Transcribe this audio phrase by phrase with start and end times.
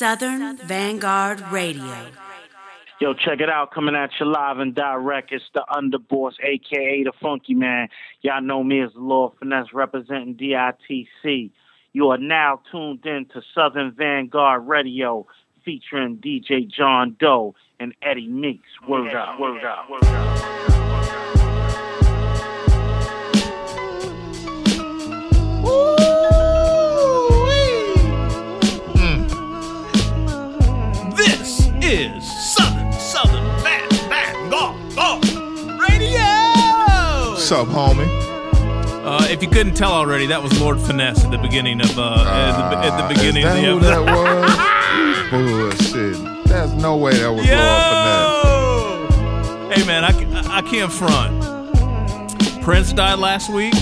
[0.00, 2.06] Southern Vanguard Radio.
[3.02, 3.70] Yo, check it out.
[3.70, 5.30] Coming at you live and direct.
[5.30, 7.88] It's the Underboss, aka the Funky Man.
[8.22, 11.50] Y'all know me as Lord Finesse representing DITC.
[11.92, 15.26] You are now tuned in to Southern Vanguard Radio
[15.66, 18.70] featuring DJ John Doe and Eddie Meeks.
[18.88, 20.59] Word up, word up, word up.
[37.50, 38.06] What's up, homie?
[39.04, 42.22] Uh, if you couldn't tell already, that was Lord Finesse at the beginning of uh,
[42.24, 43.90] at, the, at the Ah, beginning is of that the who episode.
[43.90, 44.04] that
[45.32, 45.82] was?
[45.90, 46.16] Bullshit.
[46.46, 49.10] There's no way that was Lord
[49.66, 49.80] Finesse.
[49.80, 51.42] Hey man, I, I can't front.
[52.62, 53.74] Prince died last week.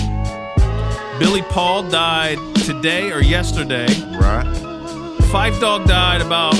[1.19, 3.85] Billy Paul died today or yesterday.
[4.17, 4.47] Right?
[5.29, 6.55] Phife Dawg died about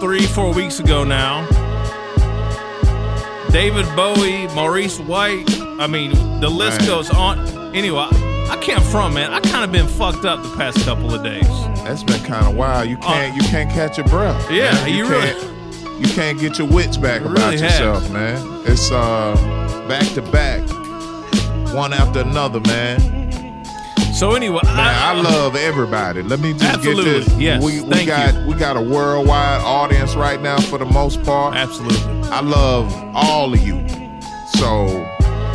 [0.00, 1.46] three, four weeks ago now.
[3.50, 5.63] David Bowie, Maurice White.
[5.78, 6.88] I mean, the list Man.
[6.88, 7.38] goes on.
[7.74, 8.06] Anyway,
[8.50, 9.32] I can't front, man.
[9.32, 11.48] I kind of been fucked up the past couple of days.
[11.84, 12.88] That's been kind of wild.
[12.88, 13.34] You can't.
[13.34, 14.48] you can't catch your breath.
[14.50, 14.94] Uh, Yeah, man.
[14.94, 15.50] you really- can't.
[15.98, 18.36] You can't get your wits back about really yourself, man.
[18.66, 19.34] It's uh
[19.88, 20.60] back to back,
[21.72, 23.64] one after another, man.
[24.12, 26.22] So anyway, Man, I love everybody.
[26.22, 27.28] Let me just get this.
[27.38, 31.22] Yes, we, we thank got we got a worldwide audience right now for the most
[31.22, 31.54] part.
[31.54, 32.28] Absolutely.
[32.28, 33.86] I love all of you.
[34.56, 34.88] So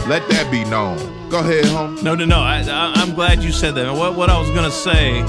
[0.09, 0.97] let that be known.
[1.29, 1.95] Go ahead, home.
[2.01, 2.39] No, no, no.
[2.39, 3.85] I, I, I'm glad you said that.
[3.87, 5.19] And what, what I was going to say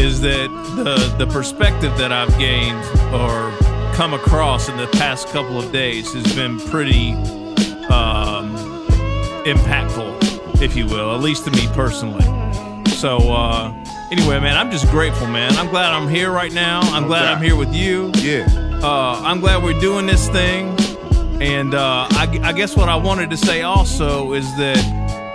[0.00, 2.78] is that the the perspective that I've gained
[3.12, 3.52] or
[3.94, 7.12] come across in the past couple of days has been pretty
[7.90, 8.54] um,
[9.44, 12.24] impactful, if you will, at least to me personally.
[12.86, 13.72] So uh,
[14.12, 15.52] anyway, man, I'm just grateful, man.
[15.56, 16.80] I'm glad I'm here right now.
[16.82, 17.24] I'm glad.
[17.26, 18.12] I'm here with you.
[18.16, 18.46] Yeah.
[18.80, 20.76] Uh, I'm glad we're doing this thing.
[21.40, 24.78] And uh, I, I guess what I wanted to say also is that,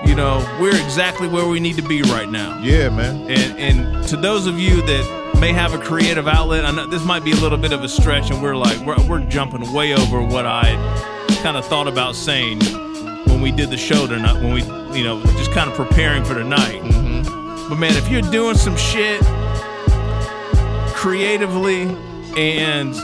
[0.06, 2.60] you know, we're exactly where we need to be right now.
[2.62, 3.30] Yeah, man.
[3.30, 7.06] And, and to those of you that may have a creative outlet, I know this
[7.06, 9.94] might be a little bit of a stretch, and we're like, we're, we're jumping way
[9.94, 10.76] over what I
[11.44, 12.60] kind of thought about saying
[13.28, 14.62] when we did the show tonight, when we,
[14.98, 16.82] you know, just kind of preparing for tonight.
[17.70, 19.22] But man, if you're doing some shit
[20.96, 21.84] creatively
[22.36, 22.96] and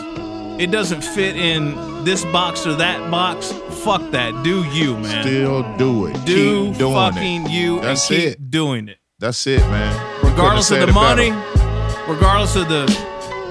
[0.59, 1.75] it doesn't fit in
[2.06, 3.52] this box or that box,
[3.84, 4.44] fuck that.
[4.44, 5.24] Do you, man.
[5.24, 6.14] Still do it.
[6.26, 7.52] do Keep doing fucking it.
[7.52, 8.52] you That's and keep it.
[8.52, 8.98] doing it.
[9.20, 10.24] That's it, man.
[10.24, 12.04] Regardless of the money, better.
[12.12, 12.86] regardless of the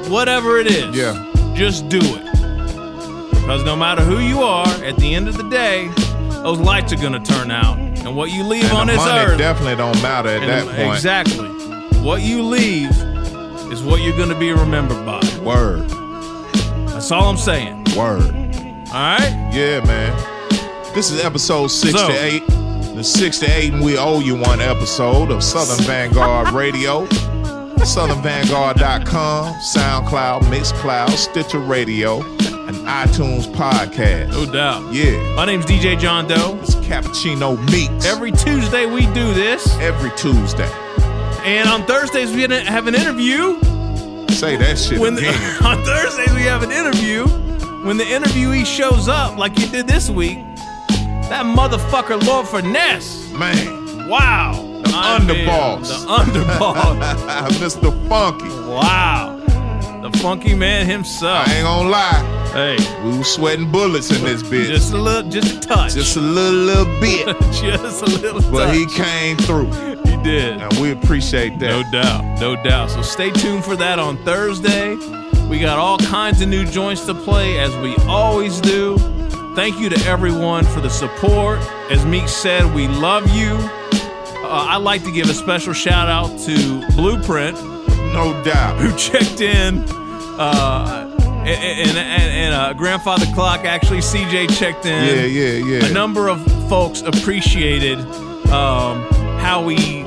[0.08, 0.94] whatever it is.
[0.96, 1.30] Yeah.
[1.54, 2.24] Just do it.
[3.30, 5.88] Because no matter who you are, at the end of the day,
[6.42, 7.78] those lights are gonna turn out.
[7.78, 9.38] And what you leave And on this money earth.
[9.38, 10.94] definitely don't matter at that the- point.
[10.94, 11.48] Exactly.
[12.00, 12.90] What you leave
[13.72, 15.20] is what you're gonna be remembered by.
[15.42, 15.88] Word.
[16.88, 17.84] That's all I'm saying.
[17.96, 18.34] Word.
[18.94, 19.32] Alright?
[19.52, 20.14] Yeah, man.
[20.94, 22.46] This is episode 68.
[22.94, 27.04] the 68, and we owe you one episode of Southern Vanguard Radio.
[27.06, 34.28] SouthernVanguard.com, SoundCloud, Mixcloud, Stitcher Radio, and iTunes Podcast.
[34.30, 34.94] No doubt.
[34.94, 35.18] Yeah.
[35.34, 36.56] My name's DJ John Doe.
[36.62, 38.06] It's Cappuccino Meeks.
[38.06, 39.76] Every Tuesday we do this.
[39.78, 40.70] every Tuesday.
[41.42, 43.58] And on Thursdays we have an interview.
[44.28, 45.34] Say that shit when again.
[45.64, 47.26] on Thursdays we have an interview.
[47.84, 50.38] When the interviewee shows up, like you did this week,
[51.28, 53.30] that motherfucker Lord Finesse.
[53.32, 54.52] Man, Wow.
[54.84, 55.88] The I mean, underboss.
[55.88, 57.48] The underboss.
[57.60, 58.08] Mr.
[58.08, 58.48] Funky.
[58.48, 59.33] wow.
[60.04, 61.48] The funky man himself.
[61.48, 62.50] I ain't gonna lie.
[62.52, 64.66] Hey, We was sweating bullets in this bitch.
[64.66, 65.94] just a little, just a touch.
[65.94, 67.26] Just a little, little bit.
[67.52, 68.76] just a little But touch.
[68.76, 69.70] he came through.
[70.04, 70.60] he did.
[70.60, 71.70] And we appreciate that.
[71.70, 72.90] No doubt, no doubt.
[72.90, 74.94] So stay tuned for that on Thursday.
[75.48, 78.98] We got all kinds of new joints to play as we always do.
[79.56, 81.60] Thank you to everyone for the support.
[81.90, 83.54] As Meek said, we love you.
[84.44, 87.56] Uh, I'd like to give a special shout out to Blueprint,
[88.14, 88.78] No doubt.
[88.80, 89.78] who checked in.
[90.38, 91.10] Uh,
[91.46, 95.84] and, and, and, and uh, Grandfather Clock, actually, CJ checked in Yeah, yeah, yeah.
[95.86, 97.98] a number of folks appreciated
[98.50, 99.02] um,
[99.40, 100.06] how we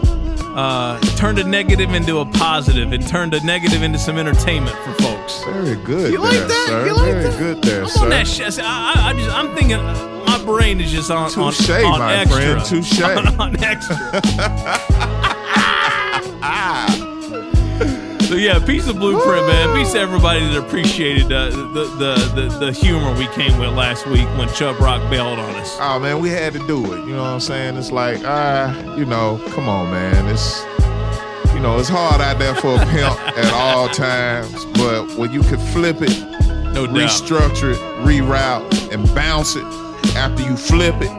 [0.56, 4.94] uh, turned a negative into a positive and turned a negative into some entertainment for
[5.04, 5.44] folks.
[5.44, 6.12] Very good.
[6.12, 6.66] You like there, that?
[6.70, 6.86] Sir.
[6.88, 7.38] You like Very that?
[7.40, 8.04] good there, I'm sir.
[8.06, 8.60] on that shit.
[8.60, 9.78] I, I, I just, I'm thinking,
[10.26, 12.42] my brain is just on, on, Touche, on my extra.
[12.42, 12.66] friend.
[12.66, 13.02] Touche.
[13.02, 15.24] on, on extra.
[18.28, 19.74] So yeah, piece of blueprint, man.
[19.78, 24.06] Peace to everybody that appreciated uh, the, the the the humor we came with last
[24.06, 25.78] week when Chubb Rock bailed on us.
[25.80, 27.06] Oh man, we had to do it.
[27.06, 27.78] You know what I'm saying?
[27.78, 30.28] It's like, ah, you know, come on, man.
[30.28, 30.62] It's
[31.54, 35.42] You know, it's hard out there for a pimp at all times, but when you
[35.44, 36.20] can flip it,
[36.74, 36.96] No doubt.
[36.96, 39.64] restructure it, reroute, and bounce it
[40.18, 41.12] after you flip it,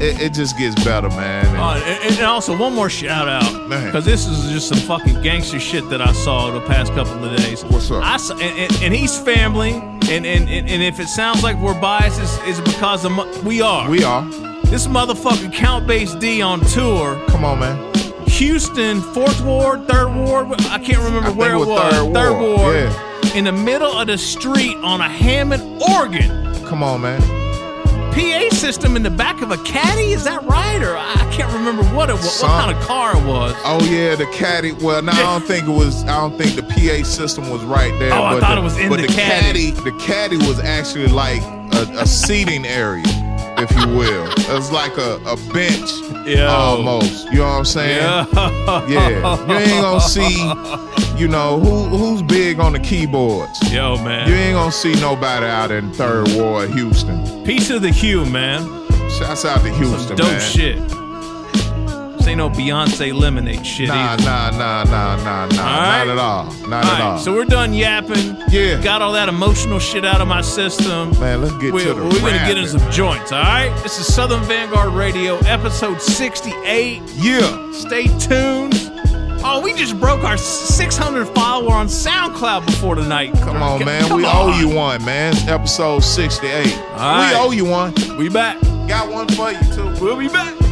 [0.00, 1.46] it, it just gets better, man.
[1.46, 3.86] And- Uh, and, and also one more shout out Man.
[3.86, 7.36] because this is just some fucking gangster shit that I saw the past couple of
[7.36, 7.64] days.
[7.64, 8.02] What's up?
[8.04, 11.78] I and, and, and he's family, and, and, and, and if it sounds like we're
[11.80, 13.88] biased, it's, it's because of mu- we are.
[13.90, 14.24] we are.
[14.66, 17.94] This motherfucking Count Bass D on tour, Come on, man.
[18.26, 20.48] Houston, Fourth Ward, Third Ward.
[20.68, 21.92] I can't remember I where it was was.
[22.12, 23.34] Third Ward, Ward.
[23.36, 26.54] In the middle of the street on a Hammond organ.
[26.66, 27.20] Come on, man.
[28.16, 30.12] PA system in the back of a caddy?
[30.12, 30.82] Is that right?
[30.82, 33.54] Or I can't remember what it was, Some- what kind of car it was.
[33.64, 34.72] Oh yeah, the caddy.
[34.72, 36.02] Well, no, I don't think it was.
[36.04, 38.12] I don't think the PA system was right there.
[38.14, 39.70] Oh, I but thought the, it was in but the the caddy.
[39.72, 41.42] The caddy was actually like
[41.74, 43.04] a, a seating area,
[43.58, 44.26] if you will.
[44.30, 45.90] It was like a, a bench
[46.26, 46.46] Yo.
[46.48, 47.26] almost.
[47.26, 47.98] You know what I'm saying?
[47.98, 48.86] Yeah.
[48.88, 49.46] Yeah.
[49.46, 51.02] You ain't gonna see.
[51.16, 53.72] You know who who's big on the keyboards.
[53.72, 54.28] Yo, man.
[54.28, 57.42] You ain't gonna see nobody out in Third Ward, Houston.
[57.44, 58.62] Piece of the hue, man.
[59.10, 60.06] Shouts out to Houston, man.
[60.08, 60.40] Some dope man.
[60.40, 62.16] shit.
[62.18, 64.24] This ain't no Beyonce lemonade shit Nah, either.
[64.24, 65.62] nah, nah, nah, nah, nah.
[65.62, 66.44] All Not at all.
[66.68, 67.12] Not All at all.
[67.14, 68.36] right, so we're done yapping.
[68.50, 68.82] Yeah.
[68.82, 71.18] Got all that emotional shit out of my system.
[71.20, 72.56] Man, let's get we're, to the we're gonna get rapping.
[72.58, 73.70] into some joints, all right?
[73.84, 77.00] This is Southern Vanguard Radio, episode 68.
[77.16, 77.72] yeah.
[77.72, 78.85] Stay tuned.
[79.48, 83.32] Oh, we just broke our 600 follower on SoundCloud before tonight.
[83.34, 84.12] Come on, man.
[84.12, 85.34] we owe you one, man.
[85.34, 86.76] It's episode 68.
[86.96, 87.30] right.
[87.30, 87.94] We owe you one.
[88.18, 88.60] We back.
[88.88, 90.04] Got one for you, too.
[90.04, 90.65] We'll be back.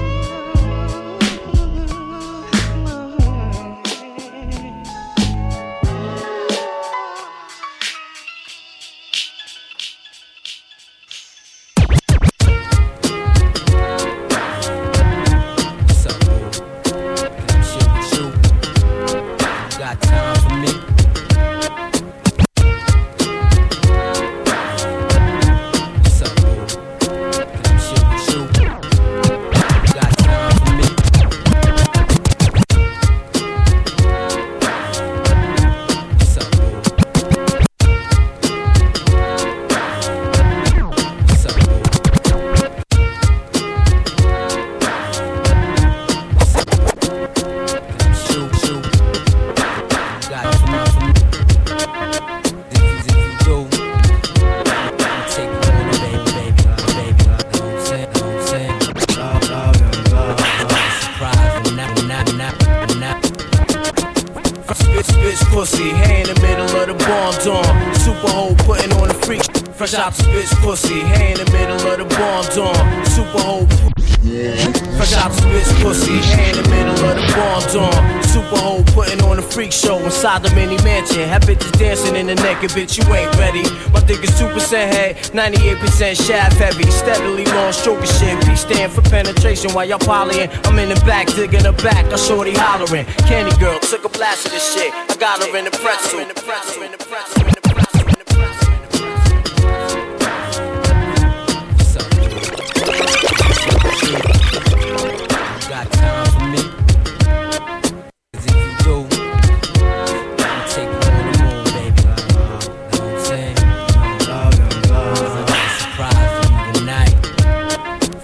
[82.68, 83.62] The bitch, you ain't ready.
[83.92, 86.90] My dick is 2% head, 98% shaft heavy.
[86.90, 88.44] Steadily long stroking shit.
[88.44, 90.50] P stand for penetration while y'all polying.
[90.64, 92.12] I'm in the back, digging her back.
[92.12, 93.06] I shorty hollering.
[93.28, 94.92] Candy girl took a blast of this shit.
[94.92, 96.24] I got her in the pretzel.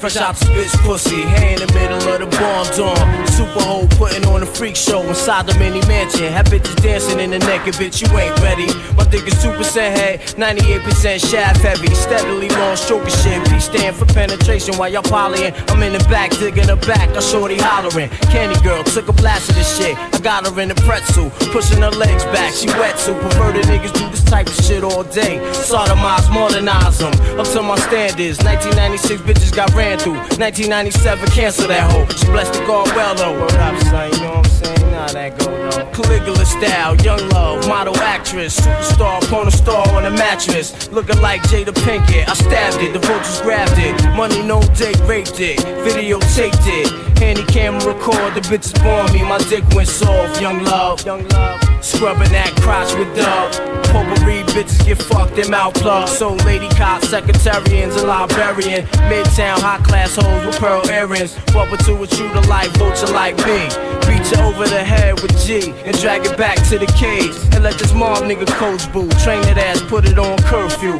[0.00, 3.26] Fresh this bitch pussy, hay in the middle of the bomb dawn.
[3.28, 6.33] Super hole putting on a freak show inside the mini mansion.
[6.33, 8.64] Have bitches dancing in the naked, bitch, you ain't ready.
[8.97, 11.95] My dick is 2% head, 98% shaft heavy.
[11.95, 13.45] Steadily long stroking shit.
[13.50, 15.52] P stand for penetration while y'all polying.
[15.69, 17.11] I'm in the back, digging her back.
[17.14, 18.09] I shorty hollering.
[18.33, 19.99] Candy girl took a blast of this shit.
[19.99, 22.54] I got her in the pretzel, pushing her legs back.
[22.54, 25.37] She wet, so perverted niggas do this type of shit all day.
[25.52, 27.12] Sodomize, modernize them.
[27.38, 28.40] Up to my standards.
[28.49, 30.20] 1996 bitches got ran through.
[30.38, 32.06] 1997 cancel that hoe.
[32.16, 33.40] She blessed the God well though.
[33.40, 34.12] Word up, son.
[34.12, 34.92] You know what I'm saying?
[34.92, 35.90] Nah, that go though.
[35.92, 40.90] Caligula style, young love, model actress, superstar, porn star on a mattress.
[40.90, 42.28] Looking like Jada Pinkett.
[42.28, 43.94] I stabbed it, the vultures grabbed it.
[44.16, 45.59] Money no date, raped it.
[45.87, 47.18] Videotaped it.
[47.18, 49.23] Handy camera record, the bitches born me.
[49.23, 51.04] My dick went soft, young love.
[51.04, 51.69] Young love.
[51.80, 53.52] Scrubbing that crotch with dub.
[53.90, 56.10] Potpourri bitches get fucked, out plugged.
[56.10, 58.87] So lady cops, secretarians, and librarian.
[59.08, 61.34] Midtown high class hoes with pearl earrings.
[61.52, 63.68] Bubble to a shooter like vulture like me.
[64.06, 67.34] Beat you over the head with G and drag it back to the cage.
[67.54, 69.08] And let this mob nigga coach boo.
[69.25, 70.99] Train that ass, put it on curfew.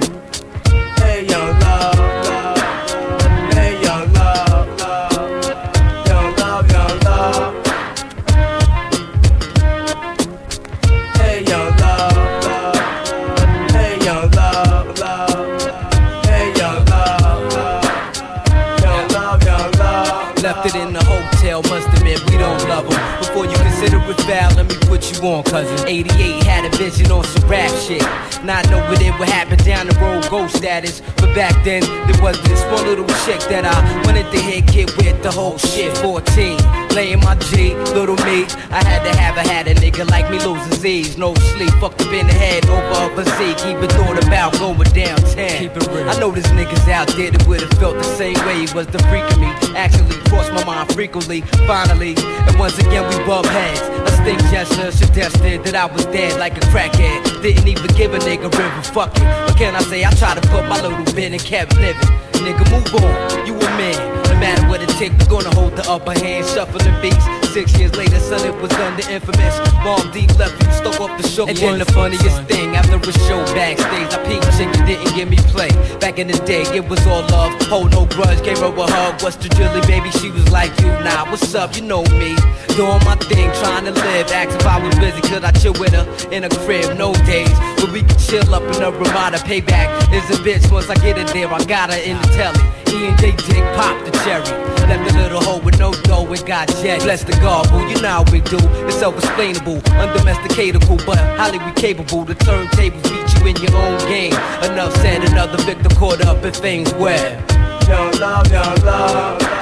[21.65, 23.19] L must admit we don't love them.
[23.19, 25.87] Before you consider it foul, let me put you on, cousin.
[25.87, 28.03] 88 had a vision on some rap shit.
[28.45, 31.03] Not knowing it would happen down the road, ghost status.
[31.17, 34.97] But back then, there was this one little chick that I wanted to hit, get
[34.97, 35.97] with the whole shit.
[35.99, 38.47] 14 laying my G, little me.
[38.71, 41.17] I had to have a had a nigga like me losing Z's.
[41.17, 43.59] No sleep, fucked up in the head over a physique.
[43.67, 45.59] Even thought about going downtown.
[45.59, 46.09] Keep it real.
[46.09, 48.67] I know there's niggas out there that would've felt the same way.
[48.75, 51.41] Was the freak of me actually crossed my mind frequently.
[51.67, 53.81] Finally, and once again we bump heads.
[53.81, 57.43] A stink gesture suggested that I was dead like a crackhead.
[57.43, 59.23] Didn't even give a nigga river, fuck it.
[59.23, 60.05] What can I say?
[60.05, 62.09] I tried to put my little bit and kept living.
[62.41, 64.30] Nigga, move on, you a man.
[64.41, 67.25] Matter what it take, we're gonna hold the upper hand, shuffling beats.
[67.53, 69.59] Six years later, son, it was under infamous.
[69.85, 71.47] Bomb deep left you stuck off the show.
[71.47, 75.29] And then the funniest thing, after a show backstage, I peeped chick that didn't give
[75.29, 75.69] me play.
[76.01, 79.23] Back in the day, it was all love, hold no grudge, gave her a hug.
[79.23, 80.11] What's the drilly, baby?
[80.11, 81.77] She was like you, nah, what's up?
[81.77, 82.33] You know me.
[82.81, 84.33] Doing my thing, trying to live.
[84.33, 86.97] Asked if I was busy, could I chill with her in a crib?
[86.97, 89.39] No days, but we could chill up in a Ramada.
[89.39, 92.80] Payback is a bitch once I get in there, I got her in the telly.
[92.93, 94.45] E and J Dick pop the cherry.
[94.89, 97.01] Left the little hole with no dough and got jet.
[97.03, 97.33] Bless the
[97.71, 98.59] boo, you know how we do.
[98.87, 102.25] It's self-explainable, undomesticatable, but highly capable.
[102.25, 104.35] The turntables beat you in your own game.
[104.71, 107.49] Enough said, another victim caught up in things web.
[107.89, 109.60] Young love, young love.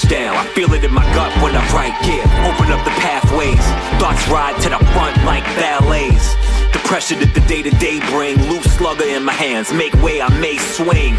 [0.00, 0.36] Touchdown.
[0.36, 2.24] I feel it in my gut when I write, yeah.
[2.48, 3.60] Open up the pathways,
[4.00, 6.34] thoughts ride to the front like ballets.
[6.72, 10.22] The pressure that the day to day bring, loose slugger in my hands, make way,
[10.22, 11.14] I may swing.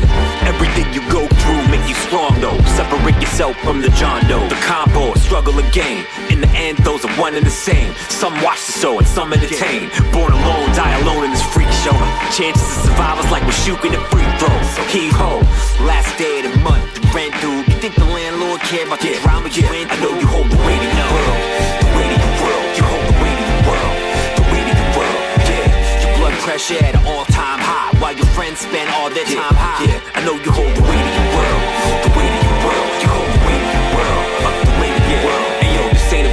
[0.47, 2.57] Everything you go through make you strong though.
[2.75, 4.47] Separate yourself from the John Doe.
[4.47, 6.05] The combo, struggle again.
[6.29, 7.93] In the end, those are one and the same.
[8.09, 9.91] Some watch the show and some entertain.
[10.11, 11.95] Born alone, die alone in this freak show.
[12.31, 14.67] Chances of survivors like we're shooting at free throws.
[14.75, 15.39] So heave ho,
[15.83, 16.83] last day of the month,
[17.13, 17.63] rent due.
[17.67, 18.07] You think the
[18.41, 19.89] landlord care about the drama you in?
[19.89, 21.37] I know you hold the weight of your world.
[21.81, 22.69] The weight of your world.
[22.77, 23.95] You hold the weight of your world.
[24.37, 25.21] The weight of your world.
[25.45, 26.01] Yeah.
[26.01, 29.85] Your blood pressure at an all-time high while your friends spend all their time high.
[29.85, 30.17] Yeah.
[30.17, 31.61] I know you hold the weight of your world.
[32.01, 32.89] The weight of your world.
[33.01, 34.25] You hold the weight of your world.
[34.41, 35.50] Uh, the weight of your world.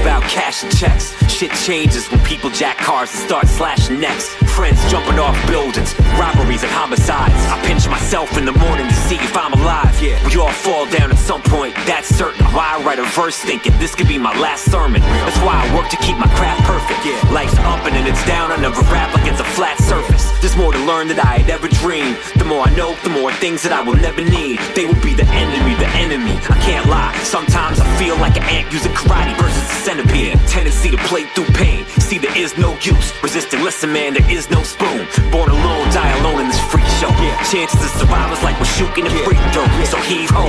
[0.01, 1.15] About cash and checks.
[1.31, 4.29] Shit changes when people jack cars and start slashing necks.
[4.57, 7.35] Friends jumping off buildings, robberies and homicides.
[7.47, 9.95] I pinch myself in the morning to see if I'm alive.
[10.03, 12.45] Yeah, we all fall down at some point, that's certain.
[12.47, 15.01] Why I write a verse thinking this could be my last sermon.
[15.01, 17.05] That's why I work to keep my craft perfect.
[17.07, 18.51] Yeah, life's up and it's down.
[18.51, 20.31] I never rap like it's a flat surface.
[20.41, 22.19] There's more to learn than I had ever dreamed.
[22.49, 24.57] More I know, the more things that I will never need.
[24.73, 26.33] They will be the enemy, the enemy.
[26.49, 27.13] I can't lie.
[27.21, 30.41] Sometimes I feel like an ant using karate versus a centipede.
[30.49, 31.85] Tendency to play through pain.
[32.01, 33.13] See, there is no use.
[33.21, 35.05] Resisting, listen, man, there is no spoon.
[35.29, 37.13] Born alone, die alone in this freak show.
[37.53, 39.69] Chances of survivors like we're shooting a free throw.
[39.85, 40.49] So heave ho.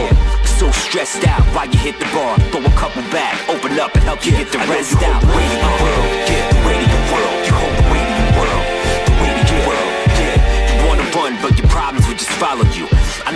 [0.56, 2.40] So stressed out while you hit the bar.
[2.56, 5.20] Throw a couple back, open up and help you get the rest out.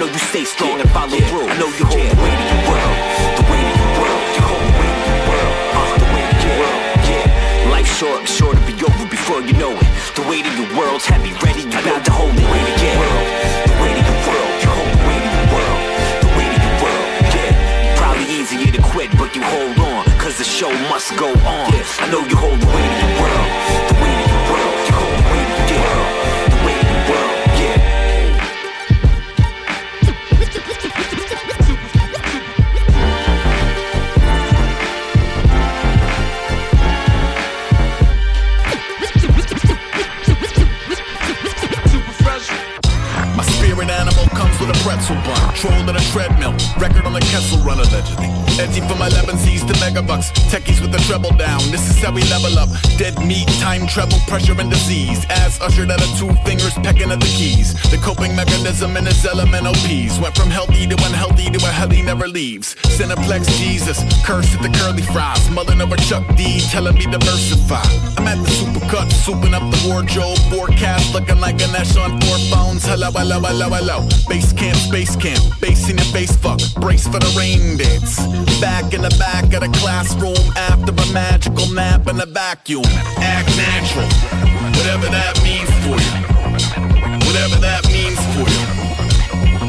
[0.03, 1.47] Know you stay strong and follow through.
[1.47, 2.95] I know you hold the weight of your world.
[3.39, 4.23] The weight of your world.
[4.35, 5.55] You hold the weight of your world.
[5.79, 6.83] Uh, the weight of your world.
[7.07, 7.71] Yeah.
[7.71, 9.89] Life's short, sure to be over before you know it.
[10.15, 12.99] The weight of your world's heavy, ready, you about to hold the weight again.
[13.63, 14.51] The weight of your world.
[14.63, 15.79] You hold the weight of your world.
[16.19, 17.07] The weight of your world.
[17.31, 17.95] Yeah.
[17.95, 20.03] Probably easier to quit, but you hold on.
[20.19, 21.71] Cause the show must go on.
[22.03, 23.92] I know you hold the weight of your world.
[45.63, 48.32] Control of the treadmill, record on the Kessel run legend.
[48.59, 50.29] Edgy from 11 C's to megabucks.
[50.51, 51.59] Techies with the treble down.
[51.71, 52.69] This is how we level up.
[52.97, 55.25] Dead meat, time treble, pressure and disease.
[55.29, 57.73] As ushered out of two fingers pecking at the keys.
[57.89, 60.19] The coping mechanism in his elemental P's.
[60.19, 62.75] Went from healthy to unhealthy to a hell he never leaves.
[62.93, 65.49] Cineplex Jesus, curse at the curly fries.
[65.49, 67.81] Mulling over Chuck D, telling me diversify.
[68.17, 70.37] I'm at the supercut, souping up the wardrobe.
[70.53, 72.85] Forecast looking like an Ash on four phones.
[72.85, 74.07] Hello, hello, hello, hello.
[74.29, 75.41] Base camp, space camp.
[75.59, 76.59] Bass in your face, fuck.
[76.79, 78.42] Brace for the rain dance.
[78.59, 82.83] Back in the back of the classroom after a magical nap in a vacuum.
[83.17, 84.07] Act natural,
[84.77, 86.23] whatever that means for you.
[87.27, 88.65] Whatever that means for you.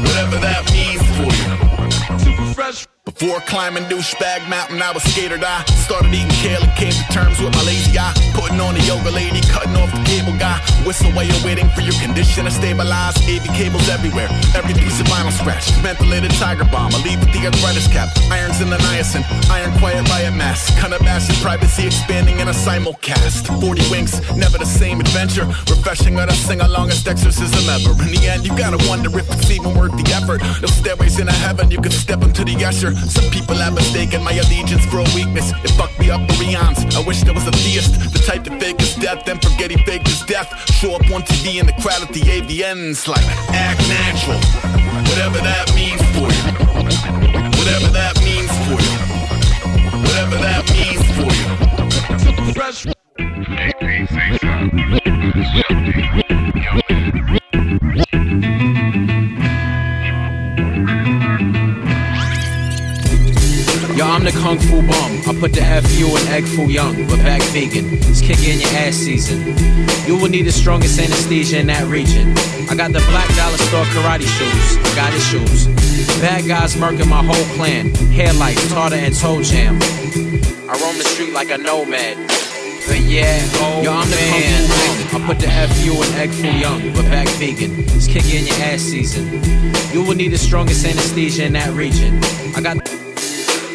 [0.01, 1.64] Whatever that means for you.
[3.17, 7.39] Before climbing douchebag mountain, I was skater I started eating kale and came to terms
[7.39, 8.11] with my lazy eye.
[8.35, 10.59] Putting on the yoga lady, cutting off the cable guy.
[10.83, 13.15] Whistle while you're waiting for your condition to stabilize.
[13.23, 15.71] AV cables everywhere, every piece of vinyl scratched.
[15.79, 18.11] Ventilated tiger bomb, I leave with the arthritis cap.
[18.27, 20.67] Irons in the niacin, iron quiet riot mass.
[20.75, 23.47] Cunabashed privacy expanding in a simulcast.
[23.63, 25.47] 40 winks, never the same adventure.
[25.71, 27.95] Refreshing or the sing alongest exorcism ever.
[28.03, 30.43] In the end, you gotta wonder if it's even worth the effort.
[30.59, 32.91] No stairways into heaven, you can step into the usher.
[33.09, 35.51] Some people have mistaken my allegiance for a weakness.
[35.63, 36.95] It fucked me up for eons.
[36.95, 39.77] I wish there was a theist, the type to fake his death, then forget he
[39.83, 40.49] faked his death.
[40.73, 44.39] Show up on TV in the crowd at the AVNs like act natural.
[45.09, 46.43] Whatever that means for you.
[47.59, 48.97] Whatever that means for you.
[50.01, 52.53] Whatever that means for you.
[52.53, 52.85] Fresh.
[63.95, 65.11] Yo, I'm the Kung Fu bum.
[65.23, 67.85] I put the FU in egg foo young, but back vegan.
[68.11, 69.55] It's kicking in your ass season.
[70.05, 72.35] You will need the strongest anesthesia in that region.
[72.67, 74.75] I got the black dollar store karate shoes.
[74.83, 75.67] I got his shoes.
[76.19, 77.95] Bad guys murking my whole clan.
[78.11, 79.79] Hair lights, tartar and toe jam.
[80.67, 82.17] I roam the street like a nomad.
[82.87, 84.67] But yeah, oh Yo, I'm the man.
[85.07, 85.23] Kung Fu bum.
[85.23, 87.71] I put the FU in egg foo young, but back vegan.
[87.95, 89.39] It's kicking in your ass season.
[89.93, 92.19] You will need the strongest anesthesia in that region.
[92.57, 92.75] I got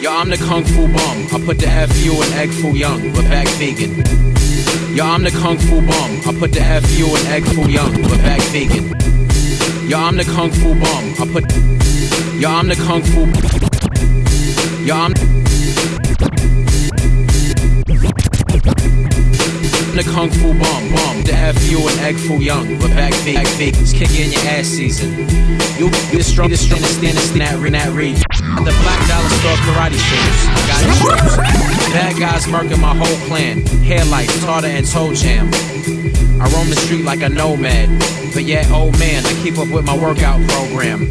[0.00, 1.26] Yo, I'm the Kung Fu bum.
[1.30, 3.94] I put the FU in egg foo young, but back vegan.
[4.96, 6.20] Yo, I'm the Kung Fu bum.
[6.24, 8.88] I put the FU in egg foo young, but back vegan.
[9.90, 11.04] Yo, I'm the Kung Fu bum.
[11.20, 11.44] I put.
[12.40, 13.26] Yo, I'm the Kung Fu.
[14.86, 15.29] Yo, I'm.
[20.02, 21.22] The Kung Fu bum bum.
[21.24, 23.76] The FU and egg foo young, but back big, back big.
[23.76, 25.28] It's kicking your ass season.
[25.76, 28.24] You you the strongest, strongest, strongest in that in that region.
[28.64, 30.38] The black dollar store karate shoes.
[30.68, 31.92] Got shoes.
[31.92, 33.66] Bad guys murking my whole clan.
[33.84, 35.50] Hair lights, tartar and toe jam.
[36.40, 37.88] I roam the street like a nomad.
[38.32, 41.08] But yeah, old man, I keep up with my workout program.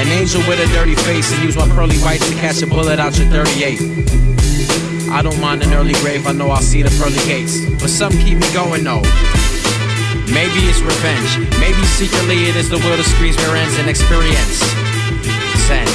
[0.00, 2.98] An angel with a dirty face and use my pearly whites to catch a bullet
[2.98, 4.29] out your 38.
[5.12, 7.58] I don't mind an early grave, I know I'll see the pearly gates.
[7.80, 9.02] But some keep me going though.
[10.32, 11.38] Maybe it's revenge.
[11.58, 14.62] Maybe secretly it is the will to squeeze their ends and experience.
[15.66, 15.90] Send.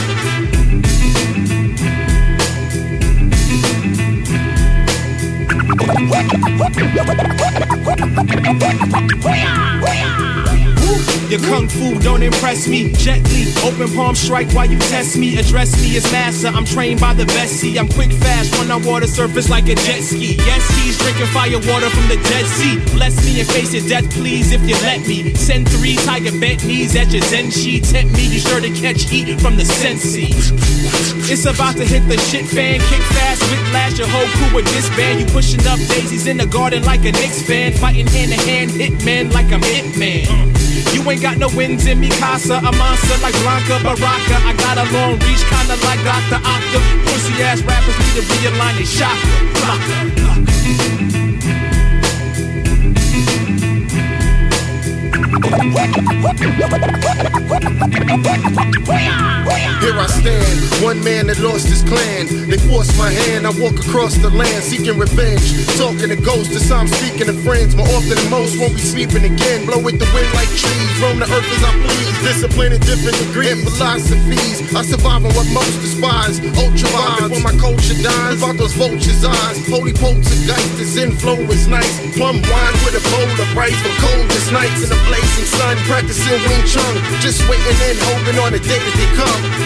[11.30, 12.92] Your kung fu don't impress me.
[12.94, 15.38] Gently, open palm strike while you test me.
[15.38, 16.48] Address me as master.
[16.48, 17.54] I'm trained by the best.
[17.60, 20.36] See, I'm quick, fast, run on water surface like a jet ski.
[20.38, 22.78] Yes, he's drinking fire water from the Dead Sea.
[22.94, 25.34] Bless me and face your death, please, if you let me.
[25.34, 27.86] Send three tiger bent knees at your zen sheet.
[27.86, 30.30] Tempt me, you sure to catch heat from the sensi.
[31.28, 32.80] It's about to hit the shit fan.
[32.80, 35.22] Kick fast, whiplash, your whole crew with this band.
[35.22, 37.74] You pushing up daisies in the garden like a Knicks fan.
[37.74, 40.75] Fighting hand to hand, hitman like I'm Hitman.
[40.94, 42.56] You ain't got no wins in me, Casa.
[42.56, 44.36] A monster like Blanka Baraka.
[44.44, 46.40] I got a long reach, kinda like Dr.
[46.44, 46.80] Octa.
[47.06, 49.36] Pussy ass rappers need to realign their chakra.
[49.60, 51.05] Blocker.
[59.86, 62.26] Here I stand, one man that lost his clan.
[62.50, 65.46] They forced my hand, I walk across the land seeking revenge.
[65.78, 67.76] Talking to ghosts, this I'm speaking to friends.
[67.76, 69.70] More often than most, won't be sleeping again.
[69.70, 72.18] Blow with the wind like trees, roam the earth as I please.
[72.26, 74.66] Discipline in different degrees and philosophies.
[74.74, 76.42] I survive on what most despise.
[76.58, 78.42] Ultra vibe before my culture dies.
[78.42, 79.62] About those vultures' eyes.
[79.70, 81.94] Holy poltergeist, this inflow is nice.
[82.18, 84.98] Plum wine with a bowl of rice for coldest nights in the
[85.36, 85.78] blazing sun.
[85.88, 89.66] Practicing Wing Chun, just waiting and hoping on the day that they come.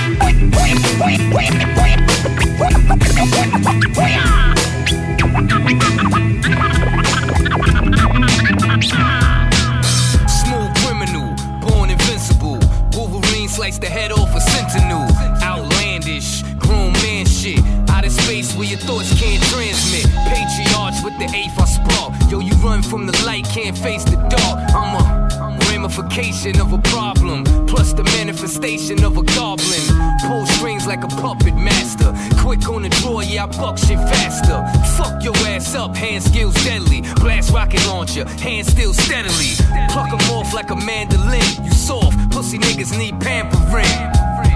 [33.40, 34.60] I buck shit faster.
[34.98, 37.02] Fuck your ass up, hand skills deadly.
[37.22, 39.56] Blast rocket launcher, hand still steadily.
[39.90, 41.42] Pluck 'em off like a mandolin.
[41.64, 43.86] You soft, pussy niggas need pampering.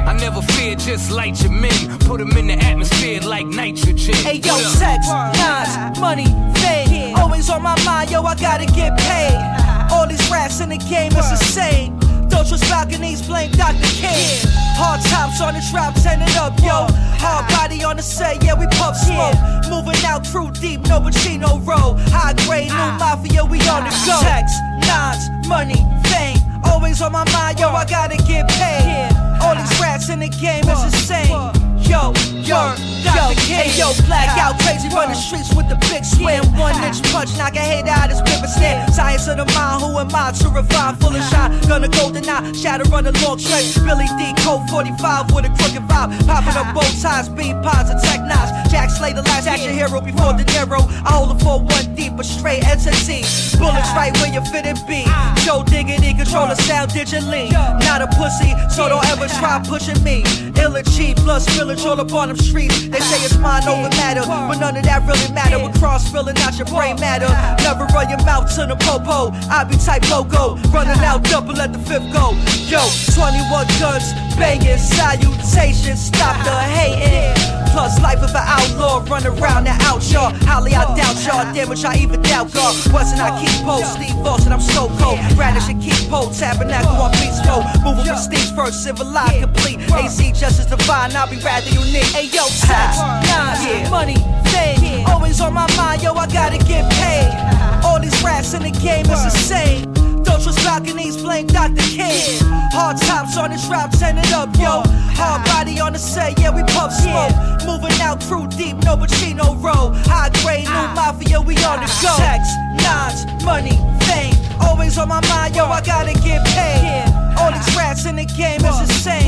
[0.05, 1.97] I never fear, just light your men.
[1.99, 4.15] Put 'em in the atmosphere like nitrogen.
[4.15, 7.15] Hey yo, What sex, nines, money, fame.
[7.15, 9.39] Always on my mind, yo, I gotta get paid.
[9.93, 11.97] All these rats in the game is the same.
[12.27, 13.87] Don't trust balconies, blame Dr.
[14.01, 14.62] King.
[14.75, 16.88] Hard tops on the trap, turn it up, yo.
[17.21, 19.38] Hard body on the set, yeah, we puff smoke.
[19.69, 21.95] Moving out crew deep, no Pacino roll.
[22.12, 24.17] High grade, new mafia, we on the go.
[24.21, 24.51] Sex,
[24.88, 26.38] nines, money, fame.
[26.65, 29.09] Always on my mind, yo, I gotta get paid.
[29.41, 31.62] All these rats in the game is the same.
[31.93, 32.10] Yo,
[32.41, 32.73] yo,
[33.06, 36.41] yo, hey, yo, black out crazy, run the streets with the big swim.
[36.58, 38.91] One inch punch, knock a head out his pivot stand.
[38.91, 40.95] Science of the mind, who am I to refine?
[40.95, 43.77] Full of shot, gonna go deny, shatter on the long stretch.
[43.86, 46.10] Billy D, code 45 with a crooked vibe.
[46.25, 48.49] Popping up both sides, beam pods tech knives.
[48.73, 50.82] Jack Slay, the last action hero before De Niro.
[51.06, 53.21] I hold it for one deep, but straight entity.
[53.62, 55.06] Bullets right where you fit and be.
[55.06, 55.38] Ah.
[55.45, 57.51] Joe diggity, control the sound digitally.
[57.86, 60.25] Not a pussy, so don't ever try pushing me.
[60.58, 62.87] Ill cheap, plus spillage all up on them streets.
[62.87, 65.59] They say it's mind over matter, but none of that really matter.
[65.59, 67.27] With cross filling out your brain matter.
[67.63, 69.35] Never run your mouth to the popo.
[69.51, 72.31] I be type logo, running out double at the fifth go.
[72.71, 72.81] Yo,
[73.15, 77.33] 21 guns, banging, salutations, stop the hating.
[77.71, 79.65] Plus life of an outlaw, run around
[80.13, 80.31] y'all.
[80.45, 82.75] Holly, I doubt y'all, damage I even doubt God.
[82.93, 84.13] Wasn't I keep post, Steve
[84.45, 85.19] and I'm so cold.
[85.35, 87.65] Radish and keep post, tabernacle on beats mode.
[87.83, 89.79] Moving from stage first, civilized, complete.
[89.91, 92.09] AC justice divine, I'll be rather unique.
[92.13, 94.15] Hey yo, sex, nines, money,
[94.53, 95.05] fame.
[95.07, 97.83] Always on my mind, yo, I gotta get paid.
[97.83, 100.02] All these rats in the game is the same.
[100.41, 101.81] Trust balconies, blame Dr.
[101.83, 102.39] King.
[102.73, 104.81] Hard tops on the trap, turn it up, yo.
[105.13, 107.31] Hard body on the set, yeah, we puff smoke.
[107.65, 109.93] Moving out crew deep, no Pacino roll.
[110.09, 110.93] High grade, new ah.
[110.95, 112.11] mafia, we on the go.
[112.17, 112.49] Sex,
[112.81, 113.77] nines, money,
[114.09, 114.35] fame.
[114.59, 117.05] Always on my mind, yo, I gotta get paid.
[117.39, 119.27] All these rats in the game is the same.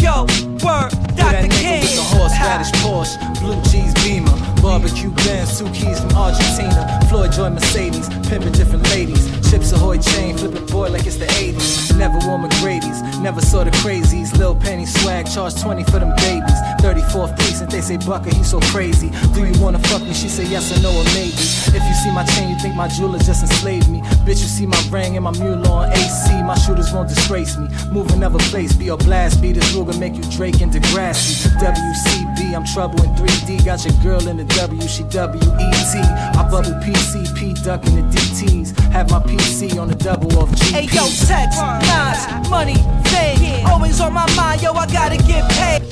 [0.00, 0.22] Yo,
[0.64, 1.48] word, that Dr.
[1.60, 1.82] King.
[1.82, 4.32] with the horseradish Porsche, blue cheese Beamer,
[4.62, 10.36] barbecue Benz, two keys from Argentina, Floyd Joy Mercedes, pimping different ladies, Chips Ahoy chain,
[10.36, 11.98] flipping boy like it's the 80s.
[11.98, 14.36] Never wore McGrady's, never saw the crazies.
[14.36, 16.60] Lil Penny swag, charge 20 for them babies.
[16.80, 19.10] 34th precinct, they say Bucker, he so crazy.
[19.34, 20.12] Do you wanna fuck me?
[20.12, 21.32] She say yes or no or maybe.
[21.72, 24.00] If you see my chain, you think my jeweler just enslaved me.
[24.24, 26.42] Bitch, you see my ring and my mule on AC.
[26.42, 27.68] My shooters won't disgrace me.
[27.90, 29.54] Moving never place, be your blast beat.
[29.54, 31.48] This Ruger make you Drake and Degrassi.
[31.60, 33.64] WCB, I'm trouble in 3D.
[33.64, 35.98] Got your girl in the W, she W-E-T.
[35.98, 38.78] I bubble PCP, ducking the DTs.
[38.92, 40.72] Have my PC on the double off GP.
[40.72, 42.74] Hey yo, sex, nines, money,
[43.06, 43.64] fame.
[43.66, 45.82] Always on my mind, yo, I gotta get paid.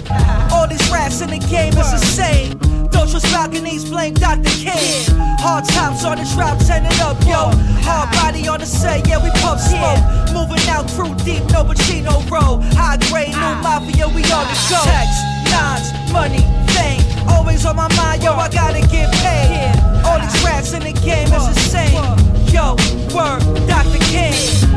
[0.53, 2.59] All these rats in the game is the same.
[2.91, 4.51] Don't trust balconies, blame Dr.
[4.51, 5.07] King.
[5.39, 7.55] Hard tops on the trap, turn it up, yo.
[7.87, 10.03] Hard body on the set, yeah, we puff smoke.
[10.35, 12.61] Moving out crew deep, no Pacino roll.
[12.75, 14.83] High grade, new mafia, we on the go.
[14.83, 15.09] Sex,
[15.55, 16.43] nines, money,
[16.75, 17.01] fame.
[17.29, 19.79] Always on my mind, yo, I gotta get paid.
[20.05, 21.95] All these rats in the game is the same.
[22.51, 22.75] Yo,
[23.15, 24.03] word, Dr.
[24.11, 24.68] King.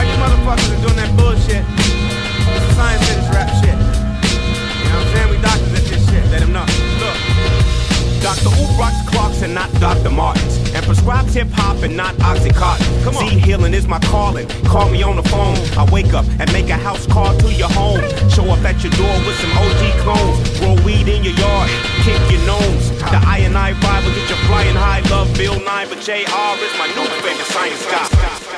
[0.00, 1.60] All you motherfuckers are doing that bullshit.
[1.76, 3.76] This is science and this rap shit.
[3.76, 5.28] You know what I'm saying?
[5.28, 6.24] We doctors at this shit.
[6.32, 6.64] Let him know.
[7.04, 7.16] Look.
[8.24, 8.48] Dr.
[8.64, 10.08] Ubrocks clocks and not Dr.
[10.08, 10.56] Martens.
[10.72, 13.04] And prescribes hip hop and not Oxycontin.
[13.04, 13.28] Come on.
[13.28, 14.48] Z healing is my calling.
[14.64, 15.60] Call me on the phone.
[15.76, 18.00] I wake up and make a house call to your home.
[18.32, 20.60] Show up at your door with some OG clones.
[20.60, 21.68] Grow weed in your yard.
[22.08, 22.88] Kick your nose.
[23.04, 25.04] The I and I vibe will get you flying high.
[25.12, 28.49] Love Bill Nye, but JR is my new favorite science guy.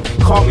[0.00, 0.02] Calling.
[0.20, 0.41] Call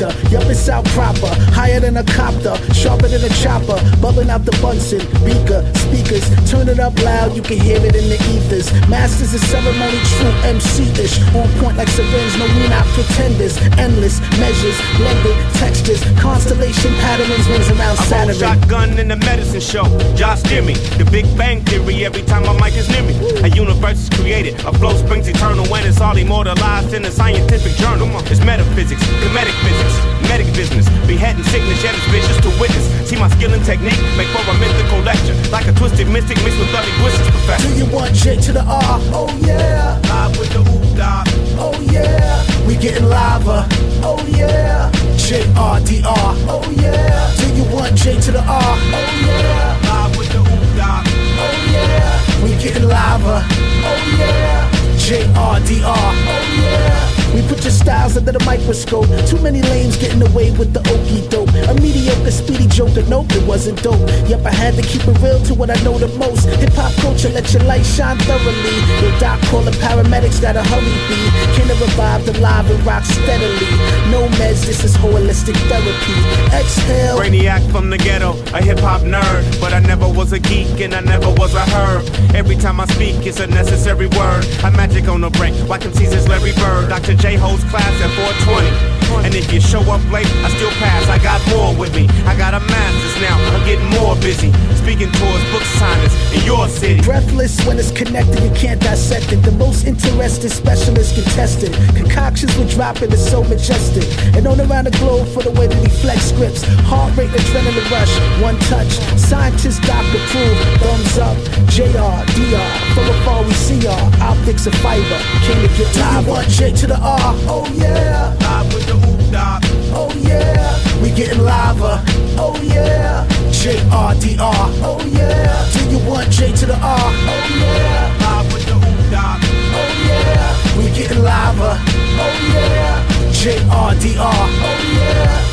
[0.00, 1.28] Yup, it's out proper.
[1.52, 3.76] Higher than a copter, sharper than a chopper.
[4.00, 6.24] Bubbling out the Bunsen, beaker, speakers.
[6.50, 8.72] Turn it up loud, you can hear it in the ethers.
[8.88, 11.20] Masters of ceremony, true MC ish.
[11.36, 13.58] On point like syringe, no, we not pretenders.
[13.76, 16.00] Endless measures, blended textures.
[16.20, 18.36] Constellation patterns, rings around I Saturn.
[18.36, 19.84] shotgun in the medicine show.
[20.16, 22.04] Josh Jimmy, the Big Bang Theory.
[22.04, 24.54] Every time my mic is near me, a universe is created.
[24.64, 28.08] A flow springs eternal when it's all immortalized in a scientific journal.
[28.30, 29.81] It's metaphysics, comedic physics,
[30.28, 30.88] medic business.
[31.06, 32.86] Beheading sickness, yet it's vicious to witness.
[33.08, 36.58] See my skill and technique make for a mythical lecture, like a twisted mystic mixed
[36.58, 37.68] with linguistics professor.
[37.68, 38.98] Do you want J to the R?
[39.12, 40.00] Oh yeah.
[40.08, 41.26] Live with the oop dog.
[41.58, 42.42] Oh yeah.
[42.66, 43.66] We getting lava.
[44.02, 44.90] Oh yeah.
[45.16, 46.34] J R D R.
[46.48, 47.34] Oh yeah.
[47.36, 48.62] Do you want J to the R?
[48.62, 49.78] Oh yeah.
[49.88, 51.04] Live with the oop dog.
[51.42, 52.44] Oh yeah.
[52.44, 53.44] We getting lava.
[53.84, 54.70] Oh yeah.
[54.96, 55.94] J R D R.
[55.94, 57.21] Oh yeah.
[57.34, 59.08] We put your styles under the microscope.
[59.26, 61.48] Too many lames getting away with the okey dope.
[61.48, 63.02] A mediocre, speedy joker.
[63.08, 64.04] Nope, it wasn't dope.
[64.28, 66.44] Yep, I had to keep it real to what I know the most.
[66.60, 68.76] Hip hop culture, let your light shine thoroughly.
[69.00, 71.20] Your doc calling paramedics, gotta hurry be.
[71.56, 73.70] Can it revive the live and rock steadily?
[74.12, 76.16] No meds, this is holistic therapy.
[76.52, 77.16] Exhale.
[77.18, 79.60] Brainiac from the ghetto, a hip hop nerd.
[79.60, 82.04] But I never was a geek and I never was a herb.
[82.34, 84.44] Every time I speak, it's a necessary word.
[84.62, 86.90] I'm magic on the break, like Caesar's Larry Bird.
[86.90, 87.14] Dr.
[87.22, 89.01] J holds class at 420.
[89.20, 91.08] And if you show up late, I still pass.
[91.08, 92.08] I got more with me.
[92.26, 93.36] I got a master's now.
[93.54, 94.52] I'm getting more busy.
[94.76, 97.00] Speaking towards book signers in your city.
[97.02, 99.42] Breathless when it's connected, you can't dissect it.
[99.42, 101.72] The most interested specialist can test it.
[101.94, 104.04] Concoctions we dropping is so majestic.
[104.34, 106.64] And on around the globe for the way that he flex scripts.
[106.90, 108.90] Heart rate, adrenaline rush, one touch.
[109.18, 111.36] Scientist, doctor prove, thumbs up.
[111.70, 114.12] JR, DR, from afar we see y'all.
[114.20, 116.26] Optics of fiber, came to get live.
[116.28, 118.34] One J to the R, oh yeah.
[118.40, 119.01] Live with the
[119.32, 119.62] dog.
[119.94, 122.04] Oh yeah, we getting lava.
[122.38, 124.68] Oh yeah, J R D R.
[124.84, 126.80] Oh yeah, do you want J to the R?
[126.80, 129.40] Oh yeah, Live with the oop dog.
[129.74, 131.80] oh yeah, we getting lava.
[132.20, 134.28] Oh yeah, J R D R.
[134.28, 135.51] Oh yeah.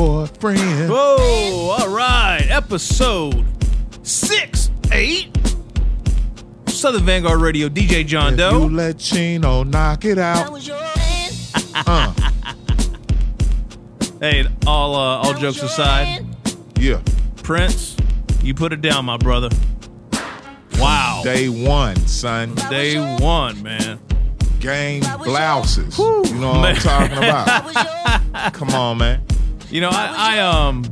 [0.00, 0.88] Boyfriend.
[0.90, 2.40] Whoa, all right.
[2.48, 3.44] Episode
[4.02, 5.28] six, eight.
[6.66, 8.62] Southern Vanguard Radio, DJ John If Doe.
[8.64, 10.48] you let Chino knock it out.
[11.86, 12.12] Uh,
[14.20, 16.26] Hey, all uh, all jokes aside,
[16.78, 17.00] yeah.
[17.42, 17.96] Prince,
[18.42, 19.48] you put it down, my brother.
[20.74, 21.20] Wow.
[21.24, 22.54] Day one, son.
[22.68, 23.98] Day one, man.
[24.58, 25.98] Game blouses.
[25.98, 28.52] You know what I'm talking about?
[28.52, 29.22] Come on, man.
[29.70, 30.84] You know, I, I um,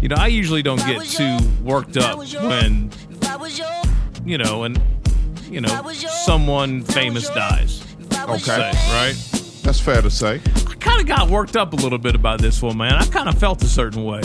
[0.00, 2.90] you know, I usually don't get too worked up when,
[4.26, 4.80] you know, and
[5.50, 5.68] you know,
[6.24, 7.82] someone famous dies.
[8.12, 8.38] Okay.
[8.38, 9.14] Say, right?
[9.62, 10.40] That's fair to say.
[10.68, 12.94] I kind of got worked up a little bit about this one, man.
[12.94, 14.20] I kind of felt a certain way.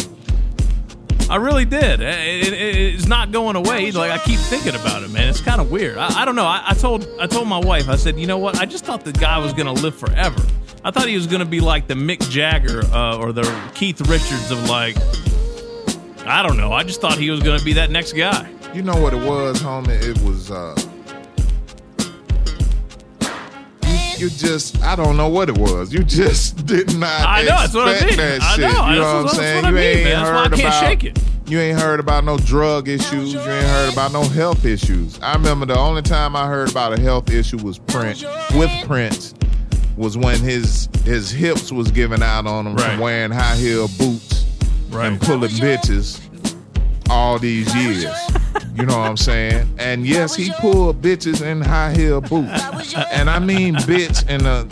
[1.30, 2.00] I really did.
[2.02, 3.92] It- it- it's not going away.
[3.92, 5.28] Like I keep thinking about it, man.
[5.30, 5.98] It's kind of weird.
[5.98, 6.46] I, I don't know.
[6.46, 7.90] I, I told I told my wife.
[7.90, 8.58] I said, you know what?
[8.60, 10.42] I just thought the guy was gonna live forever.
[10.88, 13.44] I thought he was gonna be like the Mick Jagger uh, or the
[13.76, 14.96] Keith Richards of like.
[16.26, 16.72] I don't know.
[16.72, 18.50] I just thought he was gonna be that next guy.
[18.74, 19.90] You know what it was, homie?
[20.02, 20.76] It was uh
[24.18, 25.94] you, you just I don't know what it was.
[25.94, 28.16] You just did not I know, that's what I mean.
[28.16, 28.62] that I shit.
[28.62, 29.56] know, you know what- I'm saying?
[29.58, 30.14] what I you mean, ain't man.
[30.24, 31.24] That's why I heard can't about shake it.
[31.50, 33.34] You ain't heard about no drug issues.
[33.34, 35.20] You ain't heard about no health issues.
[35.22, 38.24] I remember the only time I heard about a health issue was Prince
[38.54, 39.34] with Prince
[39.98, 42.92] was when his his hips was giving out on him Right.
[42.92, 44.46] from wearing high heel boots
[44.90, 45.08] Right.
[45.08, 46.22] and pulling bitches
[47.10, 48.06] all these years.
[48.76, 49.74] You know what I'm saying?
[49.80, 52.94] And yes, he pulled bitches in high heel boots.
[53.12, 54.68] And I mean bitch in the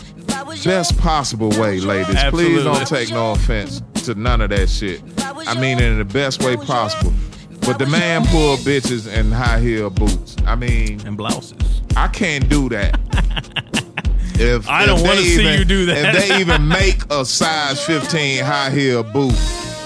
[0.63, 2.15] best possible way, ladies.
[2.29, 5.01] Please don't take no offense to none of that shit.
[5.47, 7.13] I mean it in the best way possible.
[7.61, 10.35] But the man pulled bitches in high heel boots.
[10.45, 11.81] I mean, And blouses.
[11.97, 12.99] I can't do that.
[14.39, 16.15] If I don't wanna they see even- you do that.
[16.15, 19.33] If they even make a size 15 high heel boot,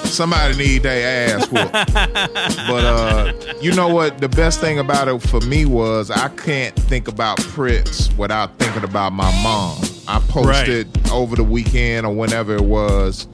[0.05, 1.71] somebody need their ass whooped.
[1.93, 4.19] but uh, you know what?
[4.19, 8.83] The best thing about it for me was I can't think about Prince without thinking
[8.83, 9.77] about my mom.
[10.07, 13.27] I posted over the weekend or whenever it was.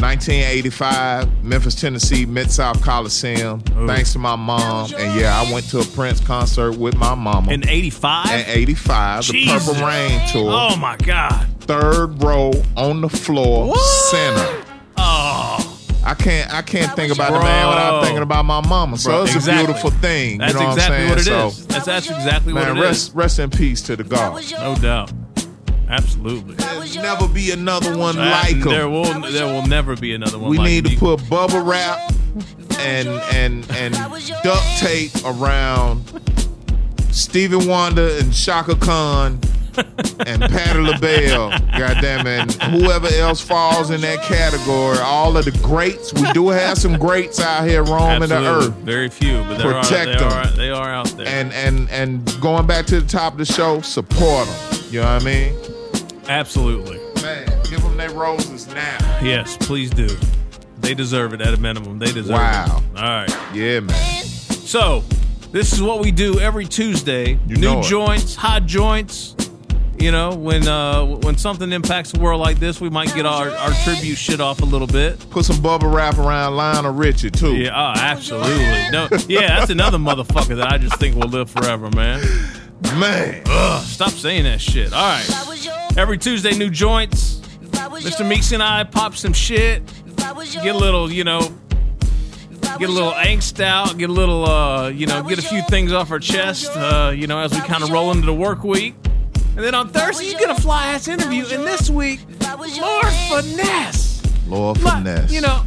[0.00, 3.60] 1985, Memphis, Tennessee, Mid South Coliseum.
[3.86, 7.52] Thanks to my mom, and yeah, I went to a Prince concert with my mama
[7.52, 8.26] In 85?
[8.30, 10.50] in '85, the Purple Rain tour.
[10.52, 11.46] Oh my God.
[11.60, 14.64] Third row on the floor, center.
[14.96, 15.64] Oh.
[16.04, 18.02] I can't I can't think about the man without Bro.
[18.04, 18.96] thinking about my mama.
[18.96, 19.62] So Bro, it's exactly.
[19.62, 20.38] a beautiful thing.
[20.38, 21.46] That's you know exactly what I'm what it saying?
[21.48, 21.56] is.
[21.58, 23.14] So, That's, that's exactly man, what it rest is.
[23.14, 24.42] rest in peace to the God.
[24.52, 25.12] No doubt.
[25.88, 26.54] Absolutely.
[26.56, 28.68] There'll never be another one like him.
[28.68, 32.12] there will there will never be another one we like need to put bubble wrap
[32.78, 33.94] and and and
[34.42, 36.04] duct tape around
[37.10, 39.40] Stevie Wonder and Chaka Khan
[40.26, 44.98] and Patti LaBelle, goddamn it, and whoever else falls in that category.
[44.98, 48.74] All of the greats, we do have some greats out here roaming the earth.
[48.78, 50.32] Very few, but there Protect are, they them.
[50.32, 51.26] are they are out there.
[51.28, 54.80] And and and going back to the top of the show, support them.
[54.90, 55.54] You know what I mean?
[56.28, 56.98] Absolutely.
[57.22, 58.98] Man, give them their roses now.
[59.22, 60.08] Yes, please do.
[60.80, 61.98] They deserve it at a minimum.
[61.98, 62.82] They deserve Wow.
[62.94, 62.98] it.
[62.98, 63.36] All right.
[63.54, 64.24] Yeah, man.
[64.24, 65.02] So,
[65.50, 67.38] this is what we do every Tuesday.
[67.46, 69.34] You New joints, hot joints.
[69.98, 73.50] You know, when uh when something impacts the world like this, we might get our,
[73.50, 75.18] our tribute shit off a little bit.
[75.30, 77.56] Put some bubble wrap around Lionel Richie too.
[77.56, 78.90] Yeah, oh, absolutely.
[78.92, 82.20] No, yeah, that's another motherfucker that I just think will live forever, man.
[83.00, 83.42] Man.
[83.46, 84.92] Ugh, stop saying that shit.
[84.92, 85.26] All right.
[85.96, 87.40] Every Tuesday, new joints.
[88.02, 88.26] Mr.
[88.26, 89.82] Meeks and I pop some shit.
[90.62, 91.40] Get a little, you know,
[92.78, 93.98] get a little angst out.
[93.98, 97.26] Get a little, uh, you know, get a few things off our chest, uh, you
[97.26, 98.94] know, as we kind of roll into the work week.
[99.56, 101.44] And then on Thursday, you get a fly ass interview.
[101.50, 102.20] And this week,
[102.80, 104.22] Lord Finesse.
[104.46, 105.32] Lord Finesse.
[105.32, 105.66] You know,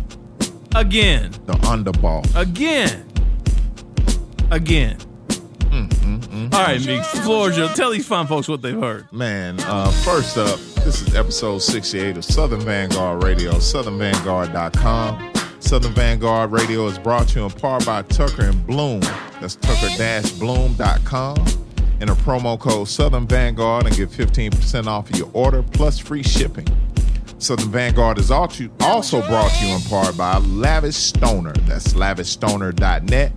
[0.75, 2.23] again, the underball.
[2.35, 3.05] again,
[4.49, 4.97] again.
[6.31, 7.73] Mm, All right, Meeks, the floor is yours.
[7.75, 9.11] Tell these fine folks what they've heard.
[9.11, 15.33] Man, uh, first up, this is episode 68 of Southern Vanguard Radio, southernvanguard.com.
[15.59, 19.01] Southern Vanguard Radio is brought to you in part by Tucker and Bloom.
[19.41, 21.37] That's tucker-bloom.com.
[21.99, 26.23] And a promo code Southern Vanguard and get 15% off of your order plus free
[26.23, 26.65] shipping.
[27.37, 31.53] Southern Vanguard is also also brought to you in part by Lavish Stoner.
[31.67, 33.31] That's lavishstoner.net.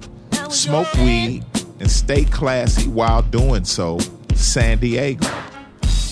[0.50, 1.44] Smoke weed
[1.84, 3.98] and stay classy while doing so.
[4.34, 5.28] San Diego,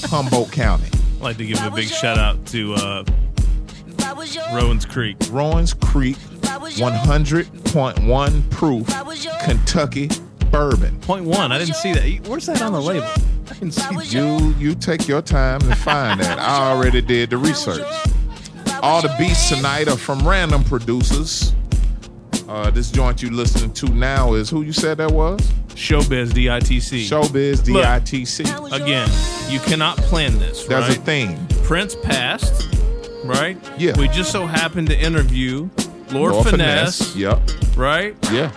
[0.02, 0.84] Humboldt County.
[1.16, 3.04] I'd like to give a big shout out to uh,
[4.52, 5.16] Rowan's Creek.
[5.30, 8.86] Rowan's Creek, 100.1 proof
[9.42, 10.10] Kentucky
[10.50, 11.00] bourbon.
[11.00, 11.52] Point one.
[11.52, 12.28] I didn't see that.
[12.28, 13.06] Where's that on the label?
[13.06, 13.16] I
[13.54, 14.18] didn't see.
[14.18, 16.38] You you take your time and find that.
[16.38, 17.80] I already did the research.
[18.82, 21.54] All the beats tonight are from random producers.
[22.52, 25.40] Uh, this joint you listening to now is who you said that was?
[25.68, 27.00] Showbiz DITC.
[27.08, 27.82] Showbiz Look.
[27.82, 28.72] DITC.
[28.72, 29.08] Again,
[29.50, 30.66] you cannot plan this.
[30.66, 30.98] There's right?
[30.98, 31.46] a theme.
[31.64, 32.68] Prince passed,
[33.24, 33.56] right?
[33.78, 33.98] Yeah.
[33.98, 35.70] We just so happened to interview
[36.10, 37.40] Lord, Lord Finesse, Yep.
[37.74, 38.14] right?
[38.30, 38.52] Yeah.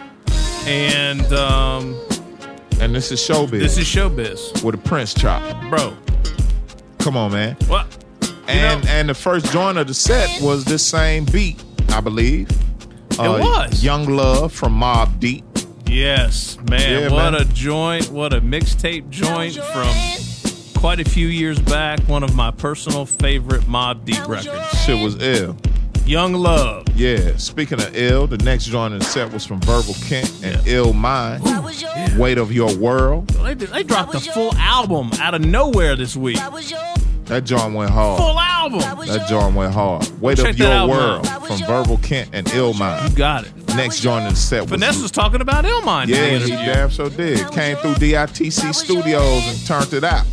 [0.67, 1.97] And um,
[2.81, 3.59] And this is Showbiz.
[3.59, 5.41] this is Showbiz, with a Prince chop.
[5.69, 5.95] bro.
[6.99, 7.55] Come on, man.
[7.67, 7.87] What?
[8.49, 12.49] And and the first joint of the set was this same beat, I believe.
[13.19, 13.83] Uh, It was.
[13.83, 15.43] Young Love from Mobb Deep.
[15.87, 16.81] Yes, man.
[17.03, 17.41] Yeah, what man.
[17.41, 18.09] a joint.
[18.11, 21.99] What a mixtape joint from quite a few years back.
[22.01, 24.67] One of my personal favorite Mobb Deep records.
[24.83, 25.55] Shit was ill.
[26.05, 26.85] Young Love.
[26.95, 27.35] Yeah.
[27.37, 31.41] Speaking of ill, the next joint in the set was from Verbal Kent and Illmind.
[32.17, 33.27] Weight of Your World.
[33.29, 36.37] They, they dropped a full album out of nowhere this week.
[37.25, 38.19] That joint went hard.
[38.19, 38.79] Full album.
[39.07, 40.07] That joint went hard.
[40.21, 41.41] Weight Check of that Your out, World man.
[41.41, 43.15] from Verbal Kent and Illmind.
[43.15, 43.51] Got it.
[43.75, 46.07] Next joint in the set was Finesse was talking about Illmind.
[46.07, 47.39] Yeah, in the he damn so did.
[47.51, 50.25] Came through DITC Studios and turned it out.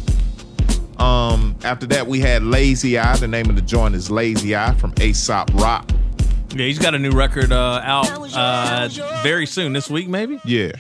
[1.01, 3.17] Um, after that, we had Lazy Eye.
[3.17, 5.91] The name of the joint is Lazy Eye from Aesop Rock.
[6.55, 8.89] Yeah, he's got a new record uh, out uh,
[9.23, 10.39] very soon, this week maybe.
[10.45, 10.73] Yeah,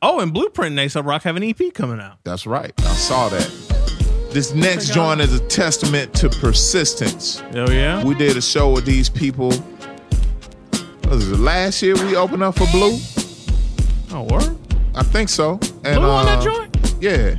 [0.00, 2.16] Oh, and Blueprint and Aesop Rock have an EP coming out.
[2.24, 2.72] that's right.
[2.78, 3.67] I saw that.
[4.30, 7.42] This next joint is a testament to persistence.
[7.54, 8.04] Oh yeah.
[8.04, 9.48] We did a show with these people.
[11.08, 12.98] Was it last year we opened up for Blue?
[14.12, 14.56] Oh, word.
[14.94, 15.52] I think so.
[15.84, 16.94] And, Blue on that uh, joint?
[17.00, 17.36] Yeah.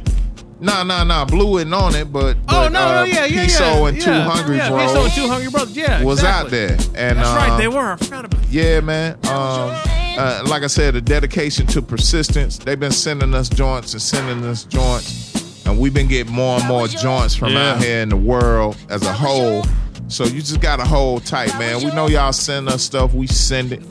[0.60, 1.26] Nah, nah, nah.
[1.26, 3.88] Blue isn't on it, but, Oh but no, uh, no, yeah, yeah, Piso yeah.
[3.88, 5.78] and Two Hungry yeah, Bros Piso and Two Hungry Brothers.
[5.78, 6.72] Yeah, was out there.
[6.96, 7.94] And That's right, um, they were.
[7.94, 8.50] I forgot about.
[8.50, 9.14] Yeah, man.
[9.26, 9.72] Um,
[10.18, 12.58] uh, like I said, a dedication to persistence.
[12.58, 15.29] They've been sending us joints and sending us joints.
[15.70, 17.74] And we've been getting more and more joints from Yeah.
[17.76, 19.64] out here in the world as a whole.
[20.08, 21.78] So you just gotta hold tight, man.
[21.84, 23.82] We know y'all send us stuff, we send it.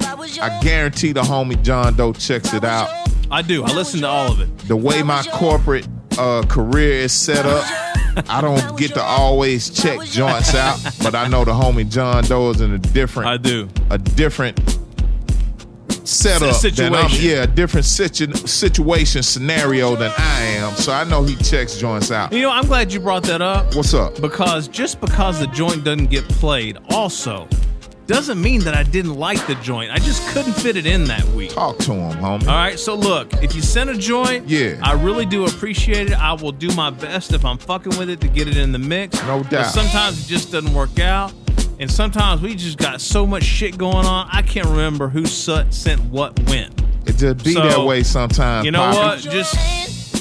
[0.41, 2.89] I guarantee the homie John Doe checks it out.
[3.31, 3.63] I do.
[3.65, 4.59] I listen to all of it.
[4.69, 5.87] The way my corporate
[6.19, 7.65] uh, career is set up,
[8.29, 12.51] I don't get to always check joints out, but I know the homie John Doe
[12.51, 13.69] is in a different I do.
[13.91, 14.59] a different
[16.09, 17.31] setup S- than I'm, situation.
[17.31, 20.75] yeah, a different situ- situation scenario than I am.
[20.77, 22.33] So I know he checks joints out.
[22.33, 23.75] You know, I'm glad you brought that up.
[23.75, 24.21] What's up?
[24.21, 27.47] Because just because the joint doesn't get played, also
[28.07, 29.91] doesn't mean that I didn't like the joint.
[29.93, 31.51] I just couldn't fit it in that week.
[31.51, 32.49] Talk to him, homie.
[32.49, 34.77] All right, so look, if you send a joint, Yeah.
[34.83, 36.15] I really do appreciate it.
[36.15, 38.79] I will do my best if I'm fucking with it to get it in the
[38.79, 39.23] mix.
[39.25, 39.67] No But doubt.
[39.67, 41.35] sometimes it just doesn't work out.
[41.81, 46.01] And sometimes we just got so much shit going on, I can't remember who sent
[46.07, 46.73] what when.
[47.07, 48.65] It just be So, that way sometimes.
[48.65, 48.99] You know Poppy.
[48.99, 49.19] what?
[49.21, 49.55] Just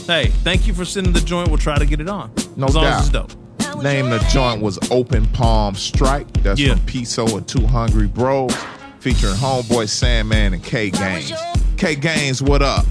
[0.08, 1.50] hey, thank you for sending the joint.
[1.50, 2.32] We'll try to get it on.
[2.56, 3.00] No as long doubt.
[3.00, 3.84] as it's dope.
[3.84, 6.32] Name the joint was Open Palm Strike.
[6.44, 6.76] That's Yeah.
[6.76, 8.56] from Piso and Two Hungry Bros,
[9.00, 11.32] featuring Homeboy Sandman and K Gaines.
[11.78, 12.86] K Gaines, what up?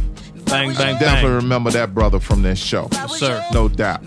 [0.45, 1.35] Bang, bang, definitely bang.
[1.37, 2.89] remember that brother from this show.
[2.93, 3.45] Yes, sir.
[3.53, 4.03] No doubt.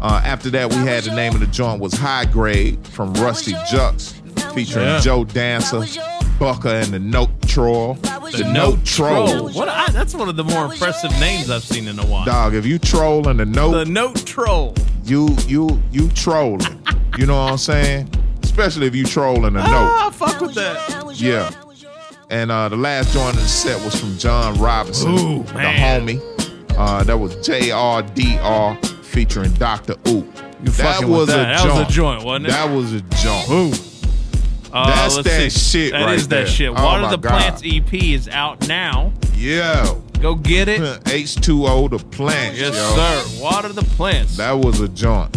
[0.00, 3.52] Uh, after that, we had the name of the joint was High Grade from Rusty
[3.52, 4.14] Jux,
[4.54, 5.00] featuring Yeah.
[5.00, 5.84] Joe Dancer,
[6.38, 7.94] Bucker, and the Note Troll.
[7.94, 9.50] The Note Troll.
[9.50, 9.68] What?
[9.68, 12.24] I, that's one of the more impressive names I've seen in a while.
[12.24, 14.74] Dog, if you trolling the Note, The Note Troll.
[15.04, 16.80] you you you trolling.
[17.18, 18.08] you know what I'm saying?
[18.42, 19.66] Especially if you trolling a note.
[19.66, 21.12] Ah, fuck with that.
[21.16, 21.50] Yeah.
[22.30, 26.06] And uh, the last joint in the set was from John Robinson, Ooh, the man.
[26.06, 26.76] homie.
[26.78, 29.94] Uh, that was JRDR featuring Dr.
[30.08, 30.26] Oop.
[30.62, 31.58] You fucking with that.
[31.62, 32.50] That was a joint, wasn't it?
[32.50, 33.50] That was a joint.
[33.50, 33.72] Ooh.
[34.72, 35.80] Uh, That's that see.
[35.80, 36.46] shit That right is that there.
[36.46, 36.70] shit.
[36.70, 37.30] Oh, Water the God.
[37.30, 39.12] Plants EP is out now.
[39.34, 40.02] Yo.
[40.20, 40.80] Go get it.
[41.04, 42.56] H2O the plant.
[42.56, 42.94] Yes, yo.
[43.36, 43.42] sir.
[43.42, 44.36] Water the Plants.
[44.36, 45.36] That was a joint.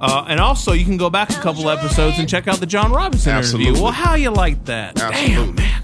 [0.00, 2.90] Uh, and also, you can go back a couple episodes and check out the John
[2.90, 3.68] Robinson Absolutely.
[3.68, 3.82] interview.
[3.84, 4.96] Well, how you like that?
[4.96, 5.82] Damn, man.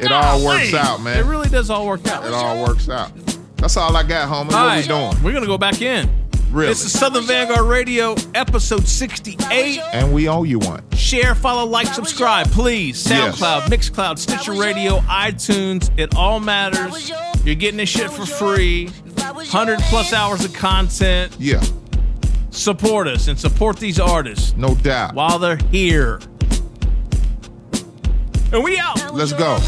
[0.00, 0.78] It all works Golly.
[0.78, 1.18] out, man.
[1.18, 2.24] It really does all work out.
[2.24, 3.12] It all works out.
[3.56, 4.46] That's all I got, homie.
[4.46, 5.22] What All we doing?
[5.22, 6.08] We're gonna go back in.
[6.54, 6.68] Really?
[6.68, 9.80] This is Southern Vanguard Radio, episode 68.
[9.92, 10.84] And we owe you one.
[10.92, 13.10] Share, follow, like, subscribe, please.
[13.10, 13.40] Yes.
[13.40, 15.90] SoundCloud, Mixcloud, Stitcher Radio, iTunes.
[15.98, 17.10] It all matters.
[17.44, 18.86] You're getting this shit for free.
[18.86, 21.36] 100 plus hours of content.
[21.40, 21.60] Yeah,
[22.50, 25.12] Support us and support these artists no doubt.
[25.16, 26.20] while they're here.
[28.52, 29.12] And we out.
[29.12, 29.58] Let's go.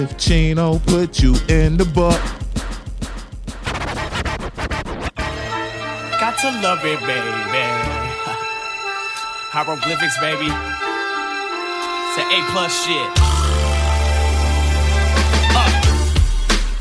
[0.00, 2.16] If Chino put you in the butt,
[6.18, 7.36] Got to love it, baby.
[9.52, 10.48] Hieroglyphics, baby.
[10.48, 13.10] It's an A plus shit.
[15.52, 15.68] Uh,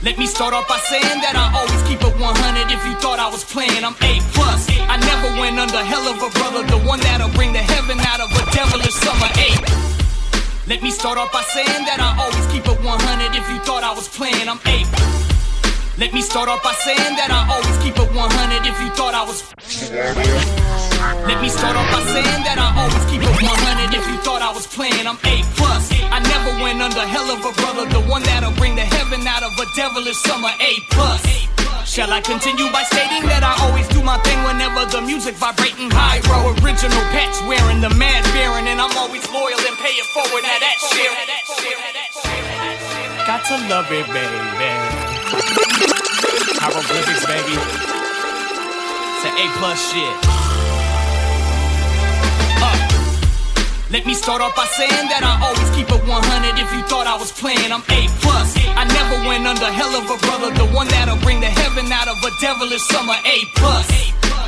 [0.02, 2.72] Let me start off by saying that I always keep it 100.
[2.72, 4.72] If you thought I was playing, I'm A plus.
[4.88, 8.22] I never went under hell of a brother, the one that'll bring the heaven out
[8.24, 9.28] of a devilish summer.
[9.36, 9.99] A.
[10.70, 13.34] Let me start off by saying that I always keep it 100.
[13.34, 14.86] If you thought I was playing, I'm A.
[15.98, 18.70] Let me start off by saying that I always keep it 100.
[18.70, 19.50] If you thought I was.
[21.26, 23.98] Let me start off by saying that I always keep it 100.
[23.98, 25.92] If you thought I was playing, I'm A plus.
[25.92, 29.44] I never went under hell of a brother, the one that'll bring the heaven out
[29.44, 30.48] of a devilish summer.
[30.48, 31.20] A plus.
[31.84, 35.92] Shall I continue by stating that I always do my thing whenever the music vibrating
[35.92, 40.08] high row original pets wearing the mad bearing and I'm always loyal and pay it
[40.16, 41.12] forward now that shit.
[43.28, 44.40] Got to love it, baby.
[46.64, 47.58] Hieroglyphics, baby.
[49.18, 50.49] It's an A plus shit.
[53.90, 56.62] Let me start off by saying that I always keep it 100.
[56.62, 58.54] If you thought I was playing, I'm A plus.
[58.78, 62.06] I never went under hell of a brother, the one that'll bring the heaven out
[62.06, 63.18] of a devilish summer.
[63.18, 63.90] A plus.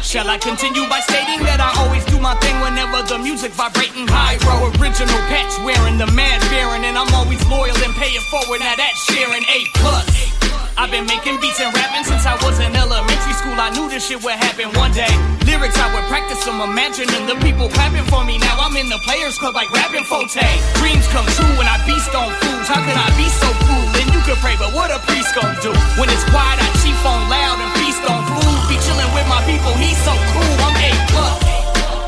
[0.05, 4.05] Shall I continue by stating that I always do my thing whenever the music vibrating
[4.05, 8.25] high row original patch wearing the mad bearing and I'm always loyal and pay it
[8.29, 8.61] forward.
[8.61, 10.40] Now that's sharing A plus.
[10.77, 13.55] I've been making beats and rapping since I was in elementary school.
[13.55, 15.11] I knew this shit would happen one day.
[15.45, 18.39] Lyrics I would practice them, imagining the people clapping for me.
[18.39, 20.41] Now I'm in the players club like rapping Forte.
[20.79, 22.67] Dreams come true when I beast on fools.
[22.71, 23.85] How could I be so cool?
[23.93, 25.71] Then you could pray, but what a priest gon' do?
[25.99, 28.59] When it's quiet, I chief on loud and feast on food.
[28.71, 30.55] Be chilling with my people, he's so cool.
[30.65, 31.35] I'm A plus.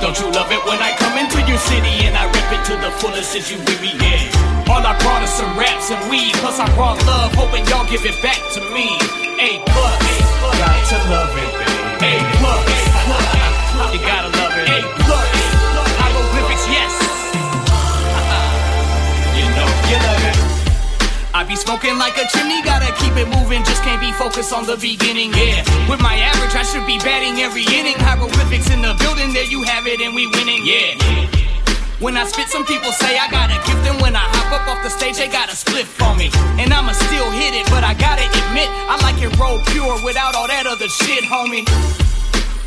[0.01, 2.76] Don't you love it when I come into your city and I rip it to
[2.80, 4.33] the fullest as you with me?
[4.70, 8.05] All I brought is some raps and weed, plus I brought love, hoping y'all give
[8.05, 8.95] it back to me.
[9.39, 9.99] A plus,
[10.55, 11.51] got to love it,
[11.99, 11.99] baby.
[11.99, 12.64] A plus,
[13.91, 14.72] you gotta love it.
[14.72, 15.28] A plus,
[15.99, 16.95] hieroglyphics, yes.
[19.36, 20.39] You know you love it.
[21.36, 24.53] I I be smoking like a chimney, gotta keep it moving, just can't be focused
[24.53, 25.59] on the beginning, yeah.
[25.89, 27.99] With my average, I should be batting every inning.
[27.99, 31.43] Hieroglyphics in the building, there you have it, and we winning, yeah.
[32.04, 34.68] When I spit, some people say I got a gift, and when I hop up
[34.68, 36.30] off the stage, they got a split for me.
[36.60, 40.36] And I'ma still hit it, but I gotta admit, I like it roll pure without
[40.36, 41.64] all that other shit, homie.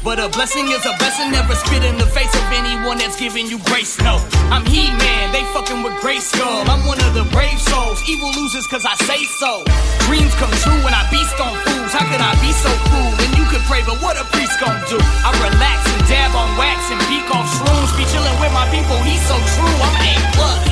[0.04, 3.46] But a blessing is a blessing, never spit in the face of anyone that's giving
[3.46, 3.98] you grace.
[4.00, 4.22] No,
[4.54, 6.68] I'm He Man, they fucking with Grayskull.
[6.70, 9.66] I'm one of the brave souls, evil losers cause I say so.
[10.06, 11.90] Dreams come true when I beast on fools.
[11.90, 13.14] How could I be so cruel?
[13.18, 14.98] And you could pray, but what a priest gon' do?
[15.26, 17.90] I relax and dab on wax and peek off shrooms.
[17.98, 19.76] Be chillin' with my people, he's so true.
[19.82, 20.62] I'm A plus.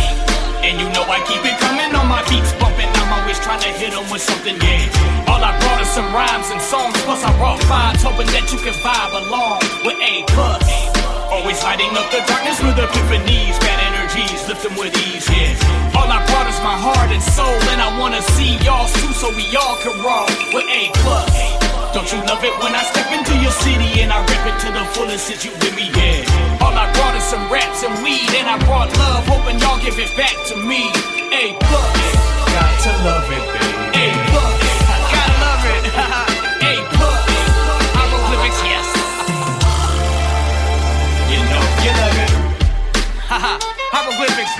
[0.62, 3.03] And you know I keep it coming on my beats bumping.
[3.14, 5.30] Always trying to hit 'em with something, yeah.
[5.30, 8.58] All I brought is some rhymes and songs, plus I brought vibes, hoping that you
[8.58, 10.62] can vibe along with A plus.
[11.30, 15.96] Always lighting up the darkness with epiphanies, bad energies, lift them with ease, yeah.
[15.96, 19.30] All I brought is my heart and soul, and I wanna see y'all too, so
[19.30, 21.32] we all can roll with A plus.
[21.94, 24.68] Don't you love it when I step into your city and I rip it to
[24.78, 25.30] the fullest?
[25.30, 25.86] Is you with me?
[25.94, 26.62] Yeah.
[26.64, 29.98] All I brought is some raps and weed, and I brought love, hoping y'all give
[29.98, 30.90] it back to me.
[31.32, 32.33] A plus.
[32.54, 34.14] Got to love it, baby.
[35.10, 35.82] Gotta love it.
[36.70, 37.22] A plus.
[37.98, 38.86] Hieroglyphics, yes.
[41.34, 42.30] You know, you love it.
[43.26, 43.58] Haha.
[43.90, 44.54] Hieroglyphics.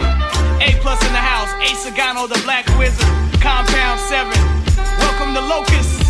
[0.59, 1.55] A plus in the house.
[1.62, 3.07] A Sagano, the Black Wizard.
[3.38, 4.26] Compound 7.
[4.99, 6.03] Welcome to Locust.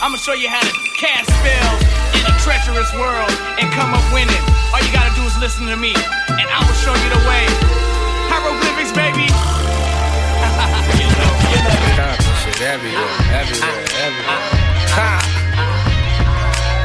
[0.00, 1.80] I'ma show you how to cast spells
[2.16, 4.40] in a treacherous world and come up winning.
[4.72, 5.92] All you gotta do is listen to me,
[6.32, 7.44] and I will show you the way.
[8.32, 9.27] Hieroglyphics, baby.
[12.58, 13.06] Shit everywhere,
[13.38, 14.42] everywhere, everywhere.
[14.98, 15.22] Ha.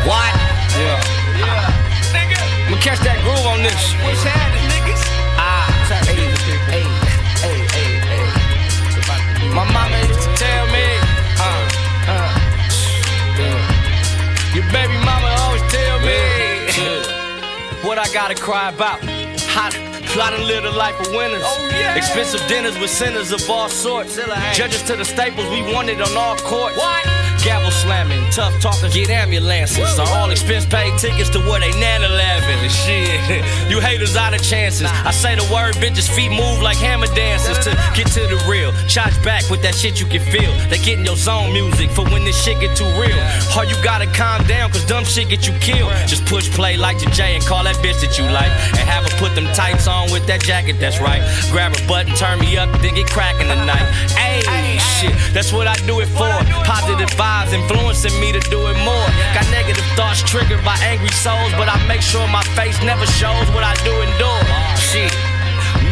[0.06, 0.34] What?
[0.78, 1.02] Yeah.
[1.34, 2.14] Yeah.
[2.14, 2.38] Nigga.
[2.70, 3.82] I'ma catch that groove on this.
[4.06, 5.02] What's happening, niggas?
[5.34, 5.66] Ah.
[6.06, 6.30] Hey,
[6.70, 6.86] hey,
[7.42, 9.50] hey, hey, hey.
[9.50, 10.86] My mama used to tell me,
[11.42, 11.66] uh,
[12.06, 12.30] uh,
[13.42, 14.54] yeah.
[14.54, 16.22] your baby mama always tell me
[17.82, 19.02] what I gotta cry about.
[19.58, 19.93] Hot.
[20.22, 21.42] I done live the life of winners.
[21.44, 21.96] Oh, yeah.
[21.96, 24.16] Expensive dinners with sinners of all sorts.
[24.54, 26.78] Judges to the staples, we wanted on all courts.
[26.78, 27.23] What?
[27.44, 29.96] Gavel slamming, tough talkers get ambulances.
[29.96, 33.44] So all expense paid tickets to where they nana laughing and shit.
[33.70, 34.88] you haters out of chances.
[34.88, 38.72] I say the word, bitches feet move like hammer dancers to get to the real.
[38.88, 40.52] Charge back with that shit you can feel.
[40.70, 43.20] They getting your zone music for when this shit get too real.
[43.58, 45.92] Or you gotta calm down cause dumb shit get you killed.
[46.08, 48.52] Just push play like the J and call that bitch that you like.
[48.80, 51.22] And have her put them tights on with that jacket, that's right.
[51.52, 53.88] Grab her butt and turn me up, then get cracking tonight.
[54.16, 56.30] Ayy, shit, that's what I do it for.
[56.64, 59.08] Positive vibes influencing me to do it more.
[59.34, 63.50] Got negative thoughts triggered by angry souls, but I make sure my face never shows
[63.52, 64.42] what I do endure.
[64.78, 65.33] Shit.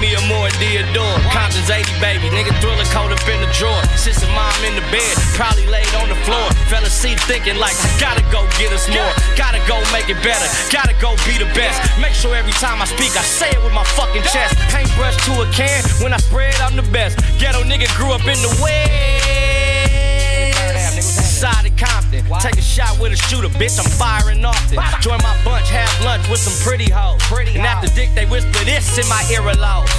[0.02, 1.14] Me or more Theodore.
[1.30, 2.34] Compton's 80, baby.
[2.34, 3.78] Nigga thriller coat up in the drawer.
[3.94, 6.50] Sister mom in the bed, probably laid on the floor.
[6.74, 9.14] Fell asleep thinking like, gotta go get us more.
[9.38, 10.50] Gotta go make it better.
[10.74, 11.78] Gotta go be the best.
[12.02, 14.58] Make sure every time I speak, I say it with my fucking chest.
[14.74, 15.86] Paintbrush to a can.
[16.02, 17.22] When I spread, I'm the best.
[17.38, 19.71] Ghetto nigga grew up in the west.
[21.42, 22.24] Side of Compton.
[22.40, 23.80] Take a shot with a shooter, bitch.
[23.80, 24.78] I'm firing often.
[25.02, 27.20] Join my bunch, have lunch with some pretty hoes.
[27.32, 29.90] and after dick, they whisper this in my ear aloud.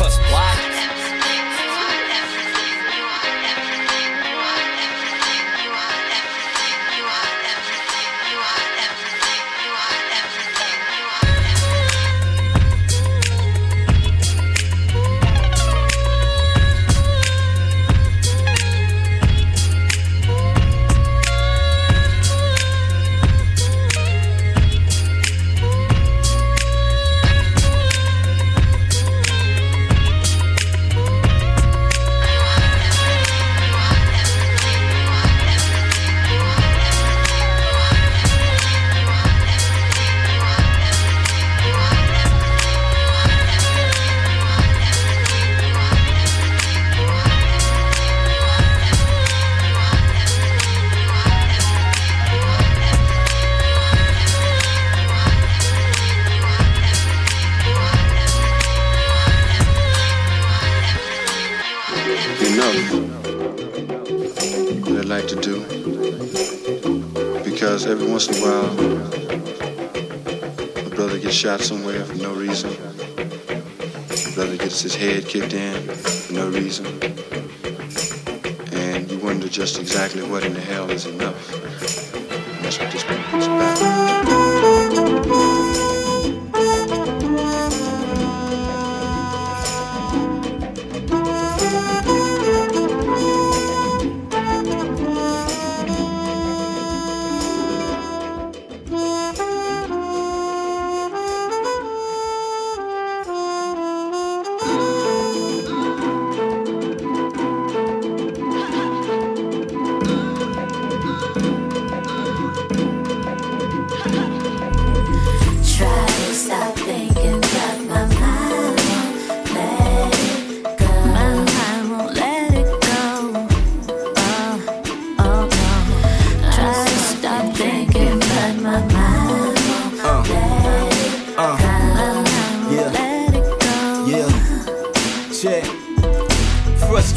[75.32, 75.71] Kicked in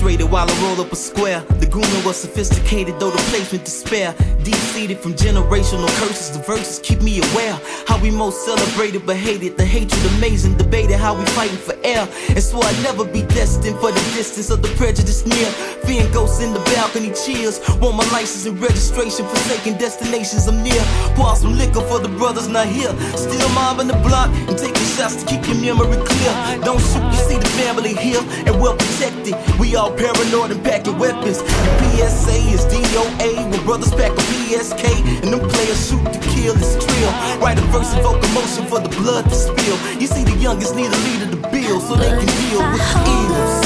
[0.06, 1.42] frustrated while I roll up a square.
[1.60, 4.14] The grooming was sophisticated, though the placement despair.
[4.44, 7.60] Deep seated from generational curses, the verses keep me aware.
[7.88, 12.10] How we most celebrated but hated, the hatred amazing, debated how we fighting for air.
[12.30, 15.48] And swore I'd never be destined for the distance of the prejudice near.
[15.86, 17.62] Fearing ghosts in the balcony chills.
[17.80, 20.82] Want my license and registration, forsaken destinations I'm near.
[21.14, 22.92] Pour some liquor for the brothers not here.
[23.14, 26.34] Still mobbing the block and taking shots to keep your memory clear.
[26.66, 29.36] Don't shoot, you see the family here and well protected.
[29.60, 31.44] We all paranoid and packing weapons.
[31.44, 34.84] The PSA is DOA when brothers pack a PSK
[35.24, 36.56] and them players shoot to kill.
[36.58, 37.12] It's trill.
[37.40, 39.78] Write a verse, evoke emotion for the blood to spill.
[40.00, 43.04] You see, the youngest need a leader to build so they can deal with the
[43.12, 43.66] ills.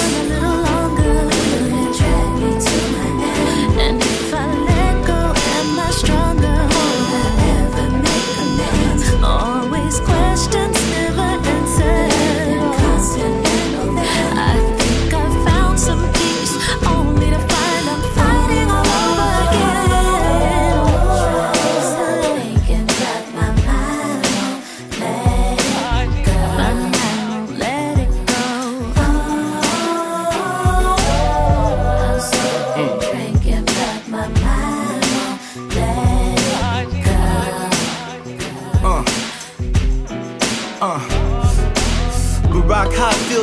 [3.79, 6.88] And if I let go, am I stronger?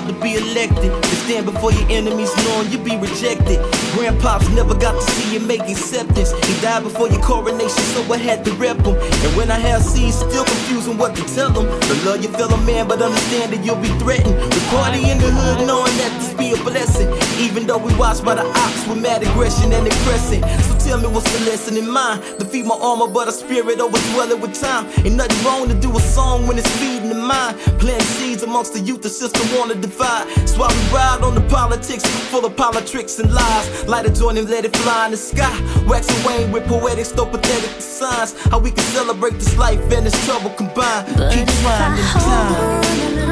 [0.01, 0.91] To be elected.
[0.91, 3.59] To stand before your enemies knowing you be rejected.
[3.97, 6.33] Grandpops never got to see you make acceptance.
[6.47, 8.97] He died before your coronation, so I had to rep him.
[8.97, 11.67] And when I have seeds, still confusing what to tell them.
[11.89, 14.37] The love your fellow man, but understand that you'll be threatened.
[14.37, 17.09] The party in the hood, knowing that this be a blessing.
[17.41, 20.43] Even though we watched by the ops with mad aggression and impressing.
[20.63, 22.23] So tell me what's the lesson in mind?
[22.39, 24.87] Defeat my armor, but a spirit overdwelling with time.
[25.05, 27.59] Ain't nothing wrong to do a song when it's feeding the mind.
[27.81, 30.27] Planting seeds amongst the youth, the system wanna divide.
[30.49, 33.67] So I we ride on the politics, full of politics and lies.
[33.89, 35.55] Light a joint and let it fly in the sky.
[35.87, 38.33] Wax and wane with poetics, though pathetic signs.
[38.51, 41.07] How we can celebrate this life and this trouble combined.
[41.33, 43.26] Keep trying in time.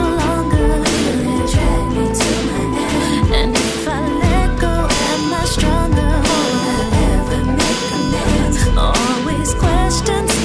[9.84, 10.43] Questions,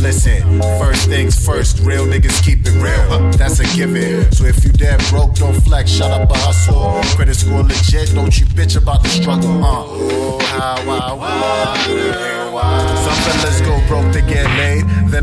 [0.00, 3.30] listen, first things first, real niggas keep it real.
[3.32, 4.30] That's a given.
[4.32, 7.00] So if you dead broke, don't flex, shut up a hustle.
[7.16, 9.64] Credit score legit, don't you bitch about the struggle.
[9.64, 10.09] Uh,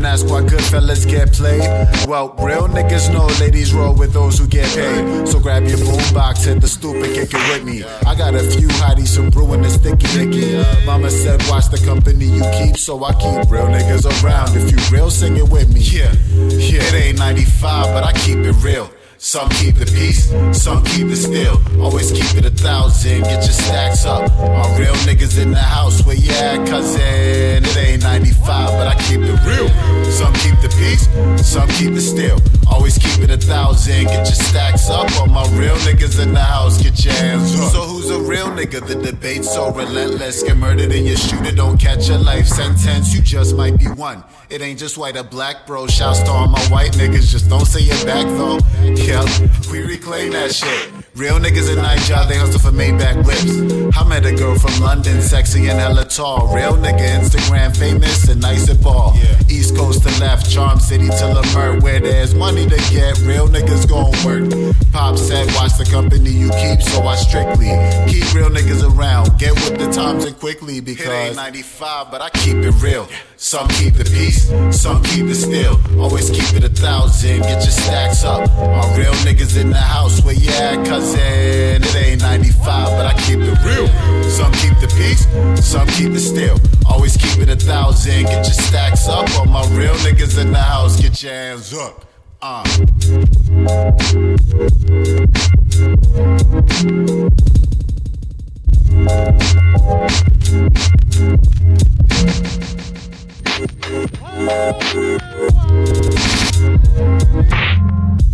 [0.08, 1.68] ask why good fellas get played.
[2.08, 5.28] Well, real niggas know ladies roll with those who get paid.
[5.28, 7.84] So grab your boombox, hit the stoop and kick it with me.
[8.06, 10.86] I got a few hotties, some brewing the sticky dicky.
[10.86, 14.56] Mama said, watch the company you keep, so I keep real niggas around.
[14.56, 15.80] If you real, sing it with me.
[15.80, 16.12] Yeah,
[16.48, 16.82] yeah.
[16.88, 18.90] It ain't 95, but I keep it real.
[19.28, 21.60] Some keep the peace, some keep the steel.
[21.82, 24.26] Always keep it a thousand, get your stacks up.
[24.38, 27.02] My real niggas in the house, where you at, cousin?
[27.02, 29.68] It ain't 95, but I keep it real.
[30.10, 32.38] Some keep the peace, some keep the steel.
[32.70, 35.10] Always keep it a thousand, get your stacks up.
[35.18, 37.72] All my real niggas in the house, get your hands up.
[37.72, 38.86] So who's a real nigga?
[38.86, 40.42] The debate's so relentless.
[40.42, 43.14] Get murdered in your shooter, don't catch a life sentence.
[43.14, 44.22] You just might be one.
[44.50, 45.86] It ain't just white or black, bro.
[45.86, 48.58] Shouts to all my white niggas, just don't say you're back though.
[48.82, 49.28] Yep,
[49.70, 50.97] we reclaim that shit.
[51.18, 53.96] Real niggas in Niger, they hustle for Maybach whips.
[53.98, 56.54] I met a girl from London, sexy and hella tall.
[56.54, 59.16] Real nigga, Instagram famous and nice at ball.
[59.50, 63.18] East coast to left, Charm City to Lamert, where there's money to get.
[63.22, 64.72] Real niggas gon' work.
[64.92, 67.66] Pop said, watch the company you keep, so I strictly
[68.06, 69.38] keep real niggas around.
[69.38, 73.08] Get with the times and quickly because it ain't 95, but I keep it real.
[73.36, 75.78] Some keep the peace, some keep it still.
[76.00, 78.48] Always keep it a thousand, get your stacks up.
[78.56, 81.82] My real niggas in the house, where you at, cousin?
[81.82, 83.88] It ain't 95, but I keep it real.
[84.28, 85.26] Some keep the peace,
[85.64, 86.58] some keep it still.
[86.88, 89.28] Always keep it a thousand, get your stacks up.
[89.38, 92.04] All my real niggas in the house, get your hands up.
[92.40, 92.64] Uh.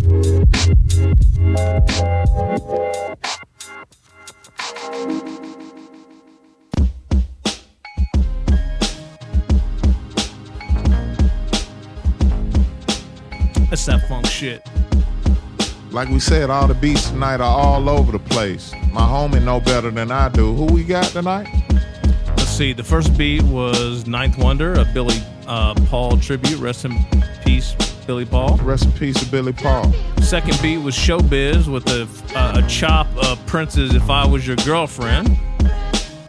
[0.05, 0.21] That's
[13.87, 14.61] that funk shit.
[15.89, 18.71] Like we said, all the beats tonight are all over the place.
[18.91, 20.53] My homie know better than I do.
[20.53, 21.47] Who we got tonight?
[22.27, 22.73] Let's see.
[22.73, 26.59] The first beat was Ninth Wonder, a Billy uh, Paul tribute.
[26.59, 26.95] Rest in
[27.43, 27.75] peace,
[28.07, 28.57] Billy Paul.
[28.57, 29.91] Rest in peace to Billy Paul.
[30.21, 34.57] Second beat was Showbiz with a, uh, a chop of Prince's "If I Was Your
[34.57, 35.37] Girlfriend."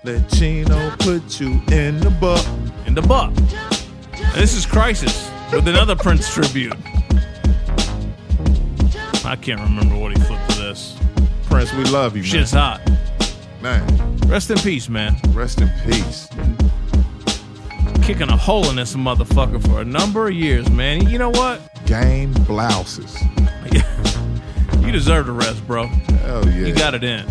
[0.05, 2.47] Let Chino put you in the buck.
[2.87, 3.33] In the buck.
[4.12, 6.77] And this is Crisis with another Prince tribute.
[9.24, 10.97] I can't remember what he flipped for this.
[11.51, 12.31] Prince, we love you, man.
[12.31, 12.81] Shit's hot.
[13.61, 14.18] Man.
[14.29, 15.16] Rest in peace, man.
[15.31, 16.29] Rest in peace.
[18.07, 21.09] Kicking a hole in this motherfucker for a number of years, man.
[21.09, 21.61] You know what?
[21.87, 23.21] Game blouses.
[24.81, 25.89] you deserve the rest, bro.
[25.89, 26.69] Hell yeah.
[26.69, 27.27] You got it in.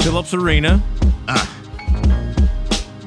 [0.01, 0.79] Phillips Arena.
[1.27, 1.51] Ah.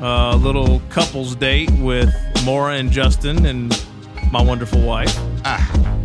[0.03, 2.13] A little couples date with
[2.45, 3.71] Maura and Justin and
[4.33, 5.17] my wonderful wife.
[5.45, 5.98] Ah.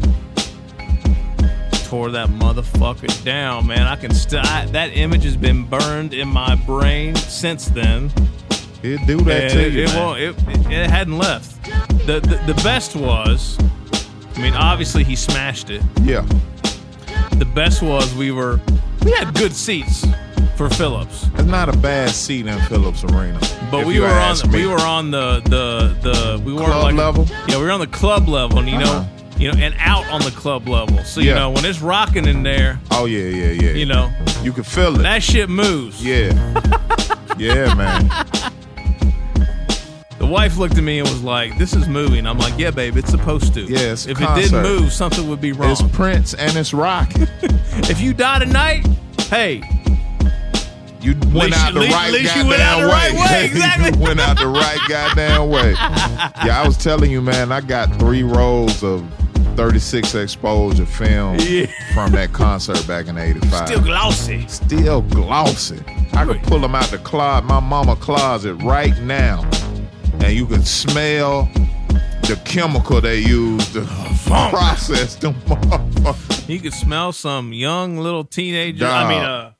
[1.93, 3.85] Tore that motherfucker down, man.
[3.85, 4.41] I can still.
[4.41, 8.11] That image has been burned in my brain since then.
[8.81, 9.97] It do that And to it, you, it man.
[10.03, 10.19] won't.
[10.19, 11.63] It, it, it hadn't left.
[12.07, 13.59] The, the the best was,
[14.35, 15.83] I mean, obviously he smashed it.
[16.01, 16.21] Yeah.
[17.33, 18.59] The best was we were
[19.05, 20.03] we had good seats
[20.57, 23.39] for Phillips, It's not a bad seat in Phillips Arena.
[23.69, 24.61] but we were on me.
[24.61, 27.27] we were on the the the we weren't Club like level?
[27.47, 29.01] Yeah, we were on the club level, and you Uh-huh.
[29.03, 29.09] know.
[29.43, 31.03] You know, and out on the club level.
[31.03, 31.35] So you Yeah.
[31.35, 33.71] know, when it's rocking in there, Oh yeah, yeah, yeah.
[33.71, 34.09] you know,
[34.41, 35.03] You can feel it.
[35.03, 36.03] that shit moves.
[36.03, 36.31] Yeah.
[37.37, 38.07] yeah, man.
[40.19, 42.95] The wife looked at me and was like, "This is moving." I'm like, "Yeah, babe,
[42.95, 43.61] it's supposed to.
[43.63, 45.71] Yeah, if it didn't move, something would be wrong.
[45.71, 47.27] It's Prince and it's rocking.
[47.89, 48.87] if you die tonight,
[49.29, 49.61] hey,
[51.01, 52.93] You went least out the least- right least you goddamn went out the way.
[52.93, 53.99] right way, exactly.
[53.99, 55.71] you went out the right goddamn way.
[56.45, 59.03] Yeah, I was telling you, man, I got three rolls of
[59.55, 61.67] 36 exposure film Yeah.
[61.93, 63.67] from that concert back in 85.
[63.67, 64.45] still glossy.
[64.47, 65.79] Still glossy.
[66.13, 69.47] I could pull them out the closet, my mama closet right now,
[70.21, 71.49] and you could smell
[72.23, 73.81] the chemical they use to
[74.25, 75.35] process them.
[76.45, 78.85] You could smell some young little teenager.
[78.85, 79.53] I mean, uh,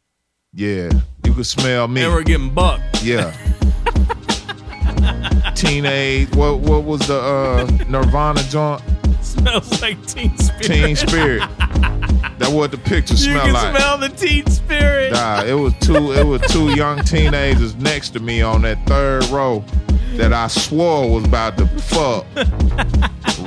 [0.54, 0.90] Yeah,
[1.24, 2.02] you could smell me.
[2.02, 3.02] they were getting bucked.
[3.04, 3.34] Yeah.
[5.56, 6.30] Teenage.
[6.36, 8.82] What what was the uh, Nirvana joint?
[9.34, 10.64] Smells like Teen Spirit.
[10.64, 11.44] Teen Spirit.
[12.40, 13.76] That what the picture You can like.
[13.78, 15.14] smell the Teen Spirit.
[15.14, 16.12] Nah, it was two.
[16.14, 19.64] It was two young teenagers next to me on that third row
[20.16, 22.26] that I swore was about to fuck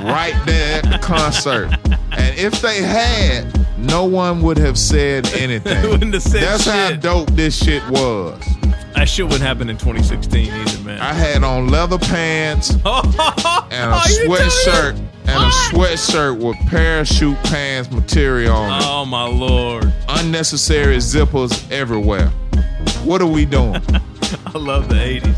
[0.03, 1.69] right there at the concert.
[2.17, 5.77] And if they had, no one would have said anything.
[6.19, 8.41] Said That's how dope this shit was.
[8.95, 10.99] That shit wouldn't happen in 2016 either, man.
[10.99, 13.01] I had on leather pants oh,
[13.71, 14.35] and a Oh, telling me?
[14.35, 18.85] sweatshirt and a sweatshirt with parachute pants material on it.
[18.87, 19.93] Oh my lord!
[20.09, 22.29] Unnecessary zippers everywhere.
[23.03, 23.75] What are we doing?
[24.47, 25.35] I love the 80s.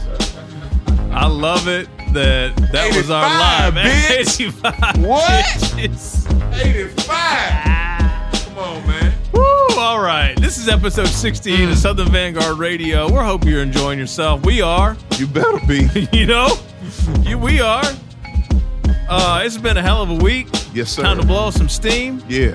[1.11, 4.11] I love it that that was our 85, live, man.
[4.23, 4.41] bitch.
[4.41, 5.05] 85.
[5.05, 5.45] What?
[5.75, 6.25] bitches.
[6.61, 8.45] 85.
[8.45, 9.08] Come on, man.
[9.81, 13.07] All right, this is episode 68 of Southern Vanguard Radio.
[13.07, 14.45] We hope you're enjoying yourself.
[14.45, 14.97] We are.
[15.17, 15.87] You better be.
[16.17, 16.57] You know,
[17.21, 17.83] you, we are.
[19.09, 20.47] Uh, it's been a hell of a week.
[20.73, 21.03] Yes, sir.
[21.03, 22.21] Time to blow some steam.
[22.27, 22.53] Yeah.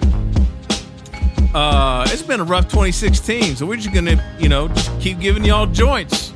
[1.54, 5.44] Uh, it's been a rough 2016, so we're just gonna, you know, just keep giving
[5.44, 6.32] y'all joints.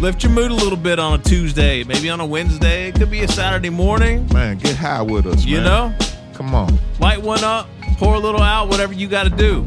[0.00, 2.88] Lift your mood a little bit on a Tuesday, maybe on a Wednesday.
[2.88, 4.26] It could be a Saturday morning.
[4.32, 5.64] Man, get high with us, You man.
[5.64, 6.76] know, Come on.
[6.98, 7.68] light one up,
[7.98, 9.66] pour a little out, whatever you got to do.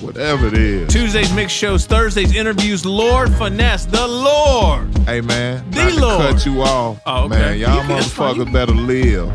[0.00, 0.92] Whatever it is.
[0.92, 2.84] Tuesdays mix shows, Thursdays interviews.
[2.84, 4.86] Lord finesse, the Lord.
[5.06, 6.20] Hey man, The not to Lord.
[6.36, 7.00] cut you off.
[7.06, 7.28] Oh, okay.
[7.36, 8.34] Man, y'all You can- that's fine.
[8.36, 9.32] motherfuckers better live.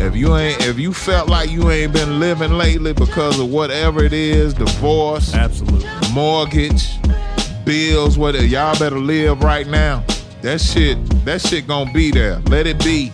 [0.00, 4.02] If you ain't if you felt like you ain't been living lately because of whatever
[4.02, 6.88] it is, divorce, absolutely, mortgage,
[7.64, 10.02] bills, whatever, y'all better live right now.
[10.40, 12.40] That shit, that shit gonna be there.
[12.48, 13.12] Let it be.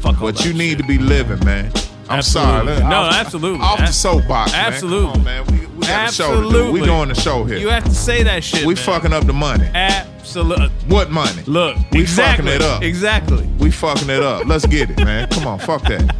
[0.00, 1.70] fuck but you need to be living, man.
[2.08, 2.60] I'm sorry.
[2.68, 2.82] Absolutely.
[2.82, 3.60] Let- No, absolutely.
[3.60, 4.72] Off the soapbox, man.
[4.72, 5.06] Absolutely.
[5.10, 5.44] Come on, man.
[5.46, 6.72] We, we got a show to do.
[6.72, 7.58] We doing the show here.
[7.58, 8.64] You have to say that shit.
[8.64, 8.84] we man.
[8.84, 9.68] fucking up the money.
[9.74, 10.68] Absolutely.
[10.88, 11.42] What money?
[11.46, 12.82] Look, we exactly, fucking it up.
[12.82, 13.46] Exactly.
[13.58, 14.46] We fucking it up.
[14.46, 15.28] Let's get it, man.
[15.30, 16.14] Come on, fuck that.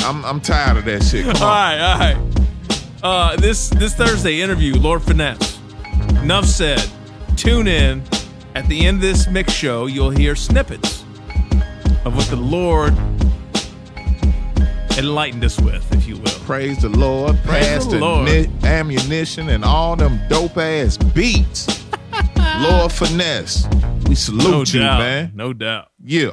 [0.00, 1.24] I'm I'm tired of that shit.
[1.24, 1.48] Come All on.
[1.48, 2.16] right, all right.
[3.02, 5.58] Uh, this this Thursday interview, Lord Finesse.
[6.22, 6.84] Enough said.
[7.36, 8.02] Tune in.
[8.56, 11.04] At the end of this mix show, you'll hear snippets
[12.04, 12.92] of what the Lord
[14.98, 16.26] enlightened us with, if you will.
[16.44, 17.38] Praise the Lord.
[17.44, 18.26] Praise the Lord.
[18.26, 21.66] ni- ammunition and all them dope ass beats.
[22.60, 23.66] Lord finesse.
[24.08, 24.98] We salute No you, doubt.
[24.98, 25.32] man.
[25.34, 25.88] No doubt.
[26.04, 26.30] Yeah.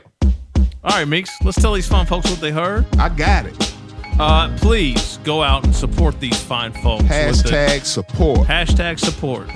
[0.83, 2.85] All right, Meeks, let's tell these fine folks what they heard.
[2.97, 3.73] I got it.
[4.19, 7.03] Uh, please go out and support these fine folks.
[7.03, 8.47] with the- Hashtag support.
[8.47, 9.49] Hashtag support.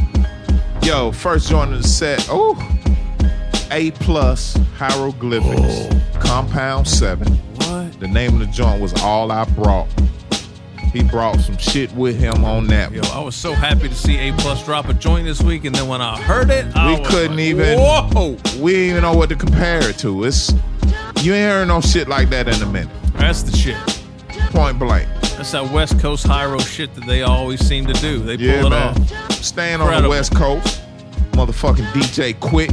[0.84, 2.28] Yo, first joint of the set.
[2.30, 2.56] Oh,
[3.72, 5.96] A plus hieroglyphics.
[6.20, 7.40] Compound seven.
[8.00, 9.88] The name of the joint was All I Brought.
[10.94, 12.92] He brought some shit with him on that.
[12.92, 15.76] Yo, I was so happy to see A Plus drop a joint this week, and
[15.76, 17.78] then when I heard it, I we was couldn't like, even.
[17.78, 18.38] Whoa!
[18.60, 20.24] We didn't even know what to compare it to.
[20.24, 20.52] It's
[21.22, 22.90] you ain't heard no shit like that in a minute.
[23.14, 23.78] That's the shit.
[24.52, 25.08] Point blank.
[25.38, 28.20] That's that West Coast high road shit that they always seem to do.
[28.20, 28.98] They pull Yeah, it man.
[28.98, 29.32] off.
[29.34, 30.82] Staying on the West Coast,
[31.34, 32.72] motherfucking DJ Quik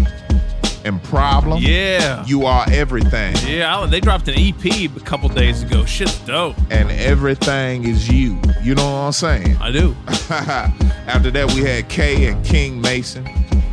[0.87, 1.61] and Problem.
[1.63, 2.25] Yeah.
[2.27, 3.35] You are everything.
[3.47, 5.85] Yeah, I, they dropped an EP a couple days ago.
[5.85, 6.57] Shit's dope.
[6.71, 8.41] And everything is you.
[8.63, 9.57] You know what I'm saying?
[9.61, 9.95] I do.
[10.09, 13.25] After that, we had Kay and King Mason.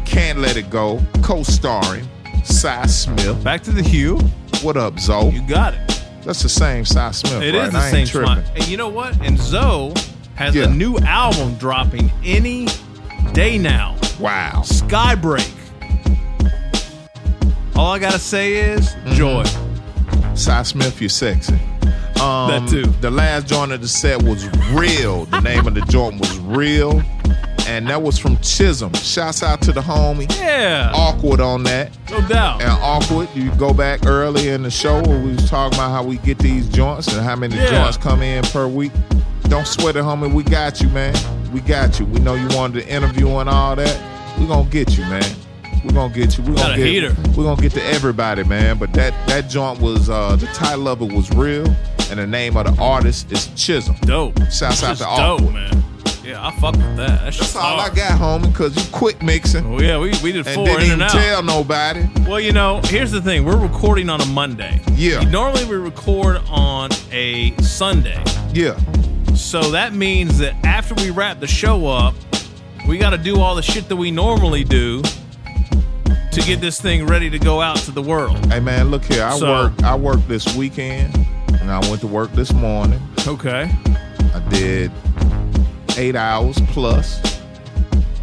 [0.05, 1.01] Can't Let It Go.
[1.21, 2.07] Co-starring
[2.43, 3.43] Sy Smith.
[3.43, 4.17] Back to the Hue.
[4.61, 5.29] What up, Zoe?
[5.31, 6.03] You got it.
[6.23, 7.71] That's the same Sy Smith, It is right?
[7.71, 8.43] the same tripping.
[8.55, 9.19] And you know what?
[9.21, 9.93] And Zoe
[10.35, 10.65] has Yeah.
[10.65, 12.67] a new album dropping any
[13.33, 13.95] day now.
[14.19, 14.61] Wow.
[14.63, 15.49] Skybreak.
[17.75, 19.13] All I gotta say is Mm-hmm.
[19.13, 19.43] joy.
[20.35, 21.53] Sy Smith, you're sexy.
[22.21, 22.83] Um, That too.
[23.01, 25.25] The last joint of the set was Real.
[25.25, 27.01] The name of the joint was Real.
[27.65, 28.93] And that was from Chisholm.
[28.93, 30.29] Shouts out to the homie.
[30.37, 30.91] Yeah.
[30.93, 31.91] Awkward on that.
[32.11, 32.61] No doubt.
[32.61, 36.03] And awkward, you go back early in the show where we was talking about how
[36.03, 37.69] we get these joints and how many Yeah.
[37.83, 38.91] joints come in per week.
[39.43, 40.31] Don't sweat it, homie.
[40.33, 41.15] We got you, man.
[41.53, 42.05] We got you.
[42.05, 43.97] We know you wanted to interview and all that.
[44.39, 45.23] We gonna get you, man.
[45.83, 46.43] We gonna get you.
[46.43, 46.87] We Got gonna get.
[46.87, 47.15] heater.
[47.35, 48.77] We gonna get to everybody, man.
[48.77, 51.65] But that that joint was uh the title of it was real,
[52.09, 53.97] and the name of the artist is Chisholm.
[54.01, 54.37] Dope.
[54.51, 55.03] Shouts out to
[55.43, 55.83] dope, man.
[56.23, 57.19] Yeah, I fuck with that.
[57.21, 58.55] That's, That's all I got, homie.
[58.55, 59.65] Cause you quit mixing.
[59.65, 61.11] Oh yeah, we, we did four and didn't in even and out.
[61.11, 62.05] tell nobody.
[62.25, 63.43] Well, you know, here's the thing.
[63.43, 64.81] We're recording on a Monday.
[64.93, 65.19] Yeah.
[65.29, 68.23] Normally we record on a Sunday.
[68.53, 68.79] Yeah.
[69.35, 72.15] So that means that after we wrap the show up,
[72.87, 75.01] we got to do all the shit that we normally do
[76.33, 78.37] to get this thing ready to go out to the world.
[78.51, 79.23] Hey man, look here.
[79.23, 79.83] I So- work.
[79.83, 81.13] I worked this weekend,
[81.59, 82.99] and I went to work this morning.
[83.27, 83.69] Okay.
[84.35, 84.91] I did
[85.97, 87.19] eight hours plus.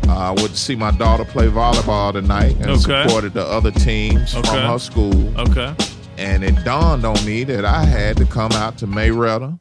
[0.08, 3.04] Uh, I went to see my daughter play volleyball tonight and Okay.
[3.06, 4.48] supported the other teams Okay.
[4.48, 5.32] from her school.
[5.38, 5.72] Okay.
[6.18, 9.54] And it dawned on me that I had to come out to Marietta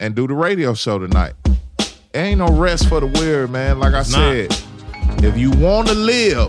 [0.00, 1.34] and do the radio show tonight.
[2.14, 3.78] Ain't no rest for the weary, man.
[3.78, 4.06] Like I not.
[4.06, 4.56] said,
[5.22, 6.48] if you want to live,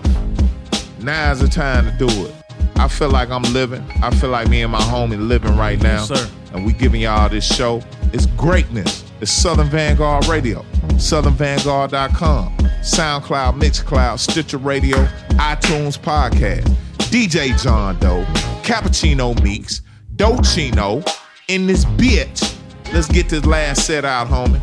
[1.03, 2.33] now's the time to do it.
[2.77, 3.83] I feel like I'm living.
[4.01, 6.05] I feel like me and my homie living right now.
[6.05, 6.29] Yes, sir.
[6.53, 7.81] And we giving y'all this show.
[8.13, 9.03] It's greatness.
[9.21, 10.63] It's Southern Vanguard Radio.
[10.93, 12.57] SouthernVanguard.com.
[12.81, 14.97] SoundCloud, Mixcloud, Stitcher Radio,
[15.37, 16.67] iTunes Podcast.
[17.11, 18.23] DJ John Doe,
[18.63, 19.81] Cappuccino Meeks,
[20.15, 21.05] Dochino
[21.49, 22.57] in this bitch.
[22.93, 24.61] Let's get this last set out, homie.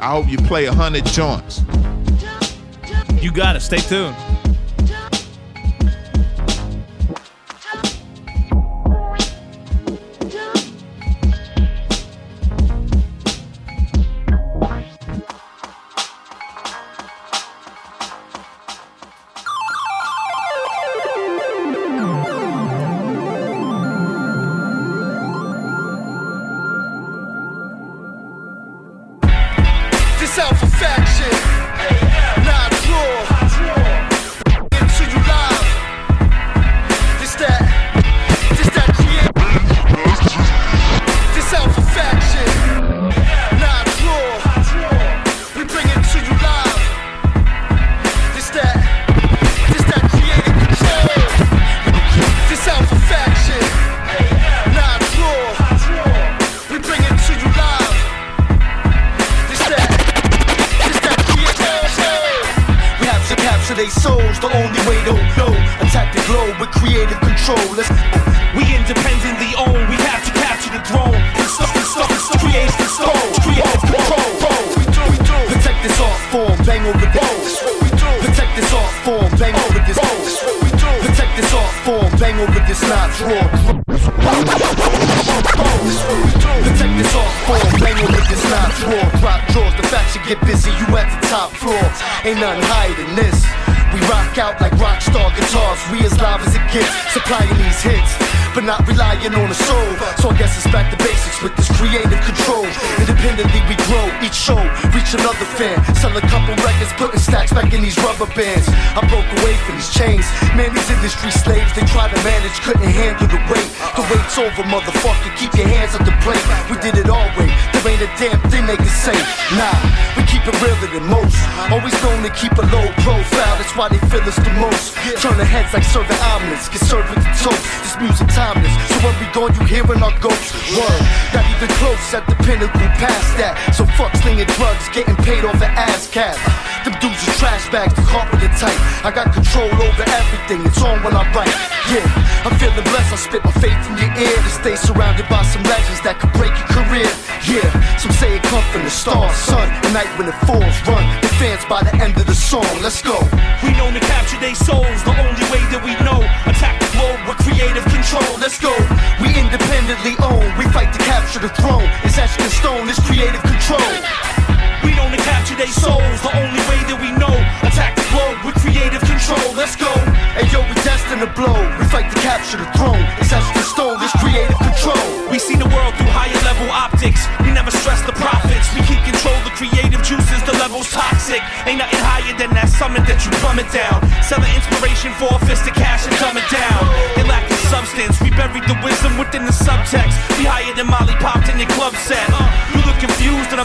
[0.00, 1.62] I hope you play a hundred joints.
[3.20, 3.60] You got it.
[3.60, 4.16] Stay tuned.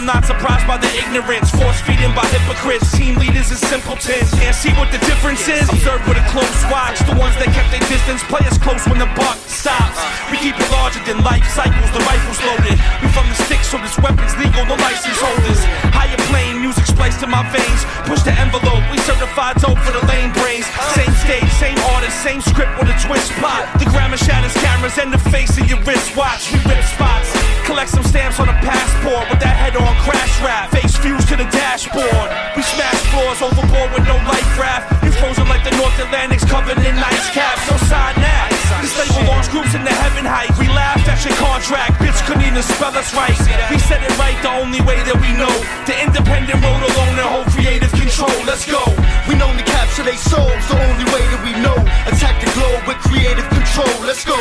[0.03, 1.47] I'm not surprised by the ignorance.
[1.55, 2.91] Force feeding by hypocrites.
[2.91, 4.35] Team leaders and simpletons.
[4.35, 5.63] Can't see what the difference is.
[5.71, 6.99] Observe with a close watch.
[7.07, 9.95] The ones that kept their distance play us close when the buck stops.
[10.27, 11.87] We keep it larger than life cycles.
[11.95, 12.75] The rifles loaded.
[12.99, 14.67] We from the sticks, so this weapon's legal.
[14.67, 15.63] The license holders.
[15.95, 17.87] Higher plane, music spliced to my veins.
[18.03, 18.83] Push the envelope.
[18.91, 20.67] We certified dope for the lame brains.
[20.99, 23.71] Same stage, same artist, same script with a twist plot.
[23.79, 26.51] The grammar shatters cameras and the face of your wristwatch.
[26.51, 27.22] We rip spots.
[27.65, 30.71] Collect some stamps on a passport with that head on crash rap.
[30.71, 32.29] Face fused to the dashboard.
[32.55, 35.03] We smash floors overboard with no life raft.
[35.03, 37.63] You frozen like the North Atlantic's covered in ice caps.
[37.71, 38.62] No sign that.
[38.81, 40.49] Label launch groups in the heaven height.
[40.57, 42.01] We laughed at your contract.
[42.01, 43.37] Bitch couldn't even spell us right.
[43.69, 45.51] We said it right the only way that we know.
[45.85, 48.33] The independent road alone and hold creative control.
[48.49, 48.81] Let's go.
[49.29, 50.61] We known to capture their souls.
[50.69, 51.77] The only way that we know.
[52.09, 53.93] Attack the globe with creative control.
[54.05, 54.37] Let's go.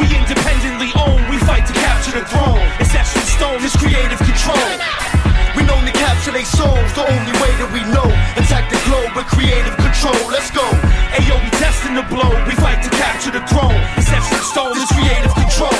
[0.00, 1.20] We independently own.
[1.28, 2.60] We fight to capture the throne.
[2.80, 3.60] It's etched in stone.
[3.60, 4.68] It's creative control.
[5.56, 6.90] We known to capture their souls.
[6.96, 8.08] The only way that we know.
[8.40, 10.18] Attack the globe with creative control.
[10.32, 10.64] Let's go.
[11.94, 12.28] To blow.
[12.46, 13.70] We fight to capture the throne.
[13.70, 14.02] In
[14.42, 14.72] stone.
[14.74, 15.70] It's creative control.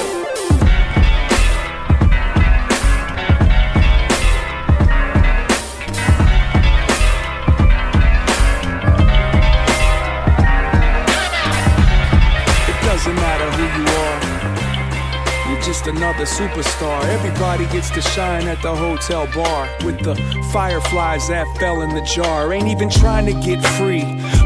[12.69, 14.21] It doesn't matter who you are.
[15.51, 17.03] You're just another superstar.
[17.07, 20.15] Everybody gets to shine at the hotel bar with the
[20.53, 22.53] fireflies that fell in the jar.
[22.53, 24.05] Ain't even trying to get free.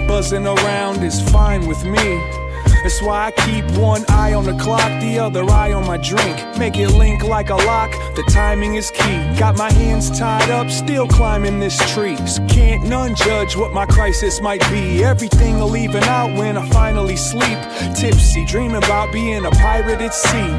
[0.08, 2.37] Buzzing around is fine with me.
[2.82, 6.36] That's why I keep one eye on the clock, the other eye on my drink.
[6.58, 9.18] Make it link like a lock, the timing is key.
[9.38, 12.16] Got my hands tied up, still climbing this tree.
[12.26, 15.04] So can't none judge what my crisis might be.
[15.04, 17.58] Everything will even out when I finally sleep.
[17.96, 20.50] Tipsy, dreaming about being a pirate at sea.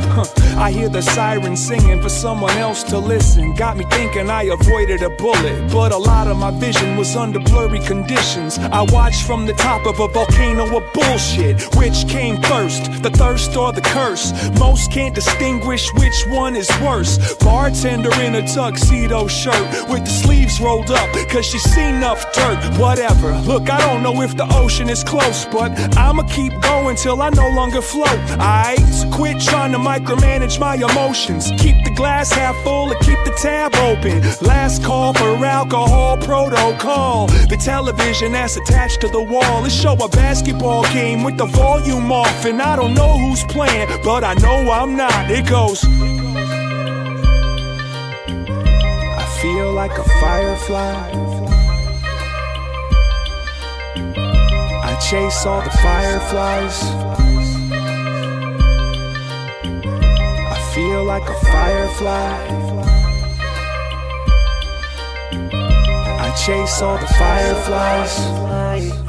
[0.58, 3.56] I hear the siren singing for someone else to listen.
[3.56, 7.40] Got me thinking I avoided a bullet, but a lot of my vision was under
[7.40, 8.58] blurry conditions.
[8.58, 11.64] I watched from the top of a volcano of bullshit.
[11.78, 14.34] Which came first, the thirst or the curse?
[14.60, 17.36] Most can't distinguish which one is worse.
[17.36, 22.60] Bartender in a tuxedo shirt with the sleeves rolled up, cause she seen enough dirt.
[22.78, 23.32] Whatever.
[23.52, 27.30] Look, I don't know if the ocean is close, but I'ma keep going till I
[27.30, 28.20] no longer float.
[29.00, 31.52] So quit trying to micromanage my emotions.
[31.58, 34.22] Keep the glass half full and keep the tab open.
[34.42, 37.28] Last call for alcohol protocol.
[37.28, 39.66] The television that's attached to the wall.
[39.66, 43.44] It show a basketball game with the volume volume off, and I don't know who's
[43.46, 45.30] playing, but I know I'm not.
[45.30, 45.84] It goes.
[49.18, 51.12] I feel like a firefly.
[54.84, 56.84] I chase all the fireflies.
[60.52, 62.48] I feel like a firefly.
[66.22, 69.09] I chase all the fireflies.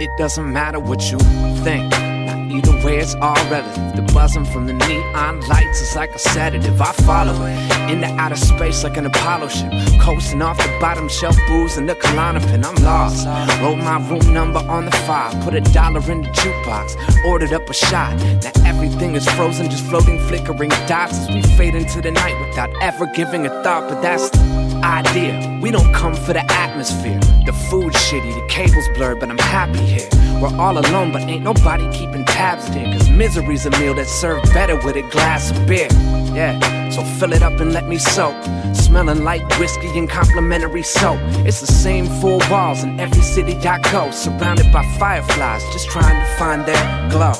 [0.00, 1.18] It, doesn't matter what you
[1.64, 2.07] think.
[2.50, 3.96] Either way, it's all relative.
[3.96, 6.80] The buzzing from the neon lights is like a sedative.
[6.80, 9.70] I follow it into outer space like an Apollo ship.
[10.00, 12.64] Coasting off the bottom shelf booze and the Klonopin.
[12.64, 13.26] I'm lost.
[13.60, 15.34] Wrote my room number on the file.
[15.42, 16.96] Put a dollar in the jukebox.
[17.24, 18.16] Ordered up a shot.
[18.42, 22.70] Now everything is frozen, just floating, flickering dots as we fade into the night without
[22.80, 23.88] ever giving a thought.
[23.88, 25.58] But that's the idea.
[25.62, 27.20] We don't come for the atmosphere.
[27.44, 30.08] The food's shitty, the cable's blurred, but I'm happy here.
[30.40, 32.92] We're all alone, but ain't nobody keeping tabs there.
[32.92, 35.88] Cause misery's a meal that's served better with a glass of beer.
[36.32, 38.36] Yeah, so fill it up and let me soak.
[38.72, 41.18] Smelling like whiskey and complimentary soap.
[41.44, 44.12] It's the same four walls in every city I go.
[44.12, 47.32] Surrounded by fireflies, just trying to find their glow.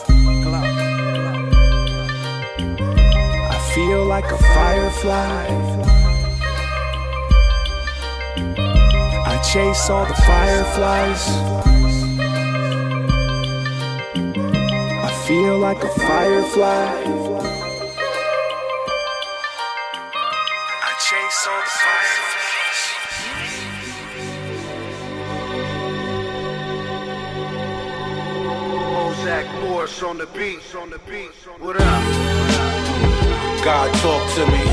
[3.50, 5.46] I feel like a firefly.
[9.24, 11.67] I chase all the fireflies.
[15.28, 16.88] Feel like a firefly.
[20.88, 22.78] I chase all the fireflies.
[29.22, 30.74] Zach Morris on the beat.
[30.74, 31.34] On the beat.
[31.58, 32.02] What up?
[33.62, 34.64] God talk to me.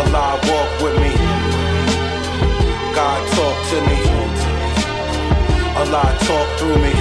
[0.00, 1.12] Allah walk with me.
[2.94, 3.98] God talk to me.
[5.76, 6.94] Allah talk through me.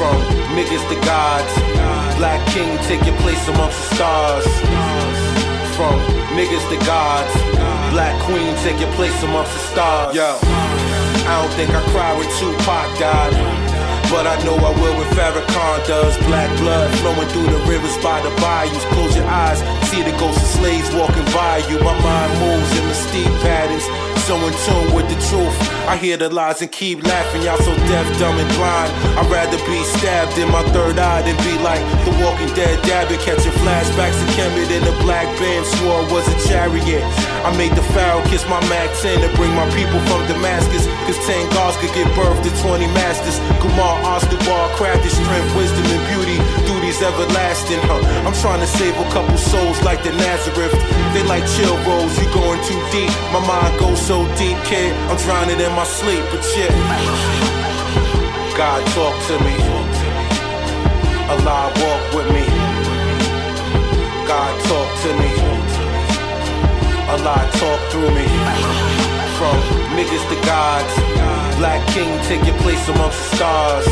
[0.00, 0.16] From
[0.56, 1.52] niggas to gods.
[2.16, 4.48] Black King take your place amongst the stars.
[5.76, 6.00] From
[6.32, 7.28] niggas to gods.
[7.92, 10.16] Black Queen take your place amongst the stars.
[10.16, 13.36] Yo, I don't think I cried when Tupac died.
[14.08, 16.16] But I know I will when Farrakhan does.
[16.24, 18.84] Black blood flowing through the rivers by the bayous.
[18.96, 19.60] Close your eyes,
[19.92, 21.76] see the ghosts of slaves walking by you.
[21.84, 23.84] My mind moves in mystique patterns.
[24.30, 25.58] So in tune with the truth.
[25.90, 27.42] I hear the lies and keep laughing.
[27.42, 28.86] Y'all so deaf, dumb, and blind.
[29.18, 33.18] I'd rather be stabbed in my third eye than be like the walking dead dabbing,
[33.26, 35.66] catching flashbacks of Kemet in the black band.
[35.74, 37.02] Swore was a chariot.
[37.42, 40.86] I made the Pharaoh kiss my Mac 10 to bring my people from Damascus.
[41.10, 43.34] Cause 10 gods could give birth to 20 masters.
[43.58, 46.38] Kumar, Osterbar, crafted strength, wisdom, and beauty.
[46.70, 47.98] Duties everlasting, huh?
[48.22, 50.70] I'm trying to save a couple souls like the Nazareth.
[51.18, 53.10] They like chill rolls, you going too deep.
[53.34, 54.92] My mind goes so deep, kid.
[55.08, 56.70] I'm drowning in my sleep, but shit.
[58.56, 59.56] God talk to me.
[61.32, 62.46] Allah walk with me.
[64.26, 65.30] God talk to me.
[67.12, 68.26] Allah talk through me.
[69.38, 69.56] From
[69.96, 70.94] niggas to gods.
[71.58, 73.88] Black King take your place amongst the stars.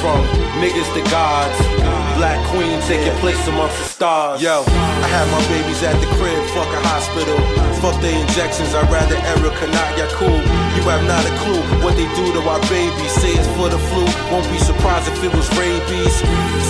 [0.00, 0.20] From
[0.62, 1.93] niggas to gods.
[2.14, 4.42] Black Queen taking your place amongst the stars.
[4.42, 7.38] Yo, I had my babies at the crib, fuck a hospital.
[7.82, 10.40] Fuck the injections, I'd rather Erica, not Yakub.
[10.78, 13.12] You have not a clue what they do to our babies.
[13.18, 16.14] Say it's for the flu, won't be surprised if it was rabies.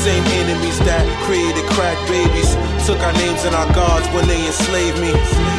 [0.01, 2.57] Same enemies that created crack babies.
[2.89, 5.13] Took our names and our gods when they enslaved me.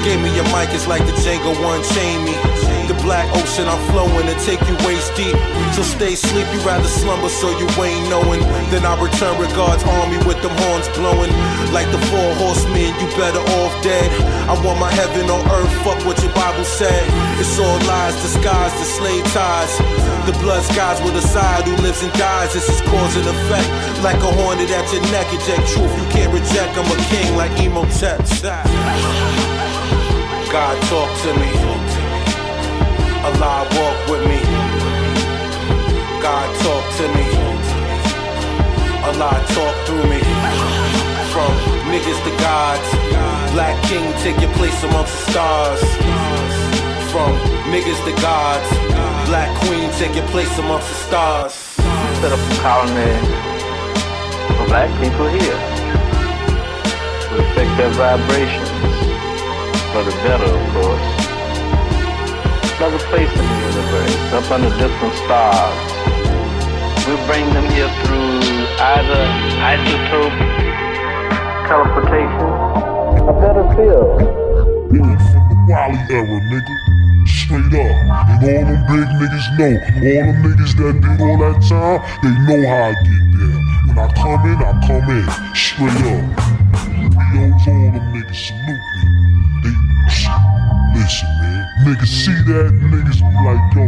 [0.04, 2.36] Gave me a mic, it's like the Django one chain me.
[3.06, 5.38] Black ocean, I'm flowing and take you waist deep.
[5.78, 8.42] So stay sleep, you rather slumber so you ain't knowing.
[8.74, 11.30] Then I return with God's army with them horns blowing.
[11.70, 14.10] Like the four horsemen, you better off dead.
[14.50, 17.06] I want my heaven on earth, fuck what your Bible said.
[17.38, 19.78] It's all lies disguised as slave ties.
[20.26, 22.58] The blood skies with a side who lives and dies.
[22.58, 23.70] This is cause and effect.
[24.02, 26.74] Like a hornet at your neck, eject truth you can't reject.
[26.74, 28.26] I'm a king like Imhotep.
[30.50, 31.95] God talk to me.
[33.26, 34.40] Allah walk with me.
[36.22, 37.26] God talk to me.
[39.02, 40.22] Allah talk through me.
[41.34, 41.52] From
[41.90, 42.88] niggas to gods.
[43.54, 45.82] Black King take your place amongst the stars.
[47.10, 47.34] From
[47.74, 48.70] niggas to gods.
[49.26, 51.54] Black Queen take your place amongst the stars.
[52.22, 53.14] Set up a colony
[54.56, 55.60] for black people here
[57.26, 58.70] to affect their vibrations
[59.92, 61.15] for the better, of course.
[62.78, 65.80] Another place in the universe, up under different stars.
[67.08, 68.44] We'll bring them here through
[68.84, 69.24] either
[69.64, 70.36] isotope
[71.72, 72.52] teleportation,
[73.24, 74.20] a better field.
[74.92, 76.76] Born from the Wally era, nigga.
[77.26, 77.96] Straight up.
[78.30, 79.72] And all them big niggas know.
[79.96, 83.60] All them niggas that did all that time, they know how I get there.
[83.88, 85.24] When I come in, I come in.
[85.56, 86.24] Straight up.
[87.16, 88.75] PO's all them niggas salute
[91.86, 93.86] Niggas see that, niggas be like, yo,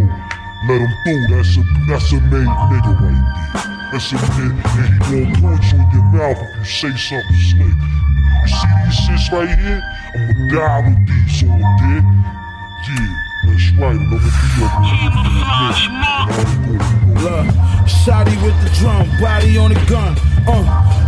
[0.69, 1.25] let them through.
[1.33, 3.89] That's a, that's a made nigga right there.
[3.91, 7.41] That's a bit, and he gon' punch you in your mouth if you say something
[7.41, 7.73] slick.
[7.73, 9.81] You see these shits right here?
[10.13, 12.05] I'ma die with these on, dick.
[12.85, 13.09] Yeah,
[13.49, 16.77] that's right, and I'ma be up here.
[17.17, 17.49] Look,
[17.87, 20.15] shotty with the drum, body on the gun.
[20.47, 20.63] Uh,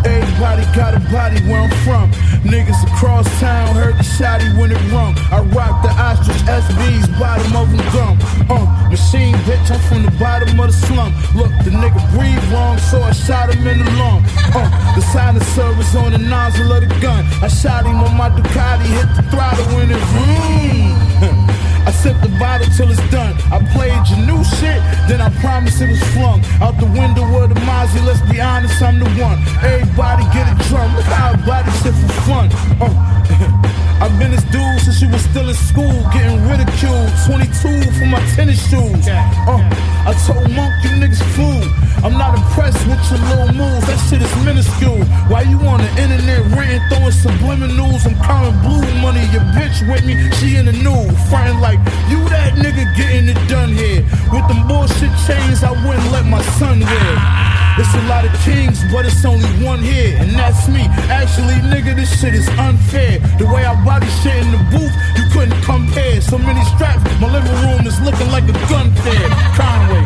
[0.06, 2.12] everybody got a body where I'm from.
[2.44, 5.16] Niggas across town heard the shotty when it rung.
[5.32, 8.16] I rock the ostrich SBs, bottom of them gum.
[8.50, 11.14] Uh, machine bitch, I'm from the bottom of the slum.
[11.36, 14.24] Look, the nigga breathe wrong, so I shot him in the lung.
[14.56, 17.26] Uh, the silencer was on the nozzle of the gun.
[17.42, 20.04] I shot him on my Ducati, hit the throttle in it.
[20.12, 21.56] Vroom.
[21.88, 23.34] I sip the bottle till it's done.
[23.52, 27.50] I played your new shit, then I promise it was flung out the window of
[27.50, 28.06] the Mozzie.
[28.06, 29.40] Let's be honest, I'm the one.
[29.64, 30.96] Everybody get a drum.
[30.96, 31.92] Look how I body for
[32.28, 32.50] fun.
[32.82, 37.12] Uh, I've been this dude since you was still in school, getting ridiculed.
[37.28, 39.08] 22 for my tennis shoes.
[39.12, 39.60] Uh,
[40.08, 41.68] I told Monk, you niggas fool.
[42.00, 43.86] I'm not impressed with your little moves.
[43.92, 45.04] That shit is minuscule.
[45.28, 48.08] Why you on the internet ranting, throwing subliminals?
[48.08, 49.28] I'm counting blue money.
[49.36, 53.40] Your bitch with me, she in the nude, frontin' like you that nigga getting it
[53.50, 54.00] done here.
[54.32, 57.60] With them bullshit chains, I wouldn't let my son wear.
[57.80, 60.84] It's a lot of kings, but it's only one here, and that's me.
[61.08, 63.20] Actually, nigga, this shit is unfair.
[63.40, 66.22] The way I body shit in the booth, you couldn't compare.
[66.22, 69.28] So many straps, my living room is looking like a gun fair.
[69.58, 70.04] Conway.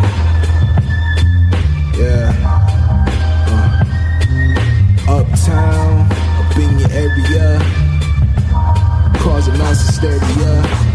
[1.99, 2.31] Yeah.
[3.51, 6.07] Uh, uptown,
[6.39, 7.59] up in your area,
[9.19, 10.92] causing mass hysteria.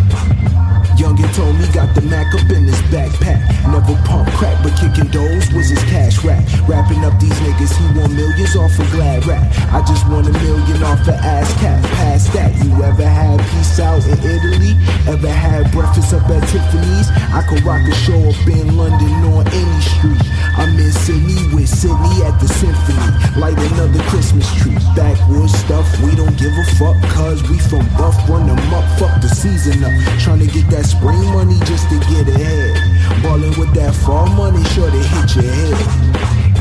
[0.98, 3.38] Youngin told me got the Mac up in his backpack.
[3.70, 6.42] Never pump crack, but kicking doors was his cash rap.
[6.66, 9.46] Wrapping up these niggas, he want millions off a glad rap.
[9.70, 11.78] I just want a million off a ass cap.
[11.94, 14.74] Past that, you ever had peace out in Italy?
[15.06, 17.06] Ever had breakfast up at Tiffany's?
[17.30, 20.18] I could rock a show up in London on any street.
[20.58, 23.06] I'm in Sydney with Sydney at the symphony.
[23.38, 24.74] Light another Christmas tree.
[24.98, 29.14] Backwoods stuff, we don't give a fuck, cause we from Buff, run them up, fuck
[29.22, 29.94] the season up.
[30.18, 33.22] Trying to get that spring money just to get ahead.
[33.22, 36.08] Ballin' with that fall money, sure to hit your head.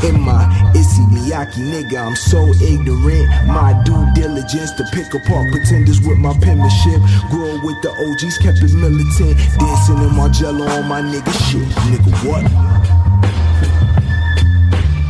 [0.03, 0.45] In my
[0.75, 3.27] Issey Miyake nigga, I'm so ignorant.
[3.47, 7.01] My due diligence to pick apart pretenders with my penmanship.
[7.31, 9.37] Grew up with the OGs, kept it militant.
[9.57, 11.67] Dancing in Margiela on my nigga shit.
[11.89, 12.45] Nigga, what?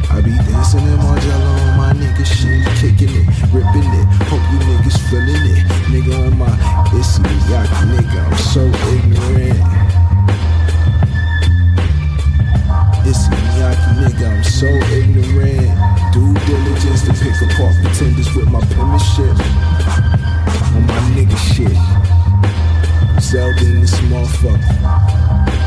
[0.10, 1.20] I be dancing in my
[1.98, 2.64] nigga shit.
[2.80, 4.08] Kicking it, ripping it.
[4.30, 5.62] Hope you niggas feeling it.
[5.92, 6.52] Nigga on my
[7.00, 8.64] Issey Miyake nigga, I'm so
[8.94, 9.62] ignorant.
[13.06, 15.70] Issey Miyake nigga, I'm so ignorant.
[16.14, 19.36] Due diligence to pick apart pretenders with my penmanship.
[20.76, 21.78] On my nigga shit.
[23.22, 25.67] Zelda in this motherfucker.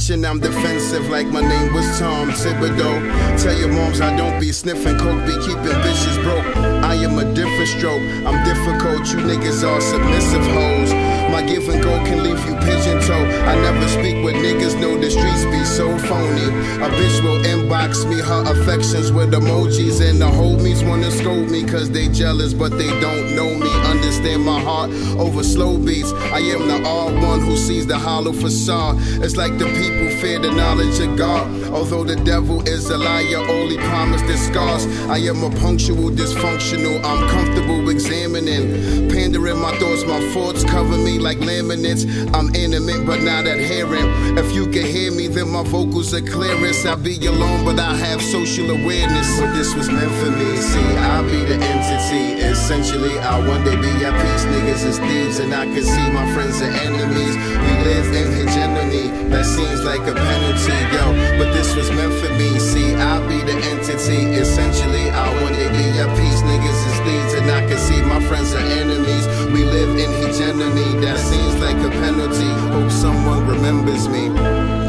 [0.00, 3.42] Mention I'm defensive like my name was Tom Thibodeau?
[3.42, 6.56] Tell your moms I don't be sniffing coke, be keeping bitches broke.
[6.56, 8.00] I am a different stroke.
[8.24, 11.09] I'm difficult, you niggas are submissive hoes.
[11.30, 13.24] My give and go can leave you pigeon toe.
[13.46, 16.48] I never speak with niggas, know the streets be so phony.
[16.82, 21.64] A bitch will inbox me her affections with emojis, and the homies wanna scold me
[21.64, 23.70] cause they jealous, but they don't know me.
[23.88, 26.12] Understand my heart over slow beats.
[26.12, 28.96] I am the odd one who sees the hollow facade.
[29.22, 31.59] It's like the people fear the knowledge of God.
[31.72, 34.86] Although the devil is a liar, only promise the scars.
[35.08, 37.02] I am a punctual, dysfunctional.
[37.04, 40.04] I'm comfortable examining, pandering my thoughts.
[40.04, 42.04] My thoughts cover me like laminates.
[42.34, 44.38] I'm intimate but not adherent.
[44.38, 46.86] If you can hear me, then my vocals are clearest.
[46.86, 49.28] I'll be alone, but I have social awareness.
[49.38, 50.56] But this was meant for me.
[50.56, 52.40] See, I'll be the entity.
[52.42, 54.44] Essentially, I'll one day be at peace.
[54.46, 57.36] Niggas is thieves, and I can see my friends and enemies.
[57.36, 59.06] We live in hegemony.
[59.30, 61.38] That seems like a penalty, yo.
[61.38, 62.58] But this this was meant for me.
[62.58, 64.20] See, I'll be the entity.
[64.44, 66.40] Essentially, I want to be at peace.
[66.40, 69.26] Niggas is thieves, and I can see my friends are enemies.
[69.52, 70.90] We live in hegemony.
[71.04, 72.50] That seems like a penalty.
[72.72, 74.79] Hope someone remembers me.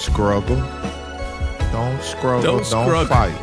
[0.00, 0.56] Struggle.
[1.72, 2.42] Don't struggle.
[2.42, 3.06] Don't Don't, struggle.
[3.06, 3.36] fight.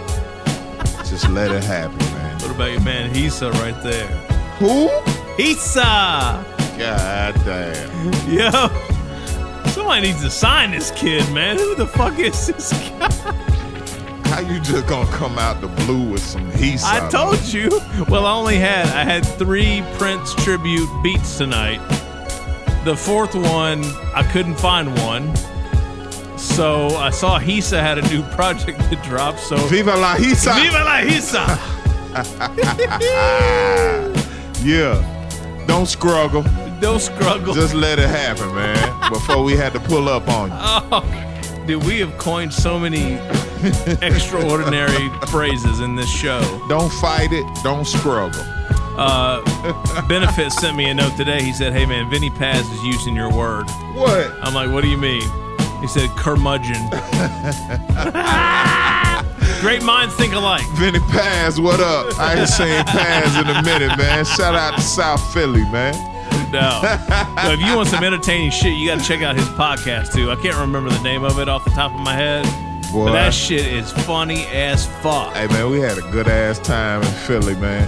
[1.06, 2.40] Just let it happen, man.
[2.42, 4.08] What about your man Hisa right there?
[4.60, 4.90] Who?
[5.42, 6.44] Hisa!
[6.78, 8.30] God damn.
[8.30, 8.52] Yo.
[9.72, 11.58] Somebody needs to sign this kid, man.
[11.58, 13.08] Who the fuck is this guy?
[14.30, 16.82] How you just gonna come out the blue with some heat?
[16.84, 17.70] I told you.
[18.10, 21.80] Well, I only had I had three Prince tribute beats tonight.
[22.84, 25.34] The fourth one, I couldn't find one.
[26.38, 29.38] So I saw Hisa had a new project to drop.
[29.38, 30.56] So Viva la Hisa!
[30.56, 31.58] Viva la Hisa!
[34.64, 35.04] yeah.
[35.68, 36.44] Don't struggle.
[36.80, 37.54] Don't struggle.
[37.54, 39.12] Just let it happen, man.
[39.12, 40.56] Before we had to pull up on you.
[40.60, 43.16] Oh, dude, we have coined so many
[44.02, 46.40] extraordinary phrases in this show.
[46.70, 47.46] Don't fight it.
[47.64, 48.42] Don't struggle.
[48.98, 49.42] Uh,
[50.08, 51.42] Benefit sent me a note today.
[51.44, 54.32] He said, "Hey man, Vinnie Paz is using your word." What?
[54.42, 55.22] I'm like, "What do you mean?"
[55.82, 56.90] He said, "Curmudgeon."
[59.62, 60.62] Great minds think alike.
[60.76, 62.18] Vinnie Paz, what up?
[62.20, 64.24] I ain't saying Paz in a minute, man.
[64.24, 65.96] Shout out to South Philly, man.
[66.52, 66.80] No.
[67.44, 70.30] so if you want some entertaining shit, you got to check out his podcast too.
[70.32, 72.46] I can't remember the name of it off the top of my head,
[72.92, 73.06] Boy.
[73.06, 75.34] but that shit is funny as fuck.
[75.36, 77.88] Hey man, we had a good ass time in Philly, man.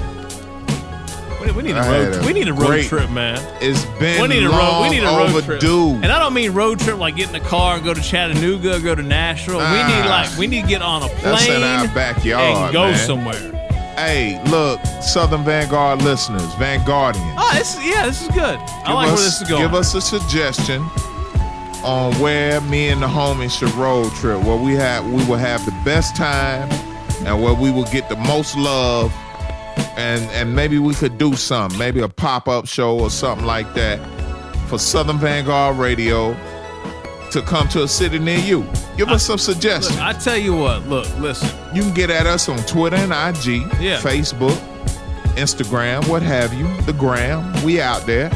[1.50, 2.16] We, we need a I road.
[2.24, 3.40] a we need a road great- trip, man.
[3.62, 4.58] It's been we need a road.
[4.58, 5.92] long We need a road overdue.
[5.94, 6.04] trip.
[6.04, 8.80] And I don't mean road trip like get in the car and go to Chattanooga,
[8.80, 9.58] go to Nashville.
[9.58, 10.26] we need Ah.
[10.30, 13.08] like we need to get on a plane That's in our backyard, and go man.
[13.08, 13.56] somewhere.
[13.98, 17.36] Hey, look, Southern Vanguard listeners, Vanguardians.
[17.38, 18.58] Oh, this yeah, this is good.
[18.60, 19.62] I Give like where us- this is going.
[19.64, 20.82] Give us a suggestion
[21.84, 25.66] on where me and the homies should road trip, where we have we will have
[25.66, 26.70] the best time
[27.26, 29.14] and where we will get the most love,
[30.00, 33.74] and and maybe we could do something, maybe a pop up show or something like
[33.74, 34.00] that
[34.68, 36.34] for Southern Vanguard Radio
[37.32, 38.66] to come to a city near you.
[38.98, 39.96] Give us some suggestions.
[39.96, 40.88] Look, I tell you what.
[40.88, 41.50] Look, listen.
[41.76, 44.00] You can get at us on Twitter and IG, Yeah.
[44.00, 44.58] Facebook,
[45.36, 47.54] Instagram, what have you, the gram.
[47.64, 48.32] We out there.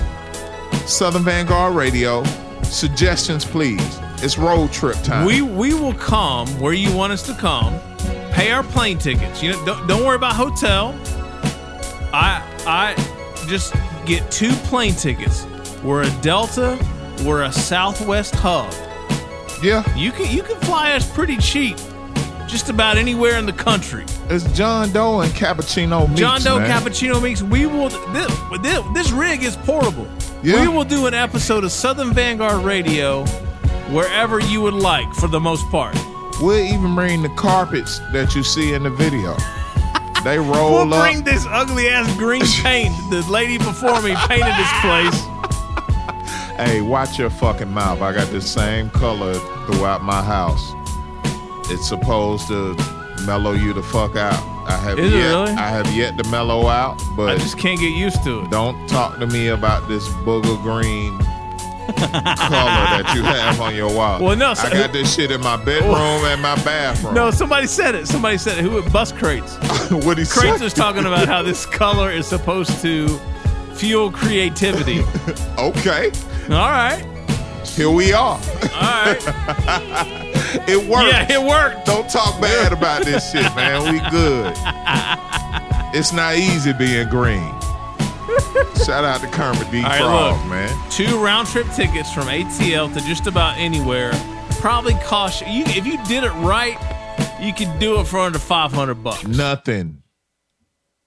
[0.85, 2.23] Southern Vanguard Radio.
[2.63, 3.99] Suggestions, please.
[4.21, 5.25] It's road trip time.
[5.25, 7.73] We we will come where you want us to come.
[8.31, 9.41] Pay our plane tickets.
[9.43, 10.93] You know, don't, don't worry about hotel.
[12.13, 13.73] I I just
[14.05, 15.45] get two plane tickets.
[15.83, 16.77] We're a Delta.
[17.25, 18.71] We're a Southwest hub.
[19.63, 21.77] Yeah, you can you can fly us pretty cheap,
[22.47, 24.05] just about anywhere in the country.
[24.29, 26.69] It's John Doe and Cappuccino Meats, John Doe man.
[26.69, 27.41] Cappuccino Mix.
[27.41, 27.89] We will.
[27.89, 30.07] This, this, this rig is portable.
[30.43, 30.61] Yeah.
[30.61, 33.25] We will do an episode of Southern Vanguard Radio
[33.89, 35.95] wherever you would like, for the most part.
[36.41, 39.35] We'll even bring the carpets that you see in the video.
[40.23, 41.01] They roll We'll up.
[41.03, 42.93] bring this ugly ass green paint.
[43.09, 45.27] The lady before me painted this place.
[46.57, 48.01] Hey, watch your fucking mouth.
[48.01, 49.33] I got the same color
[49.65, 50.71] throughout my house.
[51.71, 52.75] It's supposed to
[53.25, 54.33] mellow you the fuck out.
[54.67, 55.51] I have Is it yet really?
[55.51, 58.49] I have yet to mellow out, but I just can't get used to it.
[58.51, 61.17] don't talk to me about this booger green
[61.97, 64.21] color that you have on your wall.
[64.23, 67.13] Well, no, so- I got this shit in my bedroom and my bathroom.
[67.13, 68.07] No, somebody said it.
[68.07, 68.61] Somebody said it.
[68.61, 68.81] Who?
[68.89, 69.57] Bus crates.
[70.05, 73.19] what he Crates was talking about how this color is supposed to
[73.75, 75.01] fuel creativity.
[75.57, 76.11] okay,
[76.49, 77.03] All right.
[77.65, 78.39] here we are.
[78.39, 79.17] All right.
[80.67, 81.11] it worked.
[81.11, 81.85] Yeah, it worked.
[81.85, 83.91] Don't talk bad about this shit, man.
[83.91, 84.53] We good.
[85.95, 87.53] It's not easy being green.
[88.85, 89.83] Shout out to Kermit D.
[89.83, 90.49] Right, Frog, look.
[90.49, 90.89] man.
[90.89, 94.11] Two round trip tickets from ATL to just about anywhere
[94.63, 96.77] probably cost you if you did it right,
[97.43, 99.25] you could do it for under 500 bucks.
[99.27, 100.01] Nothing.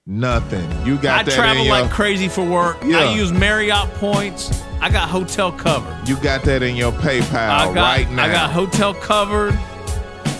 [0.05, 0.69] Nothing.
[0.85, 2.77] You got I that travel in your, like crazy for work.
[2.85, 2.99] Yeah.
[2.99, 4.63] I use Marriott points.
[4.79, 6.07] I got hotel covered.
[6.07, 8.23] You got that in your PayPal I got, right now.
[8.25, 9.53] I got hotel covered.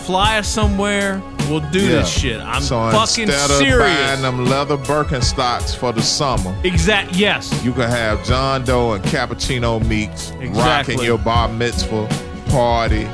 [0.06, 1.22] Fly us somewhere.
[1.50, 1.96] We'll do Yeah.
[2.00, 2.40] this shit.
[2.42, 3.78] I'm so fucking instead of serious.
[3.80, 7.14] buying them leather Birkenstocks for the summer, Exact.
[7.14, 7.52] Yes.
[7.64, 10.96] you can have John Doe and Cappuccino Meeks Exactly.
[10.96, 12.08] rocking your bar mitzvah
[12.50, 13.06] party,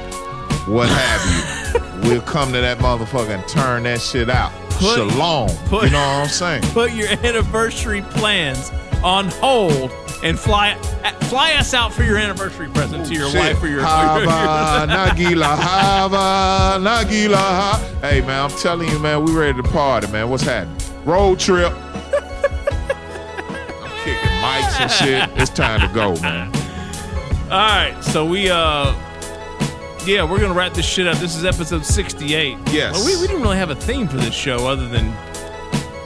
[0.67, 1.73] what have
[2.03, 2.09] you.
[2.09, 4.51] we'll come to that motherfucker and turn that shit out.
[4.71, 5.49] Put- Shalom.
[5.67, 6.63] put- you know what I'm saying?
[6.73, 8.71] Put your anniversary plans
[9.03, 9.91] on hold
[10.23, 10.75] and fly
[11.23, 13.39] fly us out for your anniversary present to your Shit.
[13.39, 13.81] wife or your.
[13.81, 14.25] Hava,
[14.93, 17.35] Nagila, Hava, Nagila.
[17.35, 20.29] Ha- Hey, man, I'm telling you, man, we ready to party, man.
[20.29, 20.77] What's happening?
[21.05, 21.73] Road trip.
[24.41, 25.29] mics and shit.
[25.41, 26.51] It's time to go, man.
[27.45, 28.93] All right, so we uh,
[30.05, 31.17] yeah, we're gonna wrap this shit up.
[31.17, 32.57] This is episode sixty-eight.
[32.71, 32.93] Yes.
[32.93, 35.09] Well, we, we didn't really have a theme for this show other than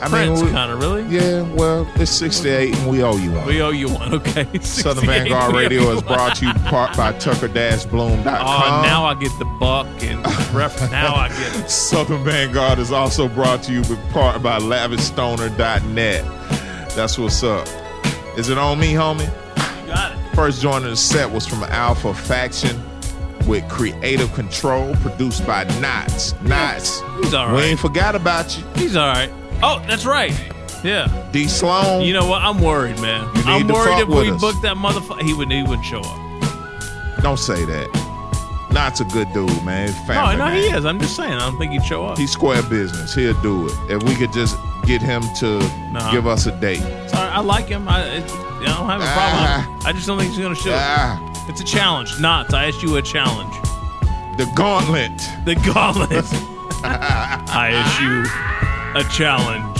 [0.01, 1.03] I Prince, we- kind of really.
[1.07, 3.47] Yeah, well, it's 68 and we owe you one.
[3.47, 4.43] We owe you one, okay?
[4.61, 8.27] Southern 68, Vanguard Radio is brought to you part by Tucker-Bloom.com.
[8.27, 10.19] Oh, now I get the buck and
[10.53, 10.79] ref.
[10.91, 11.69] Now I get it.
[11.69, 16.25] Southern Vanguard is also brought to you part by lavishstoner.net.
[16.95, 17.67] That's what's up.
[18.37, 19.27] Is it on me, homie?
[19.87, 20.35] Got it.
[20.35, 22.79] First joint of the set was from Alpha Faction
[23.47, 26.33] with Creative Control, produced by Nottz.
[26.43, 27.01] Nottz.
[27.23, 28.63] He's all We ain't forgot about you.
[28.75, 29.31] He's all right.
[29.63, 30.33] Oh, that's right.
[30.83, 31.07] Yeah.
[31.31, 32.03] D Sloan.
[32.03, 32.41] You know what?
[32.43, 33.23] I'm worried, man.
[33.35, 34.39] You need I'm worried if we us.
[34.39, 37.21] booked that motherfucker, he would he wouldn't show up.
[37.23, 37.89] Don't say that.
[38.69, 39.87] Nottz a good dude, man.
[39.87, 40.55] He's No, no, man.
[40.55, 40.85] he is.
[40.85, 41.33] I'm just saying.
[41.33, 42.17] I don't think he'd show up.
[42.17, 43.15] He's square business.
[43.15, 43.73] He'll do it.
[43.89, 44.55] If we could just
[44.85, 45.59] get him to
[45.91, 46.11] Nah.
[46.11, 46.81] give us a date.
[47.09, 47.87] Sorry, I like him.
[47.89, 49.43] I, I don't have a problem.
[49.47, 49.79] Ah.
[49.85, 50.73] I just don't think he's gonna show.
[50.75, 51.17] Ah.
[51.47, 52.19] It's a challenge.
[52.19, 52.53] Not.
[52.53, 53.53] I asked you a challenge.
[54.37, 55.17] The gauntlet.
[55.45, 56.25] The gauntlet.
[56.83, 58.23] I issue
[58.99, 59.77] a challenge.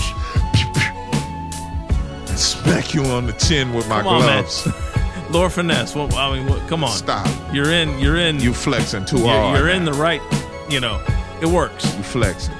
[2.38, 4.42] Smack you on the chin with my Come on, man.
[4.42, 4.68] gloves.
[5.30, 5.94] Lord finesse.
[5.94, 6.90] Well, I mean, what, come on.
[6.90, 7.28] Stop.
[7.52, 7.98] You're in.
[7.98, 8.40] You're in.
[8.40, 9.58] You flexing too you're, hard.
[9.58, 10.22] You're in the right.
[10.70, 11.04] You know,
[11.42, 11.84] it works.
[11.96, 12.54] You flexing.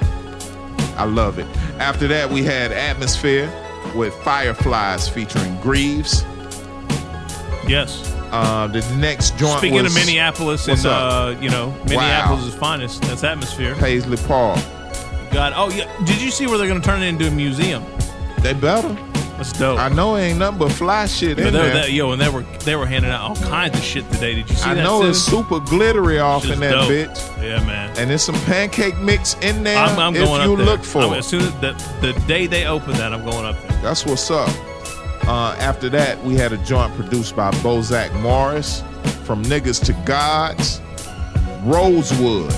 [0.97, 1.47] I love it.
[1.79, 3.51] After that, we had Atmosphere
[3.95, 6.23] with Fireflies featuring Grieves.
[7.67, 8.13] Yes.
[8.31, 13.01] Uh, the next joint Speaking was of Minneapolis and uh, you know Minneapolis' is finest,
[13.03, 13.75] that's atmosphere.
[13.75, 14.59] Paisley Park.
[15.31, 15.85] God, oh yeah.
[16.05, 17.83] Did you see where they're going to turn it into a museum?
[18.41, 18.95] They better.
[19.37, 19.79] That's dope.
[19.79, 21.73] I know it ain't nothing but fly shit But in there.
[21.73, 24.35] that- yo, and they were they were handing out all kinds of shit today.
[24.35, 24.81] Did you see I that?
[24.81, 25.09] I know too?
[25.09, 26.89] it's super glittery off in that dope.
[26.89, 27.41] bitch.
[27.41, 27.89] Yeah, man.
[27.97, 30.65] And there's some pancake mix in there I'm, I'm if going you up there.
[30.65, 31.19] look for it.
[31.19, 33.81] as soon as the the day they open that, I'm going up there.
[33.81, 34.49] That's what's up.
[35.29, 38.81] Uh, after that, we had a joint produced by Bozak Morris
[39.25, 40.81] from Niggas to Gods.
[41.63, 42.49] Rosewood,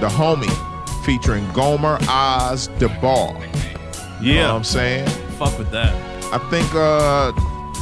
[0.00, 3.32] the homie, featuring Gomer Oz DeBar.
[4.20, 4.48] You know Yeah.
[4.48, 5.08] what I'm saying?
[5.38, 5.94] Fuck with that.
[6.34, 7.32] I think uh,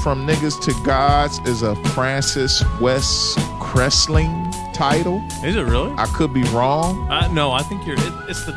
[0.03, 5.21] from Niggas to Gods is a Francis West Cressling title.
[5.45, 5.93] Is it really?
[5.99, 7.09] I could be wrong.
[7.11, 7.97] I, no, I think you're.
[7.99, 8.53] It, it's the.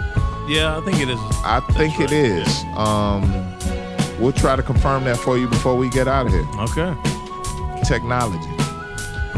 [0.47, 1.19] Yeah, I think it is.
[1.45, 2.63] I think it is.
[2.75, 3.23] Um,
[4.23, 6.47] we'll try to confirm that for you before we get out of here.
[6.59, 6.93] Okay.
[7.85, 8.49] Technology.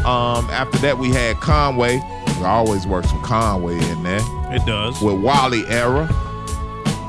[0.05, 1.99] Um, after that, we had Conway.
[2.39, 4.21] We always work some Conway in there.
[4.53, 5.01] It does.
[5.01, 6.07] With Wally era.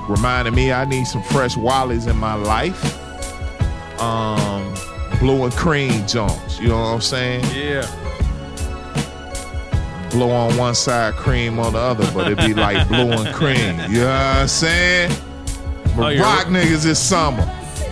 [0.08, 2.80] Reminding me I need some fresh Wallies in my life.
[4.00, 4.72] Um,
[5.18, 6.58] blue and cream Jones.
[6.60, 7.44] You know what I'm saying?
[7.54, 7.84] Yeah.
[10.10, 13.78] blue on one side, cream on the other, but it'd be like blue and cream.
[13.90, 15.10] You know what I'm saying?
[15.96, 17.42] But Oh, rock niggas this summer.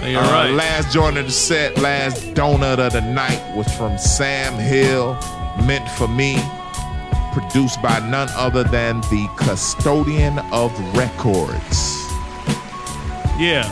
[0.05, 0.51] You're Uh, right.
[0.53, 5.17] Last joint of the set, last donut of the night was from Sam Hill,
[5.65, 6.37] Meant for Me,
[7.33, 11.79] produced by none other than the custodian of records.
[13.39, 13.65] Yeah.